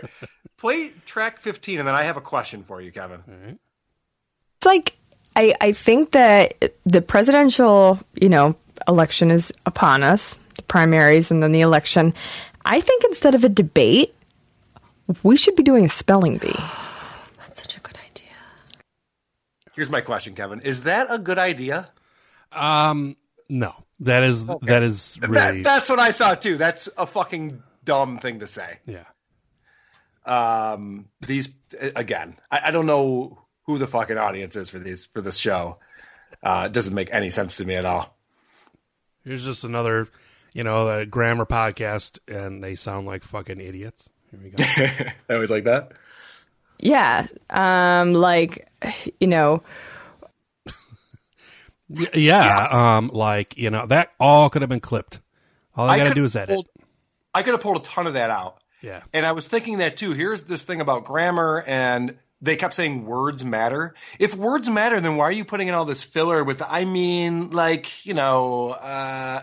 Play 0.56 0.88
track 1.04 1.38
15, 1.40 1.78
and 1.78 1.86
then 1.86 1.94
I 1.94 2.02
have 2.02 2.16
a 2.16 2.20
question 2.20 2.64
for 2.64 2.80
you, 2.80 2.90
Kevin. 2.90 3.58
it's 4.56 4.66
like 4.66 4.96
I 5.36 5.54
I 5.60 5.72
think 5.72 6.12
that 6.12 6.72
the 6.84 7.02
presidential 7.02 8.00
you 8.14 8.28
know 8.28 8.56
election 8.88 9.30
is 9.30 9.52
upon 9.66 10.02
us, 10.02 10.36
the 10.56 10.62
primaries 10.62 11.30
and 11.30 11.42
then 11.42 11.52
the 11.52 11.60
election. 11.60 12.14
I 12.64 12.80
think 12.80 13.04
instead 13.04 13.34
of 13.34 13.44
a 13.44 13.48
debate, 13.48 14.14
we 15.22 15.36
should 15.36 15.54
be 15.54 15.62
doing 15.62 15.84
a 15.84 15.88
spelling 15.88 16.38
bee. 16.38 16.52
That's 17.38 17.62
such 17.62 17.76
a 17.76 17.80
good 17.80 17.96
idea. 18.10 18.32
Here's 19.74 19.90
my 19.90 20.00
question, 20.00 20.34
Kevin. 20.34 20.60
Is 20.60 20.82
that 20.82 21.06
a 21.10 21.18
good 21.18 21.38
idea? 21.38 21.90
Um, 22.50 23.16
no, 23.48 23.74
that 24.00 24.22
is 24.24 24.46
that 24.46 24.82
is 24.82 25.18
really 25.22 25.62
That, 25.62 25.64
that's 25.64 25.90
what 25.90 25.98
I 26.00 26.12
thought 26.12 26.40
too. 26.40 26.56
That's 26.56 26.88
a 26.96 27.06
fucking 27.06 27.62
dumb 27.84 28.18
thing 28.18 28.40
to 28.40 28.46
say. 28.46 28.78
yeah. 28.86 29.04
Um, 30.24 31.06
these 31.20 31.50
again, 31.94 32.36
I, 32.50 32.62
I 32.64 32.70
don't 32.72 32.86
know 32.86 33.45
who 33.66 33.78
the 33.78 33.86
fucking 33.86 34.18
audience 34.18 34.56
is 34.56 34.70
for 34.70 34.78
these 34.78 35.04
for 35.06 35.20
this 35.20 35.36
show. 35.36 35.78
Uh, 36.42 36.64
it 36.66 36.72
doesn't 36.72 36.94
make 36.94 37.08
any 37.12 37.30
sense 37.30 37.56
to 37.56 37.64
me 37.64 37.74
at 37.74 37.84
all. 37.84 38.16
Here's 39.24 39.44
just 39.44 39.64
another, 39.64 40.08
you 40.52 40.62
know, 40.64 40.88
a 40.88 41.06
grammar 41.06 41.46
podcast, 41.46 42.20
and 42.28 42.62
they 42.62 42.74
sound 42.76 43.06
like 43.06 43.24
fucking 43.24 43.60
idiots. 43.60 44.08
Here 44.30 44.40
we 44.42 44.50
go. 44.50 44.62
I 45.28 45.34
always 45.34 45.50
like 45.50 45.64
that. 45.64 45.92
Yeah. 46.78 47.26
Um, 47.50 48.12
like, 48.12 48.68
you 49.20 49.26
know, 49.26 49.62
yeah, 52.14 52.68
um, 52.70 53.10
like 53.12 53.56
you 53.56 53.70
know 53.70 53.86
that 53.86 54.10
all 54.18 54.50
could 54.50 54.62
have 54.62 54.68
been 54.68 54.80
clipped. 54.80 55.20
All 55.76 55.88
I 55.88 55.96
got 55.98 56.04
to 56.04 56.10
could 56.10 56.14
do 56.16 56.24
is 56.24 56.36
edit. 56.36 56.54
pulled- 56.54 56.68
I 57.34 57.42
could 57.42 57.52
have 57.52 57.60
pulled 57.60 57.76
a 57.76 57.80
ton 57.80 58.06
of 58.06 58.14
that 58.14 58.30
out. 58.30 58.62
Yeah. 58.80 59.02
And 59.12 59.26
I 59.26 59.32
was 59.32 59.46
thinking 59.46 59.78
that 59.78 59.96
too. 59.96 60.12
Here's 60.12 60.44
this 60.44 60.64
thing 60.64 60.80
about 60.80 61.04
grammar, 61.04 61.62
and 61.66 62.16
they 62.40 62.56
kept 62.56 62.74
saying 62.74 63.06
words 63.06 63.44
matter. 63.44 63.94
If 64.18 64.36
words 64.36 64.68
matter, 64.68 65.00
then 65.00 65.16
why 65.16 65.24
are 65.24 65.32
you 65.32 65.44
putting 65.44 65.68
in 65.68 65.74
all 65.74 65.84
this 65.84 66.02
filler 66.02 66.44
with, 66.44 66.62
I 66.66 66.84
mean, 66.84 67.50
like, 67.50 68.04
you 68.04 68.14
know, 68.14 68.70
uh, 68.70 69.42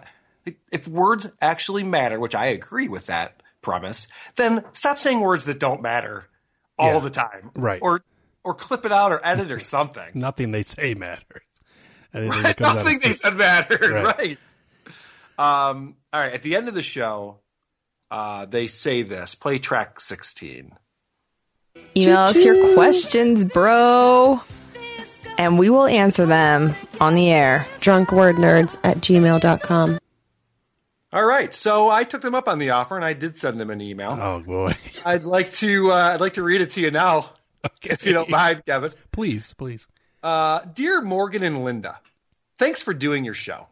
if 0.72 0.88
words 0.88 1.32
actually 1.41 1.84
matter, 1.84 2.20
which 2.20 2.36
I 2.36 2.46
agree 2.48 2.88
with 2.88 3.08
that 3.08 3.41
premise, 3.62 4.08
then 4.36 4.64
stop 4.74 4.98
saying 5.00 5.22
words 5.22 5.46
that 5.46 5.60
don't 5.60 5.82
matter 5.82 6.28
all 6.78 6.94
Yeah. 6.94 7.00
the 7.00 7.10
time. 7.10 7.52
Right. 7.56 7.80
Or, 7.82 8.04
or 8.44 8.54
clip 8.54 8.86
it 8.86 8.91
out 8.91 9.12
or 9.12 9.26
edit 9.26 9.52
or 9.52 9.60
something. 9.60 10.10
Nothing 10.14 10.52
they 10.52 10.64
say 10.64 10.94
matters. 10.94 11.41
Anything 12.14 12.44
that 12.44 12.58
comes 12.58 12.70
out 12.70 12.78
of- 12.80 12.84
Nothing 12.86 13.00
they 13.00 13.12
said 13.14 13.36
mattered, 13.36 13.89
Right. 13.89 14.18
right? 14.20 14.38
Um, 15.70 15.96
all 16.12 16.22
right. 16.22 16.34
At 16.34 16.44
the 16.44 16.56
end 16.56 16.68
of 16.68 16.76
the 16.76 16.82
show, 16.84 17.39
uh, 18.12 18.46
they 18.46 18.68
say 18.68 19.02
this: 19.02 19.34
play 19.34 19.58
track 19.58 20.00
sixteen. 20.00 20.74
Email 21.96 22.20
us 22.20 22.44
your 22.44 22.74
questions, 22.74 23.46
bro. 23.46 24.42
And 25.38 25.58
we 25.58 25.70
will 25.70 25.88
answer 25.88 26.26
them 26.26 26.76
on 27.00 27.16
the 27.16 27.32
air. 27.32 27.66
Drunkwordnerds 27.80 28.78
at 28.84 28.98
gmail.com. 28.98 30.00
All 31.12 31.26
right. 31.26 31.54
So 31.54 31.90
I 31.90 32.04
took 32.04 32.22
them 32.22 32.36
up 32.36 32.48
on 32.48 32.60
the 32.60 32.72
offer, 32.72 32.96
and 32.96 33.06
I 33.06 33.14
did 33.14 33.38
send 33.38 33.60
them 33.60 33.70
an 33.70 33.82
email. 33.82 34.18
Oh 34.20 34.40
boy. 34.40 34.76
I'd 35.06 35.24
like 35.24 35.54
to. 35.54 35.92
Uh, 35.92 36.14
I'd 36.14 36.22
like 36.22 36.34
to 36.34 36.44
read 36.44 36.62
it 36.62 36.72
to 36.72 36.82
you 36.82 36.92
now, 36.92 37.32
if 37.84 38.06
you 38.06 38.14
don't 38.14 38.30
mind, 38.30 38.66
Kevin. 38.66 38.92
Please, 39.12 39.54
please. 39.54 39.88
Uh, 40.22 40.62
dear 40.74 41.02
Morgan 41.02 41.44
and 41.44 41.64
Linda, 41.64 42.00
thanks 42.58 42.82
for 42.82 42.94
doing 42.94 43.26
your 43.26 43.34
show. 43.34 43.68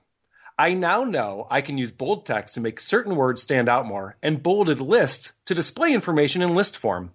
I 0.59 0.75
now 0.75 1.03
know 1.03 1.47
I 1.49 1.61
can 1.61 1.79
use 1.79 1.89
bold 1.89 2.25
text 2.25 2.53
to 2.53 2.61
make 2.61 2.79
certain 2.79 3.15
words 3.15 3.41
stand 3.41 3.67
out 3.67 3.87
more, 3.87 4.17
and 4.21 4.43
bolded 4.43 4.79
list 4.79 5.31
to 5.45 5.55
display 5.55 5.93
information 5.93 6.43
in 6.43 6.53
list 6.53 6.77
form. 6.77 7.11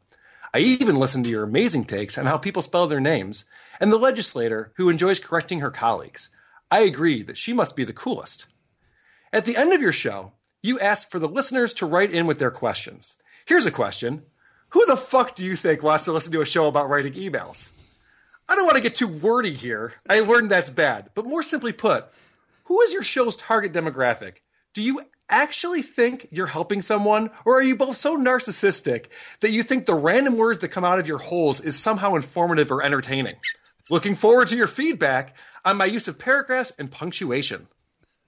I 0.56 0.60
even 0.60 0.96
listened 0.96 1.24
to 1.24 1.30
your 1.30 1.42
amazing 1.42 1.84
takes 1.84 2.16
on 2.16 2.24
how 2.24 2.38
people 2.38 2.62
spell 2.62 2.86
their 2.86 2.98
names, 2.98 3.44
and 3.78 3.92
the 3.92 3.98
legislator 3.98 4.72
who 4.76 4.88
enjoys 4.88 5.18
correcting 5.18 5.60
her 5.60 5.70
colleagues. 5.70 6.30
I 6.70 6.80
agree 6.80 7.22
that 7.24 7.36
she 7.36 7.52
must 7.52 7.76
be 7.76 7.84
the 7.84 7.92
coolest. 7.92 8.46
At 9.34 9.44
the 9.44 9.54
end 9.54 9.74
of 9.74 9.82
your 9.82 9.92
show, 9.92 10.32
you 10.62 10.80
asked 10.80 11.10
for 11.10 11.18
the 11.18 11.28
listeners 11.28 11.74
to 11.74 11.84
write 11.84 12.10
in 12.10 12.26
with 12.26 12.38
their 12.38 12.50
questions. 12.50 13.18
Here's 13.44 13.66
a 13.66 13.70
question 13.70 14.22
Who 14.70 14.86
the 14.86 14.96
fuck 14.96 15.34
do 15.34 15.44
you 15.44 15.56
think 15.56 15.82
wants 15.82 16.06
to 16.06 16.12
listen 16.12 16.32
to 16.32 16.40
a 16.40 16.46
show 16.46 16.68
about 16.68 16.88
writing 16.88 17.12
emails? 17.12 17.68
I 18.48 18.54
don't 18.54 18.64
want 18.64 18.78
to 18.78 18.82
get 18.82 18.94
too 18.94 19.08
wordy 19.08 19.52
here. 19.52 19.92
I 20.08 20.20
learned 20.20 20.50
that's 20.50 20.70
bad. 20.70 21.10
But 21.14 21.26
more 21.26 21.42
simply 21.42 21.74
put, 21.74 22.06
who 22.64 22.80
is 22.80 22.94
your 22.94 23.02
show's 23.02 23.36
target 23.36 23.74
demographic? 23.74 24.36
Do 24.72 24.80
you 24.80 25.02
actually 25.28 25.82
think 25.82 26.28
you're 26.30 26.46
helping 26.46 26.82
someone? 26.82 27.30
Or 27.44 27.58
are 27.58 27.62
you 27.62 27.76
both 27.76 27.96
so 27.96 28.16
narcissistic 28.16 29.06
that 29.40 29.50
you 29.50 29.62
think 29.62 29.86
the 29.86 29.94
random 29.94 30.36
words 30.36 30.60
that 30.60 30.68
come 30.68 30.84
out 30.84 30.98
of 30.98 31.06
your 31.08 31.18
holes 31.18 31.60
is 31.60 31.78
somehow 31.78 32.14
informative 32.14 32.70
or 32.70 32.82
entertaining? 32.82 33.34
Looking 33.90 34.14
forward 34.16 34.48
to 34.48 34.56
your 34.56 34.66
feedback 34.66 35.36
on 35.64 35.76
my 35.76 35.84
use 35.84 36.08
of 36.08 36.18
paragraphs 36.18 36.72
and 36.78 36.90
punctuation. 36.90 37.66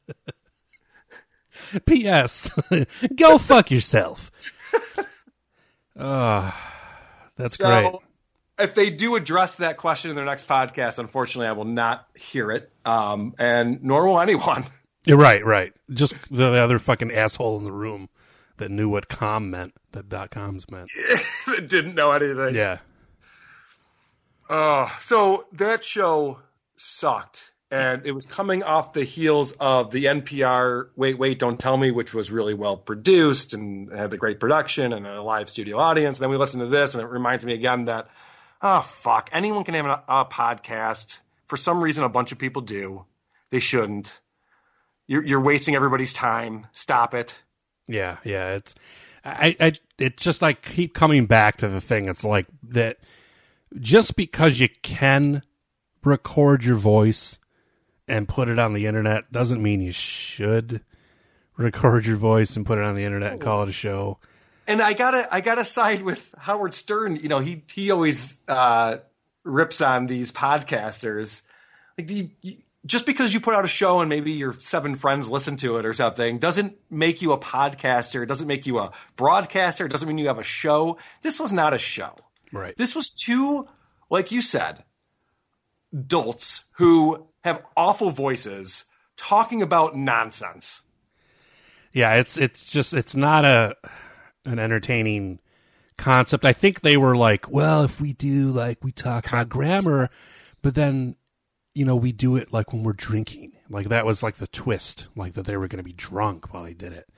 P.S. 1.87 2.51
Go 3.17 3.39
fuck 3.39 3.71
yourself. 3.71 4.31
Oh, 5.99 6.55
that's 7.37 7.57
So, 7.57 7.67
great. 7.67 7.95
if 8.69 8.75
they 8.75 8.91
do 8.91 9.17
address 9.17 9.57
that 9.57 9.77
question 9.77 10.11
in 10.11 10.17
their 10.17 10.25
next 10.25 10.47
podcast, 10.47 10.99
unfortunately, 10.99 11.49
I 11.49 11.53
will 11.53 11.65
not 11.65 12.07
hear 12.15 12.51
it, 12.53 12.71
um, 12.85 13.35
and 13.39 13.83
nor 13.83 14.07
will 14.07 14.21
anyone. 14.21 14.65
You're 15.09 15.17
right, 15.17 15.43
right. 15.43 15.73
Just 15.91 16.15
the 16.31 16.53
other 16.63 16.79
fucking 16.79 17.11
asshole 17.11 17.57
in 17.57 17.65
the 17.65 17.73
room 17.73 18.11
that 18.59 18.71
knew 18.71 18.91
what 18.91 19.09
com 19.09 19.51
meant, 19.51 19.73
that 19.93 20.11
dot 20.11 20.31
coms 20.31 20.71
meant. 20.71 20.91
Didn't 21.67 21.95
know 21.95 22.13
anything. 22.13 22.55
Yeah. 22.55 22.81
Oh, 24.51 24.95
so 25.01 25.47
that 25.53 25.83
show 25.83 26.41
sucked. 26.77 27.53
And 27.71 28.05
it 28.05 28.13
was 28.13 28.27
coming 28.27 28.63
off 28.63 28.93
the 28.93 29.05
heels 29.05 29.53
of 29.53 29.93
the 29.93 30.05
NPR 30.05 30.89
Wait, 30.95 31.19
Wait, 31.19 31.39
Don't 31.39 31.59
Tell 31.59 31.79
Me, 31.79 31.91
which 31.91 32.13
was 32.13 32.31
really 32.31 32.55
well 32.55 32.77
produced 32.77 33.55
and 33.55 33.91
had 33.91 34.11
the 34.11 34.19
great 34.19 34.39
production 34.39 34.93
and 34.93 35.07
a 35.07 35.23
live 35.23 35.49
studio 35.49 35.79
audience. 35.79 36.19
And 36.19 36.25
then 36.25 36.31
we 36.31 36.37
listened 36.37 36.61
to 36.61 36.67
this, 36.67 36.95
and 36.95 37.03
it 37.03 37.07
reminds 37.07 37.47
me 37.47 37.55
again 37.55 37.87
that, 37.87 38.09
oh, 38.61 38.83
fuck, 38.83 39.31
anyone 39.33 39.65
can 39.65 39.73
have 39.73 39.87
a, 39.87 40.03
a 40.07 40.25
podcast. 40.27 41.21
For 41.47 41.57
some 41.57 41.83
reason, 41.83 42.05
a 42.05 42.11
bunch 42.11 42.31
of 42.31 42.39
people 42.39 42.61
do. 42.61 43.07
They 43.49 43.61
shouldn't. 43.61 44.21
You're, 45.09 45.25
you're 45.25 45.41
wasting 45.43 45.75
everybody's 45.75 46.13
time. 46.13 46.67
Stop 46.73 47.15
it. 47.15 47.39
Yeah, 47.89 48.19
yeah. 48.25 48.55
It's 48.55 48.75
I, 49.25 49.57
I 49.59 49.73
it's 49.99 50.23
just 50.23 50.43
like 50.43 50.63
keep 50.63 50.95
coming 50.95 51.27
back 51.27 51.57
to 51.57 51.69
the 51.69 51.81
thing. 51.81 52.07
It's 52.09 52.23
like 52.25 52.47
that 52.69 52.99
just 53.81 54.15
because 54.17 54.61
you 54.61 54.69
can 54.83 55.43
record 56.05 56.65
your 56.65 56.77
voice 56.77 57.39
and 58.07 58.29
put 58.29 58.49
it 58.49 58.59
on 58.59 58.73
the 58.75 58.87
internet 58.87 59.33
doesn't 59.33 59.63
mean 59.63 59.81
you 59.81 59.93
should 59.93 60.83
record 61.57 62.07
your 62.07 62.17
voice 62.17 62.57
and 62.57 62.65
put 62.65 62.79
it 62.79 62.85
on 62.85 62.95
the 62.95 63.05
internet 63.05 63.33
and 63.33 63.41
call 63.41 63.63
it 63.65 63.69
a 63.69 63.73
show. 63.73 64.19
and 64.67 64.81
I 64.81 64.93
gotta 64.93 65.27
I 65.33 65.41
gotta 65.41 65.65
side 65.65 66.03
with 66.03 66.35
Howard 66.39 66.73
Stern. 66.75 67.17
You 67.17 67.29
know, 67.29 67.41
he 67.41 67.63
he 67.73 67.91
always 67.91 68.39
uh, 68.47 68.99
rips 69.45 69.81
on 69.81 70.07
these 70.07 70.31
podcasters. 70.33 71.43
Like, 71.97 72.07
do 72.07 72.17
you, 72.17 72.31
you- 72.43 72.57
just 72.89 73.05
because 73.05 73.35
you 73.35 73.41
put 73.41 73.55
out 73.55 73.67
a 73.67 73.69
show 73.69 74.01
and 74.01 74.09
maybe 74.09 74.33
your 74.33 74.55
seven 74.59 74.97
friends 74.97 75.29
listen 75.29 75.57
to 75.59 75.77
it 75.77 75.85
or 75.85 75.93
something 75.93 76.39
doesn't 76.39 76.77
make 76.91 77.21
you 77.21 77.33
a 77.33 77.39
podcaster. 77.39 78.23
It 78.23 78.27
doesn't 78.27 78.49
make 78.49 78.67
you 78.67 78.79
a 78.79 78.93
broadcaster. 79.15 79.85
It 79.85 79.91
doesn't 79.91 80.09
mean 80.09 80.17
you 80.17 80.29
have 80.29 80.39
a 80.39 80.43
show. 80.43 80.97
This 81.21 81.39
was 81.39 81.53
not 81.53 81.75
a 81.75 81.79
show. 81.79 82.17
Right. 82.51 82.75
This 82.77 82.95
was 82.95 83.11
two, 83.11 83.69
like 84.09 84.33
you 84.33 84.41
said, 84.41 84.85
dolts 86.07 86.65
who 86.79 87.29
have 87.45 87.63
awful 87.77 88.11
voices 88.11 88.87
talking 89.19 89.61
about 89.61 89.95
nonsense. 89.95 90.83
Yeah, 91.93 92.15
it's 92.15 92.39
it's 92.39 92.71
just 92.71 92.95
it's 92.95 93.15
not 93.15 93.45
a 93.45 93.77
an 94.47 94.59
entertaining 94.59 95.41
concept. 95.99 96.47
I 96.47 96.55
think 96.55 96.81
they 96.81 96.97
were 96.97 97.17
like, 97.17 97.51
well, 97.51 97.85
if 97.85 98.01
we 98.01 98.15
do 98.15 98.51
like 98.51 98.83
we 98.83 98.93
talk 98.93 99.27
about 99.27 99.51
grammar, 99.51 100.09
but 100.63 100.75
then 100.75 101.17
you 101.79 101.85
know 101.85 101.97
we 101.97 102.11
do 102.13 102.35
it 102.37 102.53
like 102.53 102.73
when 102.73 102.83
we're 102.83 102.93
drinking. 102.93 103.53
Like 103.71 103.89
that 103.89 104.05
was 104.05 104.23
like 104.23 104.37
the 104.37 104.47
twist, 104.49 105.07
like 105.15 105.35
that 105.35 105.47
they 105.47 105.57
were 105.57 105.69
going 105.69 105.79
to 105.79 105.85
be 105.85 105.93
drunk 105.93 106.53
while 106.53 106.65
they 106.65 106.75
did 106.75 106.93
it, 106.93 107.09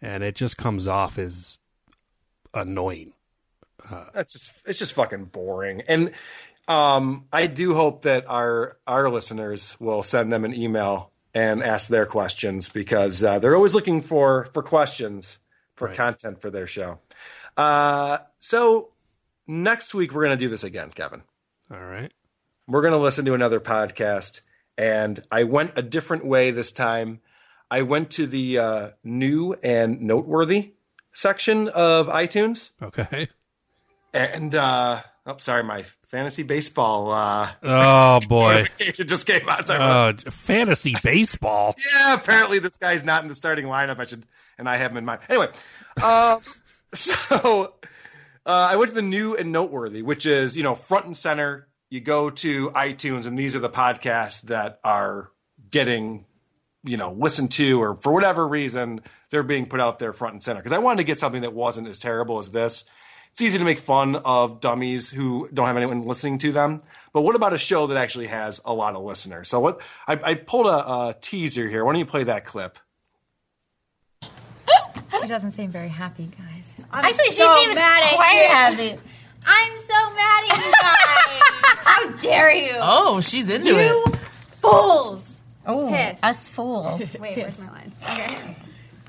and 0.00 0.22
it 0.22 0.36
just 0.36 0.56
comes 0.56 0.86
off 0.86 1.18
as 1.18 1.58
annoying. 2.54 3.12
That's 4.14 4.32
just 4.32 4.52
it's 4.64 4.78
just 4.78 4.92
fucking 4.92 5.26
boring. 5.26 5.82
And 5.88 6.12
um, 6.68 7.26
I 7.32 7.46
do 7.46 7.74
hope 7.74 8.02
that 8.02 8.28
our 8.30 8.76
our 8.86 9.10
listeners 9.10 9.76
will 9.80 10.02
send 10.02 10.32
them 10.32 10.44
an 10.44 10.54
email 10.54 11.10
and 11.34 11.62
ask 11.62 11.88
their 11.88 12.06
questions 12.06 12.68
because 12.68 13.22
uh, 13.24 13.38
they're 13.38 13.56
always 13.56 13.74
looking 13.74 14.02
for 14.02 14.48
for 14.54 14.62
questions 14.62 15.38
for 15.74 15.88
Right. 15.88 15.96
content 15.96 16.40
for 16.40 16.50
their 16.50 16.66
show. 16.66 17.00
Uh, 17.56 18.18
so 18.38 18.92
next 19.46 19.94
week 19.94 20.12
we're 20.12 20.22
gonna 20.24 20.36
do 20.36 20.48
this 20.48 20.64
again, 20.64 20.90
Kevin. 20.90 21.22
All 21.70 21.84
right. 21.84 22.12
We're 22.68 22.82
gonna 22.82 22.98
listen 22.98 23.24
to 23.26 23.34
another 23.34 23.60
podcast, 23.60 24.40
and 24.76 25.20
I 25.30 25.44
went 25.44 25.72
a 25.76 25.82
different 25.82 26.26
way 26.26 26.50
this 26.50 26.72
time. 26.72 27.20
I 27.70 27.82
went 27.82 28.10
to 28.12 28.26
the 28.26 28.58
uh, 28.58 28.90
new 29.04 29.54
and 29.62 30.00
noteworthy 30.02 30.72
section 31.12 31.68
of 31.68 32.08
iTunes. 32.08 32.72
Okay. 32.82 33.28
And 34.12 34.54
uh 34.54 35.00
oh, 35.26 35.36
sorry, 35.38 35.62
my 35.62 35.82
fantasy 36.02 36.42
baseball 36.42 37.10
uh 37.12 37.50
Oh 37.62 38.20
boy. 38.28 38.54
notification 38.54 39.08
just 39.08 39.26
came 39.26 39.48
out. 39.48 39.66
Sorry 39.68 39.80
Uh, 39.80 40.12
fantasy 40.30 40.94
baseball. 41.02 41.74
yeah, 41.94 42.14
apparently 42.14 42.58
this 42.58 42.76
guy's 42.76 43.04
not 43.04 43.22
in 43.22 43.28
the 43.28 43.34
starting 43.34 43.66
lineup. 43.66 43.98
I 44.00 44.04
should, 44.06 44.24
and 44.58 44.68
I 44.68 44.76
have 44.76 44.90
him 44.92 44.96
in 44.96 45.04
mind. 45.04 45.20
Anyway, 45.28 45.48
uh, 46.02 46.38
so 46.94 47.74
uh, 48.46 48.68
I 48.70 48.76
went 48.76 48.88
to 48.88 48.94
the 48.94 49.02
new 49.02 49.36
and 49.36 49.52
noteworthy, 49.52 50.02
which 50.02 50.26
is 50.26 50.56
you 50.56 50.62
know 50.62 50.74
front 50.74 51.06
and 51.06 51.16
center. 51.16 51.65
You 51.88 52.00
go 52.00 52.30
to 52.30 52.70
iTunes, 52.70 53.26
and 53.26 53.38
these 53.38 53.54
are 53.54 53.60
the 53.60 53.70
podcasts 53.70 54.42
that 54.42 54.80
are 54.82 55.30
getting 55.70 56.24
you 56.84 56.96
know 56.96 57.12
listened 57.12 57.52
to, 57.52 57.80
or 57.80 57.94
for 57.94 58.12
whatever 58.12 58.46
reason 58.46 59.00
they're 59.30 59.42
being 59.42 59.66
put 59.66 59.80
out 59.80 59.98
there 59.98 60.12
front 60.12 60.34
and 60.34 60.42
center. 60.42 60.60
Because 60.60 60.72
I 60.72 60.78
wanted 60.78 60.98
to 60.98 61.04
get 61.04 61.18
something 61.18 61.42
that 61.42 61.52
wasn't 61.52 61.88
as 61.88 61.98
terrible 61.98 62.38
as 62.38 62.50
this. 62.50 62.84
it's 63.32 63.42
easy 63.42 63.58
to 63.58 63.64
make 63.64 63.78
fun 63.78 64.16
of 64.16 64.60
dummies 64.60 65.10
who 65.10 65.48
don't 65.52 65.66
have 65.66 65.76
anyone 65.76 66.06
listening 66.06 66.38
to 66.38 66.52
them. 66.52 66.82
But 67.12 67.22
what 67.22 67.36
about 67.36 67.52
a 67.52 67.58
show 67.58 67.86
that 67.88 67.96
actually 67.96 68.28
has 68.28 68.60
a 68.64 68.72
lot 68.72 68.94
of 68.94 69.02
listeners? 69.02 69.48
So 69.48 69.60
what 69.60 69.80
I, 70.06 70.18
I 70.22 70.34
pulled 70.34 70.66
a, 70.66 70.90
a 70.90 71.16
teaser 71.20 71.68
here. 71.68 71.84
Why 71.84 71.92
don't 71.92 72.00
you 72.00 72.06
play 72.06 72.24
that 72.24 72.44
clip? 72.44 72.78
She 75.20 75.26
doesn't 75.28 75.52
seem 75.52 75.70
very 75.70 75.88
happy, 75.88 76.30
guys. 76.38 76.84
Actually, 76.92 77.30
so 77.30 77.56
she 77.56 77.64
seems 77.64 77.76
mad 77.76 78.02
at 78.04 78.14
quite 78.14 78.34
you. 78.34 78.48
happy. 78.48 79.00
I'm 79.46 79.80
so 79.80 80.10
mad 80.14 80.44
at 80.50 80.58
you 80.58 80.72
guys. 80.72 81.40
How 81.84 82.08
dare 82.18 82.52
you? 82.52 82.72
Oh, 82.80 83.20
she's 83.20 83.48
into 83.48 83.68
you 83.70 84.04
it. 84.08 84.16
fools. 84.60 85.22
Oh, 85.66 85.88
Piss. 85.88 86.18
us 86.22 86.48
fools. 86.48 87.16
Wait, 87.20 87.36
where's 87.38 87.58
my 87.58 87.70
lines? 87.70 87.94
Okay. 88.02 88.56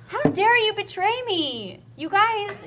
How 0.08 0.22
dare 0.24 0.58
you 0.66 0.74
betray 0.74 1.22
me? 1.26 1.80
You 1.98 2.10
guys, 2.10 2.62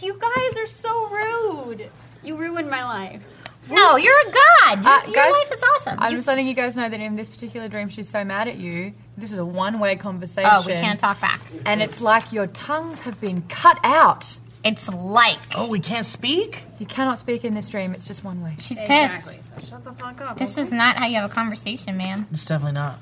you 0.00 0.18
guys 0.18 0.56
are 0.58 0.66
so 0.66 1.08
rude. 1.08 1.88
You 2.22 2.36
ruined 2.36 2.68
my 2.70 2.84
life. 2.84 3.22
No, 3.70 3.96
you're 3.96 4.12
a 4.12 4.24
god. 4.32 4.82
Your, 4.84 4.92
Uh, 4.92 5.04
your 5.06 5.14
guys, 5.14 5.32
life 5.32 5.52
is 5.52 5.62
awesome. 5.76 5.98
I'm 6.00 6.10
You- 6.12 6.18
just 6.18 6.26
letting 6.28 6.48
you 6.48 6.54
guys 6.54 6.76
know 6.76 6.88
that 6.88 7.00
in 7.00 7.14
this 7.16 7.28
particular 7.28 7.68
dream, 7.68 7.88
she's 7.88 8.08
so 8.08 8.24
mad 8.24 8.48
at 8.48 8.56
you. 8.56 8.92
This 9.16 9.30
is 9.32 9.38
a 9.38 9.44
one-way 9.44 9.96
conversation. 9.96 10.50
Oh, 10.52 10.62
we 10.66 10.72
can't 10.72 10.98
talk 10.98 11.20
back. 11.20 11.40
And 11.64 11.80
it's 11.80 12.00
like 12.00 12.32
your 12.32 12.48
tongues 12.48 13.00
have 13.02 13.20
been 13.20 13.42
cut 13.48 13.78
out. 13.84 14.36
It's 14.64 14.88
like. 14.92 15.38
Oh, 15.56 15.68
we 15.68 15.80
can't 15.80 16.06
speak? 16.06 16.64
You 16.78 16.86
cannot 16.86 17.18
speak 17.18 17.44
in 17.44 17.54
this 17.54 17.68
dream. 17.68 17.94
It's 17.94 18.06
just 18.06 18.22
one 18.24 18.42
way. 18.42 18.54
She's 18.58 18.80
Exactly. 18.80 19.38
pissed. 19.38 19.66
So 19.66 19.70
shut 19.70 19.84
the 19.84 19.92
fuck 19.92 20.20
up. 20.20 20.38
This 20.38 20.56
is 20.56 20.70
not 20.72 20.96
how 20.96 21.06
you 21.06 21.16
have 21.16 21.30
a 21.30 21.34
conversation, 21.34 21.96
man. 21.96 22.26
It's 22.30 22.44
definitely 22.46 22.74
not. 22.74 22.98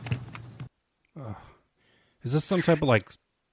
Is 2.22 2.32
this 2.32 2.44
some 2.44 2.62
type 2.62 2.82
of 2.82 2.88
like 2.88 3.10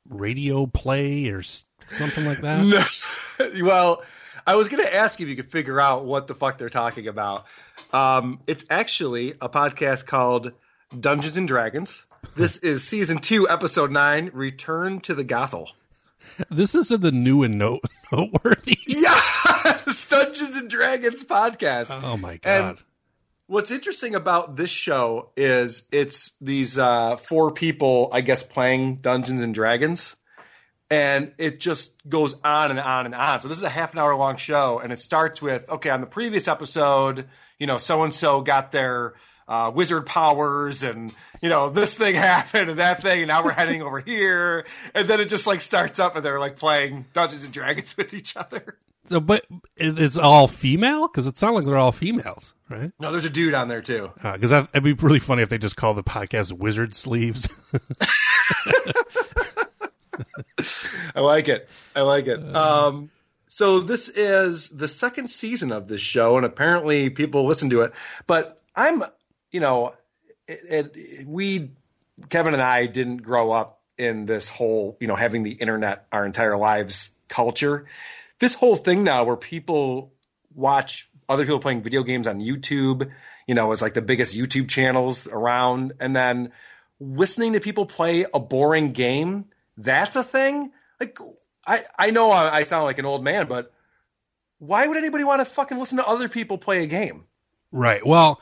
radio 0.09 0.65
play 0.65 1.27
or 1.29 1.41
something 1.41 2.25
like 2.25 2.41
that? 2.41 2.65
No. 3.39 3.65
well, 3.67 4.03
I 4.47 4.55
was 4.55 4.67
going 4.67 4.83
to 4.83 4.95
ask 4.95 5.19
you 5.19 5.25
if 5.27 5.29
you 5.29 5.35
could 5.35 5.45
figure 5.51 5.79
out 5.79 6.05
what 6.05 6.25
the 6.27 6.33
fuck 6.33 6.57
they're 6.57 6.69
talking 6.69 7.07
about. 7.07 7.45
Um, 7.93 8.39
it's 8.47 8.65
actually 8.71 9.33
a 9.39 9.47
podcast 9.47 10.07
called 10.07 10.53
Dungeons 10.99 11.37
and 11.37 11.47
Dragons. 11.47 12.03
This 12.35 12.57
is 12.63 12.83
season 12.87 13.19
two, 13.19 13.47
episode 13.47 13.91
nine, 13.91 14.31
Return 14.33 15.01
to 15.01 15.13
the 15.13 15.23
Gothel. 15.23 15.67
This 16.49 16.73
is 16.73 16.89
in 16.91 17.01
the 17.01 17.11
new 17.11 17.43
and 17.43 17.57
note- 17.59 17.83
noteworthy. 18.11 18.77
Yes, 18.87 20.07
Dungeons 20.09 20.55
and 20.55 20.69
Dragons 20.69 21.23
podcast. 21.23 21.99
Oh 22.03 22.17
my 22.17 22.37
god! 22.37 22.69
And 22.69 22.83
what's 23.47 23.71
interesting 23.71 24.15
about 24.15 24.55
this 24.55 24.69
show 24.69 25.31
is 25.35 25.87
it's 25.91 26.35
these 26.39 26.77
uh, 26.77 27.17
four 27.17 27.51
people, 27.51 28.09
I 28.11 28.21
guess, 28.21 28.43
playing 28.43 28.97
Dungeons 28.97 29.41
and 29.41 29.53
Dragons, 29.53 30.15
and 30.89 31.33
it 31.37 31.59
just 31.59 32.07
goes 32.07 32.35
on 32.43 32.71
and 32.71 32.79
on 32.79 33.05
and 33.05 33.15
on. 33.15 33.41
So 33.41 33.47
this 33.47 33.57
is 33.57 33.63
a 33.63 33.69
half 33.69 33.93
an 33.93 33.99
hour 33.99 34.15
long 34.15 34.37
show, 34.37 34.79
and 34.79 34.93
it 34.93 34.99
starts 34.99 35.41
with 35.41 35.69
okay, 35.69 35.89
on 35.89 36.01
the 36.01 36.07
previous 36.07 36.47
episode, 36.47 37.27
you 37.59 37.67
know, 37.67 37.77
so 37.77 38.03
and 38.03 38.13
so 38.13 38.41
got 38.41 38.71
their 38.71 39.15
uh, 39.47 39.71
wizard 39.73 40.05
powers, 40.05 40.83
and 40.83 41.13
you 41.41 41.49
know, 41.49 41.69
this 41.69 41.93
thing 41.93 42.15
happened 42.33 42.69
and 42.69 42.79
that 42.79 43.01
thing, 43.01 43.19
and 43.19 43.27
now 43.27 43.43
we're 43.43 43.51
heading 43.51 43.81
over 43.81 43.99
here, 43.99 44.65
and 44.93 45.07
then 45.07 45.19
it 45.19 45.29
just 45.29 45.47
like 45.47 45.61
starts 45.61 45.99
up, 45.99 46.15
and 46.15 46.25
they're 46.25 46.39
like 46.39 46.57
playing 46.57 47.05
Dungeons 47.13 47.43
and 47.43 47.53
Dragons 47.53 47.95
with 47.97 48.13
each 48.13 48.35
other. 48.35 48.77
So, 49.05 49.21
but 49.21 49.45
it's 49.77 50.17
all 50.17 50.49
female 50.49 51.07
because 51.07 51.27
it 51.27 51.37
sounds 51.37 51.55
like 51.55 51.65
they're 51.65 51.77
all 51.77 51.93
females, 51.93 52.53
right? 52.69 52.91
No, 52.99 53.11
there's 53.11 53.23
a 53.23 53.29
dude 53.29 53.53
on 53.53 53.69
there 53.69 53.81
too. 53.81 54.11
Because 54.21 54.49
that 54.49 54.69
it'd 54.73 54.83
be 54.83 54.91
really 54.91 55.19
funny 55.19 55.43
if 55.43 55.49
they 55.49 55.57
just 55.57 55.77
call 55.77 55.93
the 55.93 56.03
podcast 56.03 56.51
"Wizard 56.51 56.93
Sleeves." 56.93 57.47
I 61.15 61.21
like 61.21 61.47
it. 61.47 61.69
I 61.95 62.01
like 62.01 62.27
it. 62.27 62.55
Um, 62.55 63.09
so 63.47 63.79
this 63.79 64.09
is 64.09 64.69
the 64.69 64.87
second 64.87 65.29
season 65.29 65.71
of 65.71 65.87
this 65.87 66.01
show, 66.01 66.37
and 66.37 66.45
apparently 66.45 67.09
people 67.09 67.47
listen 67.47 67.69
to 67.71 67.81
it. 67.81 67.93
But 68.27 68.61
I'm, 68.75 69.03
you 69.51 69.59
know, 69.59 69.93
it, 70.47 70.95
it, 70.95 71.27
we, 71.27 71.71
Kevin 72.29 72.53
and 72.53 72.61
I, 72.61 72.85
didn't 72.85 73.17
grow 73.17 73.51
up 73.51 73.81
in 73.97 74.25
this 74.25 74.49
whole, 74.49 74.97
you 74.99 75.07
know, 75.07 75.15
having 75.15 75.43
the 75.43 75.53
internet 75.53 76.07
our 76.11 76.25
entire 76.25 76.57
lives 76.57 77.15
culture. 77.27 77.85
This 78.39 78.53
whole 78.53 78.75
thing 78.75 79.03
now, 79.03 79.23
where 79.23 79.35
people 79.35 80.13
watch 80.53 81.09
other 81.27 81.43
people 81.43 81.59
playing 81.59 81.81
video 81.81 82.03
games 82.03 82.27
on 82.27 82.39
YouTube, 82.39 83.09
you 83.47 83.55
know, 83.55 83.71
is 83.71 83.81
like 83.81 83.93
the 83.93 84.01
biggest 84.01 84.37
YouTube 84.37 84.69
channels 84.69 85.27
around, 85.27 85.93
and 85.99 86.15
then 86.15 86.51
listening 86.99 87.53
to 87.53 87.59
people 87.59 87.85
play 87.85 88.25
a 88.33 88.39
boring 88.39 88.91
game 88.91 89.45
that's 89.77 90.15
a 90.15 90.23
thing 90.23 90.71
like 90.99 91.17
i 91.65 91.81
i 91.97 92.09
know 92.09 92.31
I, 92.31 92.55
I 92.55 92.63
sound 92.63 92.85
like 92.85 92.97
an 92.97 93.05
old 93.05 93.23
man 93.23 93.47
but 93.47 93.71
why 94.59 94.87
would 94.87 94.97
anybody 94.97 95.23
want 95.23 95.39
to 95.41 95.45
fucking 95.45 95.77
listen 95.77 95.97
to 95.97 96.05
other 96.05 96.27
people 96.27 96.57
play 96.57 96.83
a 96.83 96.87
game 96.87 97.25
right. 97.71 98.05
Well, 98.05 98.41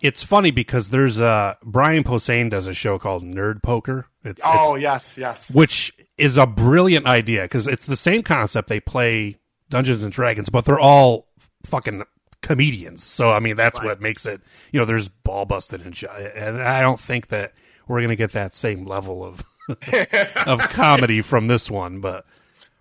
it's 0.00 0.22
funny 0.22 0.50
because 0.50 0.90
there's 0.90 1.20
uh 1.20 1.54
Brian 1.62 2.04
Posehn 2.04 2.50
does 2.50 2.66
a 2.66 2.74
show 2.74 2.98
called 2.98 3.22
Nerd 3.24 3.62
Poker. 3.62 4.06
It's, 4.24 4.40
oh 4.44 4.76
it's- 4.76 4.82
yes 4.82 5.18
yes 5.18 5.50
which 5.50 5.92
is 6.16 6.36
a 6.36 6.46
brilliant 6.46 7.06
idea 7.06 7.42
because 7.42 7.66
it's 7.68 7.86
the 7.86 7.96
same 7.96 8.22
concept. 8.22 8.68
They 8.68 8.80
play 8.80 9.36
Dungeons 9.70 10.04
and 10.04 10.12
Dragons, 10.12 10.48
but 10.48 10.64
they're 10.64 10.78
all 10.78 11.28
fucking 11.64 12.04
comedians. 12.42 13.02
So 13.02 13.32
I 13.32 13.40
mean, 13.40 13.56
that's 13.56 13.82
what 13.82 14.00
makes 14.00 14.26
it. 14.26 14.40
You 14.72 14.80
know, 14.80 14.86
there's 14.86 15.08
ball 15.08 15.44
busted 15.46 15.80
and. 15.82 16.00
And 16.36 16.62
I 16.62 16.80
don't 16.80 17.00
think 17.00 17.28
that 17.28 17.52
we're 17.88 18.00
gonna 18.00 18.16
get 18.16 18.32
that 18.32 18.54
same 18.54 18.84
level 18.84 19.24
of 19.24 19.42
of 20.46 20.60
comedy 20.70 21.20
from 21.22 21.46
this 21.46 21.70
one. 21.70 22.00
But 22.00 22.24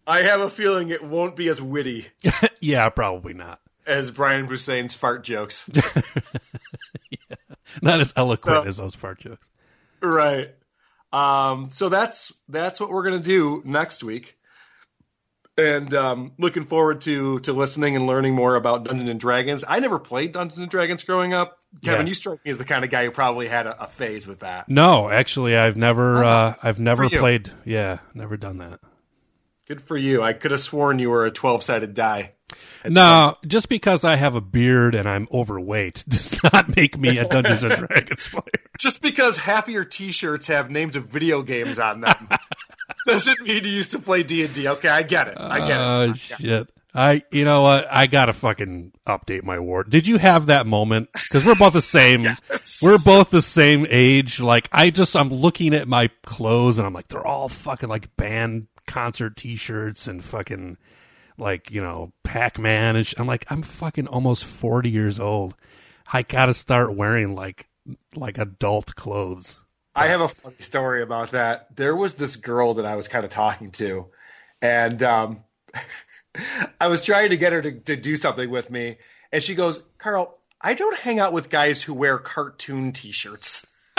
i 0.06 0.22
have 0.22 0.42
a 0.42 0.50
feeling 0.50 0.90
it 0.90 1.02
won't 1.02 1.34
be 1.36 1.48
as 1.48 1.62
witty 1.62 2.08
yeah, 2.60 2.90
probably 2.90 3.34
not. 3.34 3.62
as 3.88 4.12
brian 4.12 4.46
Posehn's 4.48 4.94
fart 4.94 5.24
jokes 5.24 5.70
Not 7.82 8.00
as 8.00 8.14
eloquent 8.16 8.64
So- 8.64 8.68
as 8.70 8.78
those 8.78 8.96
fart 8.96 9.20
jokes. 9.20 9.50
right 10.02 10.50
um 11.12 11.70
so 11.72 11.90
that's 11.90 12.34
that's 12.50 12.80
what 12.80 12.90
we're 12.90 13.04
gonna 13.04 13.20
do 13.20 13.62
next 13.66 14.04
week 14.04 14.38
and 15.58 15.94
um 15.94 16.32
looking 16.40 16.64
forward 16.64 17.02
to 17.02 17.38
to 17.40 17.54
listening 17.54 17.96
and 17.96 18.08
learning 18.08 18.34
more 18.34 18.56
about 18.56 18.84
dungeons 18.86 19.10
and 19.10 19.20
dragons 19.20 19.64
i 19.68 19.80
never 19.80 20.00
played 20.00 20.32
dungeons 20.32 20.60
and 20.60 20.70
dragons 20.72 21.04
growing 21.04 21.32
up 21.34 21.60
kevin 21.84 22.08
Yeah. 22.08 22.10
you 22.10 22.14
strike 22.16 22.40
me 22.44 22.50
as 22.52 22.58
the 22.58 22.66
kind 22.66 22.84
of 22.84 22.90
guy 22.90 23.06
who 23.06 23.12
probably 23.12 23.48
had 23.48 23.68
a, 23.68 23.84
a 23.84 23.88
phase 23.88 24.26
with 24.28 24.40
that 24.40 24.68
No, 24.70 25.10
actually, 25.10 25.56
I've 25.56 25.78
never, 25.78 26.24
uh, 26.24 26.54
I've 26.64 26.80
never 26.80 27.08
played. 27.10 27.52
Yeah, 27.66 28.00
never 28.14 28.38
done 28.38 28.58
that. 28.60 28.80
Good 29.68 29.82
for 29.82 29.96
you. 29.98 30.22
I 30.22 30.34
could 30.34 30.52
have 30.52 30.60
sworn 30.60 31.00
you 31.00 31.10
were 31.10 31.26
a 31.26 31.32
12 31.32 31.64
sided 31.64 31.94
die. 31.94 32.34
No, 32.88 33.38
just 33.46 33.70
because 33.70 34.04
I 34.04 34.16
have 34.16 34.36
a 34.36 34.42
beard 34.42 34.96
and 34.96 35.08
I'm 35.08 35.28
overweight 35.32 36.04
does 36.10 36.42
not 36.52 36.76
make 36.76 36.98
me 36.98 37.18
a 37.18 37.28
Dungeons 37.28 37.64
and 37.64 37.74
Dragons 37.88 38.28
player. 38.28 38.44
Just 38.80 39.02
because 39.02 39.38
half 39.38 39.68
of 39.68 39.74
your 39.74 39.86
t 39.86 40.12
shirts 40.12 40.48
have 40.48 40.70
names 40.70 40.96
of 40.96 41.06
video 41.06 41.42
games 41.42 41.80
on 41.80 42.02
them 42.02 42.30
doesn't 43.06 43.42
mean 43.42 43.64
you 43.64 43.72
used 43.72 43.92
to 43.92 44.00
play 44.00 44.24
D&D. 44.24 44.68
Okay, 44.68 44.90
I 44.90 45.04
get 45.04 45.28
it. 45.28 45.38
I 45.40 45.60
get 45.60 45.80
Oh 45.80 46.02
it. 46.02 46.10
Ah, 46.10 46.14
shit! 46.14 46.70
I, 46.96 47.24
you 47.32 47.44
know 47.44 47.64
what? 47.64 47.88
I 47.90 48.06
gotta 48.06 48.34
fucking 48.34 48.92
update 49.08 49.44
my 49.44 49.58
ward. 49.60 49.90
Did 49.90 50.06
you 50.06 50.18
have 50.18 50.48
that 50.48 50.68
moment? 50.68 51.10
Because 51.12 51.46
we're 51.46 51.56
both 51.56 51.74
the 51.74 51.82
same. 51.82 52.28
We're 52.84 53.00
both 53.04 53.32
the 53.32 53.42
same 53.42 53.88
age. 53.90 54.40
Like 54.40 54.70
I 54.72 54.92
just, 54.92 55.16
I'm 55.16 55.30
looking 55.30 55.74
at 55.74 55.88
my 55.88 56.10
clothes 56.24 56.78
and 56.78 56.86
I'm 56.86 56.94
like, 56.94 57.08
they're 57.08 57.26
all 57.26 57.50
fucking 57.50 57.90
like 57.90 58.16
band 58.16 58.68
concert 58.86 59.36
T-shirts 59.38 60.08
and 60.08 60.24
fucking 60.24 60.78
like 61.38 61.72
you 61.72 61.82
know 61.82 62.12
Pac-Man 62.24 62.96
and 62.96 63.14
I'm 63.18 63.28
like, 63.28 63.46
I'm 63.50 63.62
fucking 63.62 64.08
almost 64.08 64.46
forty 64.46 64.90
years 64.90 65.20
old. 65.20 65.56
I 66.12 66.22
gotta 66.22 66.54
start 66.54 66.96
wearing 66.96 67.36
like 67.36 67.70
like 68.16 68.38
adult 68.38 68.96
clothes. 68.96 69.60
I 69.96 70.08
have 70.08 70.22
a 70.22 70.28
funny 70.28 70.56
story 70.60 71.04
about 71.04 71.32
that. 71.32 71.76
There 71.76 71.96
was 71.96 72.16
this 72.16 72.36
girl 72.36 72.74
that 72.76 72.86
I 72.86 72.96
was 72.96 73.08
kind 73.08 73.24
of 73.24 73.32
talking 73.32 73.72
to, 73.72 74.08
and 74.62 75.04
um, 75.04 75.44
I 76.82 76.88
was 76.88 77.02
trying 77.02 77.30
to 77.30 77.38
get 77.38 77.54
her 77.54 77.62
to, 77.62 77.72
to 77.72 77.96
do 77.96 78.16
something 78.16 78.50
with 78.50 78.72
me, 78.72 78.98
and 79.32 79.44
she 79.44 79.54
goes, 79.54 79.84
"Carl, 80.00 80.40
I 80.62 80.74
don't 80.74 80.98
hang 80.98 81.20
out 81.20 81.34
with 81.34 81.50
guys 81.50 81.84
who 81.84 81.94
wear 81.94 82.18
cartoon 82.18 82.92
T-shirts." 82.92 83.68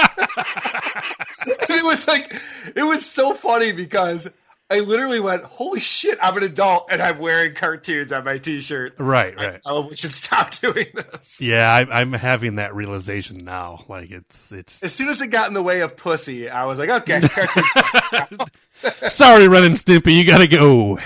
it 1.47 1.85
was 1.85 2.09
like, 2.09 2.35
it 2.75 2.83
was 2.83 3.07
so 3.07 3.33
funny 3.33 3.73
because 3.73 4.29
I 4.71 4.81
literally 4.81 5.21
went, 5.21 5.45
"Holy 5.45 5.81
shit, 5.81 6.19
I'm 6.23 6.37
an 6.37 6.43
adult 6.43 6.89
and 6.91 7.03
I'm 7.03 7.19
wearing 7.19 7.55
cartoons 7.55 8.13
on 8.13 8.25
my 8.25 8.39
T-shirt." 8.39 8.95
Right, 8.99 9.37
right. 9.37 9.61
I, 9.67 9.79
we 9.81 9.95
should 9.95 10.13
stop 10.13 10.51
doing 10.61 10.87
this. 10.95 11.39
Yeah, 11.41 11.71
I, 11.71 12.01
I'm 12.01 12.13
having 12.13 12.57
that 12.57 12.75
realization 12.75 13.45
now. 13.45 13.85
Like 13.89 14.11
it's 14.11 14.53
it's 14.53 14.83
As 14.83 14.95
soon 14.95 15.09
as 15.09 15.21
it 15.21 15.29
got 15.29 15.49
in 15.49 15.55
the 15.55 15.63
way 15.63 15.81
of 15.81 15.97
pussy, 15.97 16.49
I 16.49 16.65
was 16.65 16.79
like, 16.79 16.89
"Okay." 16.89 17.21
Sorry, 19.09 19.49
Ren 19.49 19.65
and 19.65 19.75
Stimpy, 19.75 20.17
you 20.17 20.27
gotta 20.27 20.49
go. 20.49 20.99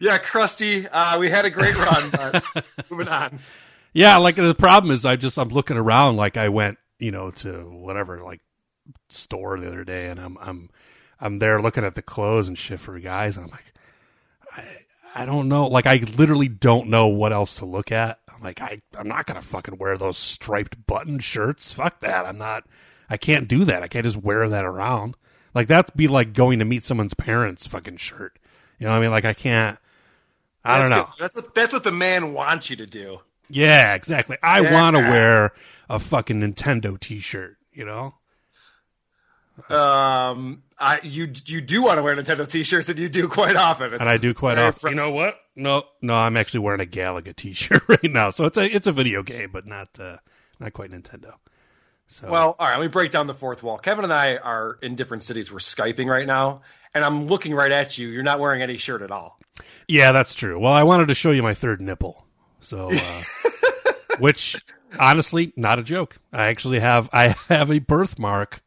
yeah, 0.00 0.18
Krusty, 0.18 0.88
uh, 0.90 1.16
we 1.18 1.30
had 1.30 1.44
a 1.44 1.50
great 1.50 1.76
run, 1.76 2.10
but 2.10 2.64
moving 2.90 3.08
on. 3.08 3.38
Yeah, 3.92 4.16
like 4.18 4.36
the 4.36 4.54
problem 4.54 4.92
is 4.92 5.04
I 5.04 5.16
just 5.16 5.38
I'm 5.38 5.48
looking 5.48 5.76
around 5.76 6.16
like 6.16 6.36
I 6.36 6.48
went, 6.48 6.78
you 6.98 7.10
know, 7.10 7.30
to 7.30 7.62
whatever 7.70 8.22
like 8.22 8.40
store 9.08 9.58
the 9.58 9.68
other 9.68 9.84
day 9.84 10.08
and 10.08 10.20
I'm 10.20 10.36
I'm 10.40 10.70
I'm 11.20 11.38
there 11.38 11.60
looking 11.60 11.84
at 11.84 11.94
the 11.94 12.02
clothes 12.02 12.48
and 12.48 12.56
shit 12.56 12.80
for 12.80 12.98
guys 12.98 13.36
and 13.36 13.46
I'm 13.46 13.50
like 13.50 13.72
I 14.56 14.76
I 15.12 15.26
don't 15.26 15.48
know. 15.48 15.66
Like, 15.66 15.86
I 15.86 15.96
literally 16.16 16.46
don't 16.48 16.88
know 16.88 17.08
what 17.08 17.32
else 17.32 17.56
to 17.56 17.64
look 17.64 17.90
at. 17.90 18.20
I'm 18.32 18.40
like, 18.42 18.60
I, 18.60 18.80
I'm 18.96 19.08
not 19.08 19.26
gonna 19.26 19.42
fucking 19.42 19.76
wear 19.76 19.98
those 19.98 20.16
striped 20.16 20.86
button 20.86 21.18
shirts. 21.18 21.72
Fuck 21.72 21.98
that. 22.00 22.26
I'm 22.26 22.38
not. 22.38 22.64
I 23.08 23.16
can't 23.16 23.48
do 23.48 23.64
that. 23.64 23.82
I 23.82 23.88
can't 23.88 24.04
just 24.04 24.16
wear 24.18 24.48
that 24.48 24.64
around. 24.64 25.16
Like 25.52 25.66
that'd 25.66 25.96
be 25.96 26.06
like 26.06 26.32
going 26.32 26.60
to 26.60 26.64
meet 26.64 26.84
someone's 26.84 27.14
parents' 27.14 27.66
fucking 27.66 27.96
shirt. 27.96 28.38
You 28.78 28.86
know 28.86 28.92
what 28.92 28.98
I 28.98 29.00
mean? 29.00 29.10
Like 29.10 29.24
I 29.24 29.34
can't. 29.34 29.78
I 30.64 30.78
That's 30.78 30.90
don't 30.90 30.98
know. 30.98 31.04
good. 31.06 31.14
That's 31.22 31.36
what 31.36 31.54
that's 31.56 31.72
what 31.72 31.82
the 31.82 31.92
man 31.92 32.32
wants 32.32 32.70
you 32.70 32.76
to 32.76 32.86
do. 32.86 33.18
Yeah, 33.48 33.94
exactly. 33.94 34.36
I 34.44 34.60
Yeah. 34.60 34.72
want 34.72 34.94
to 34.96 35.02
wear 35.02 35.52
a 35.88 35.98
fucking 35.98 36.40
Nintendo 36.40 36.98
T-shirt. 37.00 37.56
You 37.72 37.84
know? 37.84 38.14
Um, 39.68 40.62
I 40.78 41.00
you 41.02 41.30
you 41.46 41.60
do 41.60 41.82
want 41.82 41.98
to 41.98 42.02
wear 42.02 42.16
Nintendo 42.16 42.48
T-shirts, 42.48 42.88
and 42.88 42.98
you 42.98 43.08
do 43.08 43.28
quite 43.28 43.56
often. 43.56 43.92
It's, 43.92 44.00
and 44.00 44.08
I 44.08 44.16
do 44.16 44.32
quite 44.32 44.54
very 44.54 44.68
often. 44.68 44.90
You 44.90 44.96
know 44.96 45.10
what? 45.10 45.38
No, 45.54 45.84
no, 46.00 46.14
I'm 46.14 46.36
actually 46.36 46.60
wearing 46.60 46.80
a 46.80 46.86
Galaga 46.86 47.34
T-shirt 47.34 47.82
right 47.88 48.04
now. 48.04 48.30
So 48.30 48.44
it's 48.46 48.56
a 48.56 48.64
it's 48.64 48.86
a 48.86 48.92
video 48.92 49.22
game, 49.22 49.50
but 49.52 49.66
not 49.66 49.88
uh, 50.00 50.16
not 50.58 50.72
quite 50.72 50.90
Nintendo. 50.90 51.34
So 52.06 52.28
Well, 52.30 52.56
all 52.58 52.66
right. 52.66 52.76
Let 52.76 52.82
me 52.82 52.88
break 52.88 53.10
down 53.10 53.26
the 53.26 53.34
fourth 53.34 53.62
wall. 53.62 53.78
Kevin 53.78 54.04
and 54.04 54.12
I 54.12 54.36
are 54.36 54.78
in 54.82 54.96
different 54.96 55.22
cities. 55.22 55.52
We're 55.52 55.58
skyping 55.58 56.06
right 56.06 56.26
now, 56.26 56.62
and 56.94 57.04
I'm 57.04 57.26
looking 57.26 57.54
right 57.54 57.70
at 57.70 57.98
you. 57.98 58.08
You're 58.08 58.22
not 58.22 58.40
wearing 58.40 58.62
any 58.62 58.78
shirt 58.78 59.02
at 59.02 59.10
all. 59.10 59.38
yeah, 59.86 60.10
that's 60.12 60.34
true. 60.34 60.58
Well, 60.58 60.72
I 60.72 60.82
wanted 60.82 61.08
to 61.08 61.14
show 61.14 61.30
you 61.30 61.42
my 61.42 61.54
third 61.54 61.80
nipple. 61.80 62.26
So, 62.60 62.88
uh, 62.92 63.22
which 64.18 64.56
honestly, 64.98 65.52
not 65.56 65.78
a 65.78 65.82
joke. 65.82 66.18
I 66.32 66.46
actually 66.46 66.80
have 66.80 67.08
I 67.12 67.34
have 67.48 67.70
a 67.70 67.78
birthmark 67.78 68.62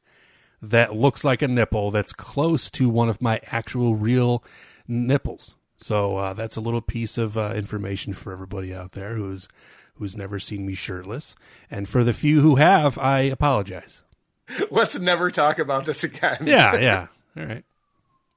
that 0.64 0.95
looks 0.95 1.26
like 1.26 1.41
a 1.41 1.47
nipple 1.47 1.91
that's 1.91 2.14
close 2.14 2.70
to 2.72 2.89
one 2.89 3.09
of 3.09 3.22
my 3.22 3.41
actual 3.47 3.95
real 3.95 4.43
nipples. 4.88 5.55
So 5.76 6.16
uh, 6.16 6.34
that's 6.34 6.55
a 6.55 6.61
little 6.61 6.82
piece 6.82 7.18
of 7.18 7.38
uh, 7.38 7.51
information 7.53 8.14
for 8.14 8.32
everybody 8.32 8.74
out 8.74 8.93
there 8.93 9.16
who's 9.16 9.49
who's 9.95 10.16
never 10.18 10.39
seen 10.39 10.66
me 10.66 10.74
shirtless, 10.74 11.36
and 11.70 11.88
for 11.88 12.03
the 12.03 12.14
few 12.14 12.41
who 12.41 12.55
have, 12.55 12.97
I 12.97 13.20
apologize. 13.20 14.01
Let's 14.72 14.97
never 14.97 15.30
talk 15.30 15.59
about 15.59 15.86
this 15.86 16.03
again. 16.03 16.38
Yeah, 16.45 16.76
yeah. 16.80 17.07
All 17.38 17.45
right. 17.45 17.66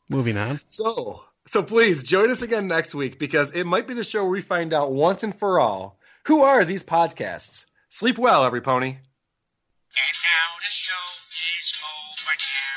Moving 0.08 0.36
on. 0.36 0.60
So, 0.68 1.22
so 1.46 1.62
please 1.62 2.02
join 2.02 2.30
us 2.30 2.42
again 2.42 2.66
next 2.66 2.94
week 2.94 3.18
because 3.18 3.52
it 3.52 3.64
might 3.64 3.86
be 3.86 3.94
the 3.94 4.04
show 4.04 4.22
where 4.22 4.32
we 4.32 4.40
find 4.40 4.74
out 4.74 4.92
once 4.92 5.22
and 5.22 5.34
for 5.34 5.58
all 5.60 5.98
who 6.26 6.42
are 6.42 6.64
these 6.64 6.82
podcasts. 6.82 7.66
Sleep 7.88 8.18
well, 8.18 8.44
every 8.44 8.60
pony. 8.60 8.96
And 12.36 12.42
now 12.52 12.75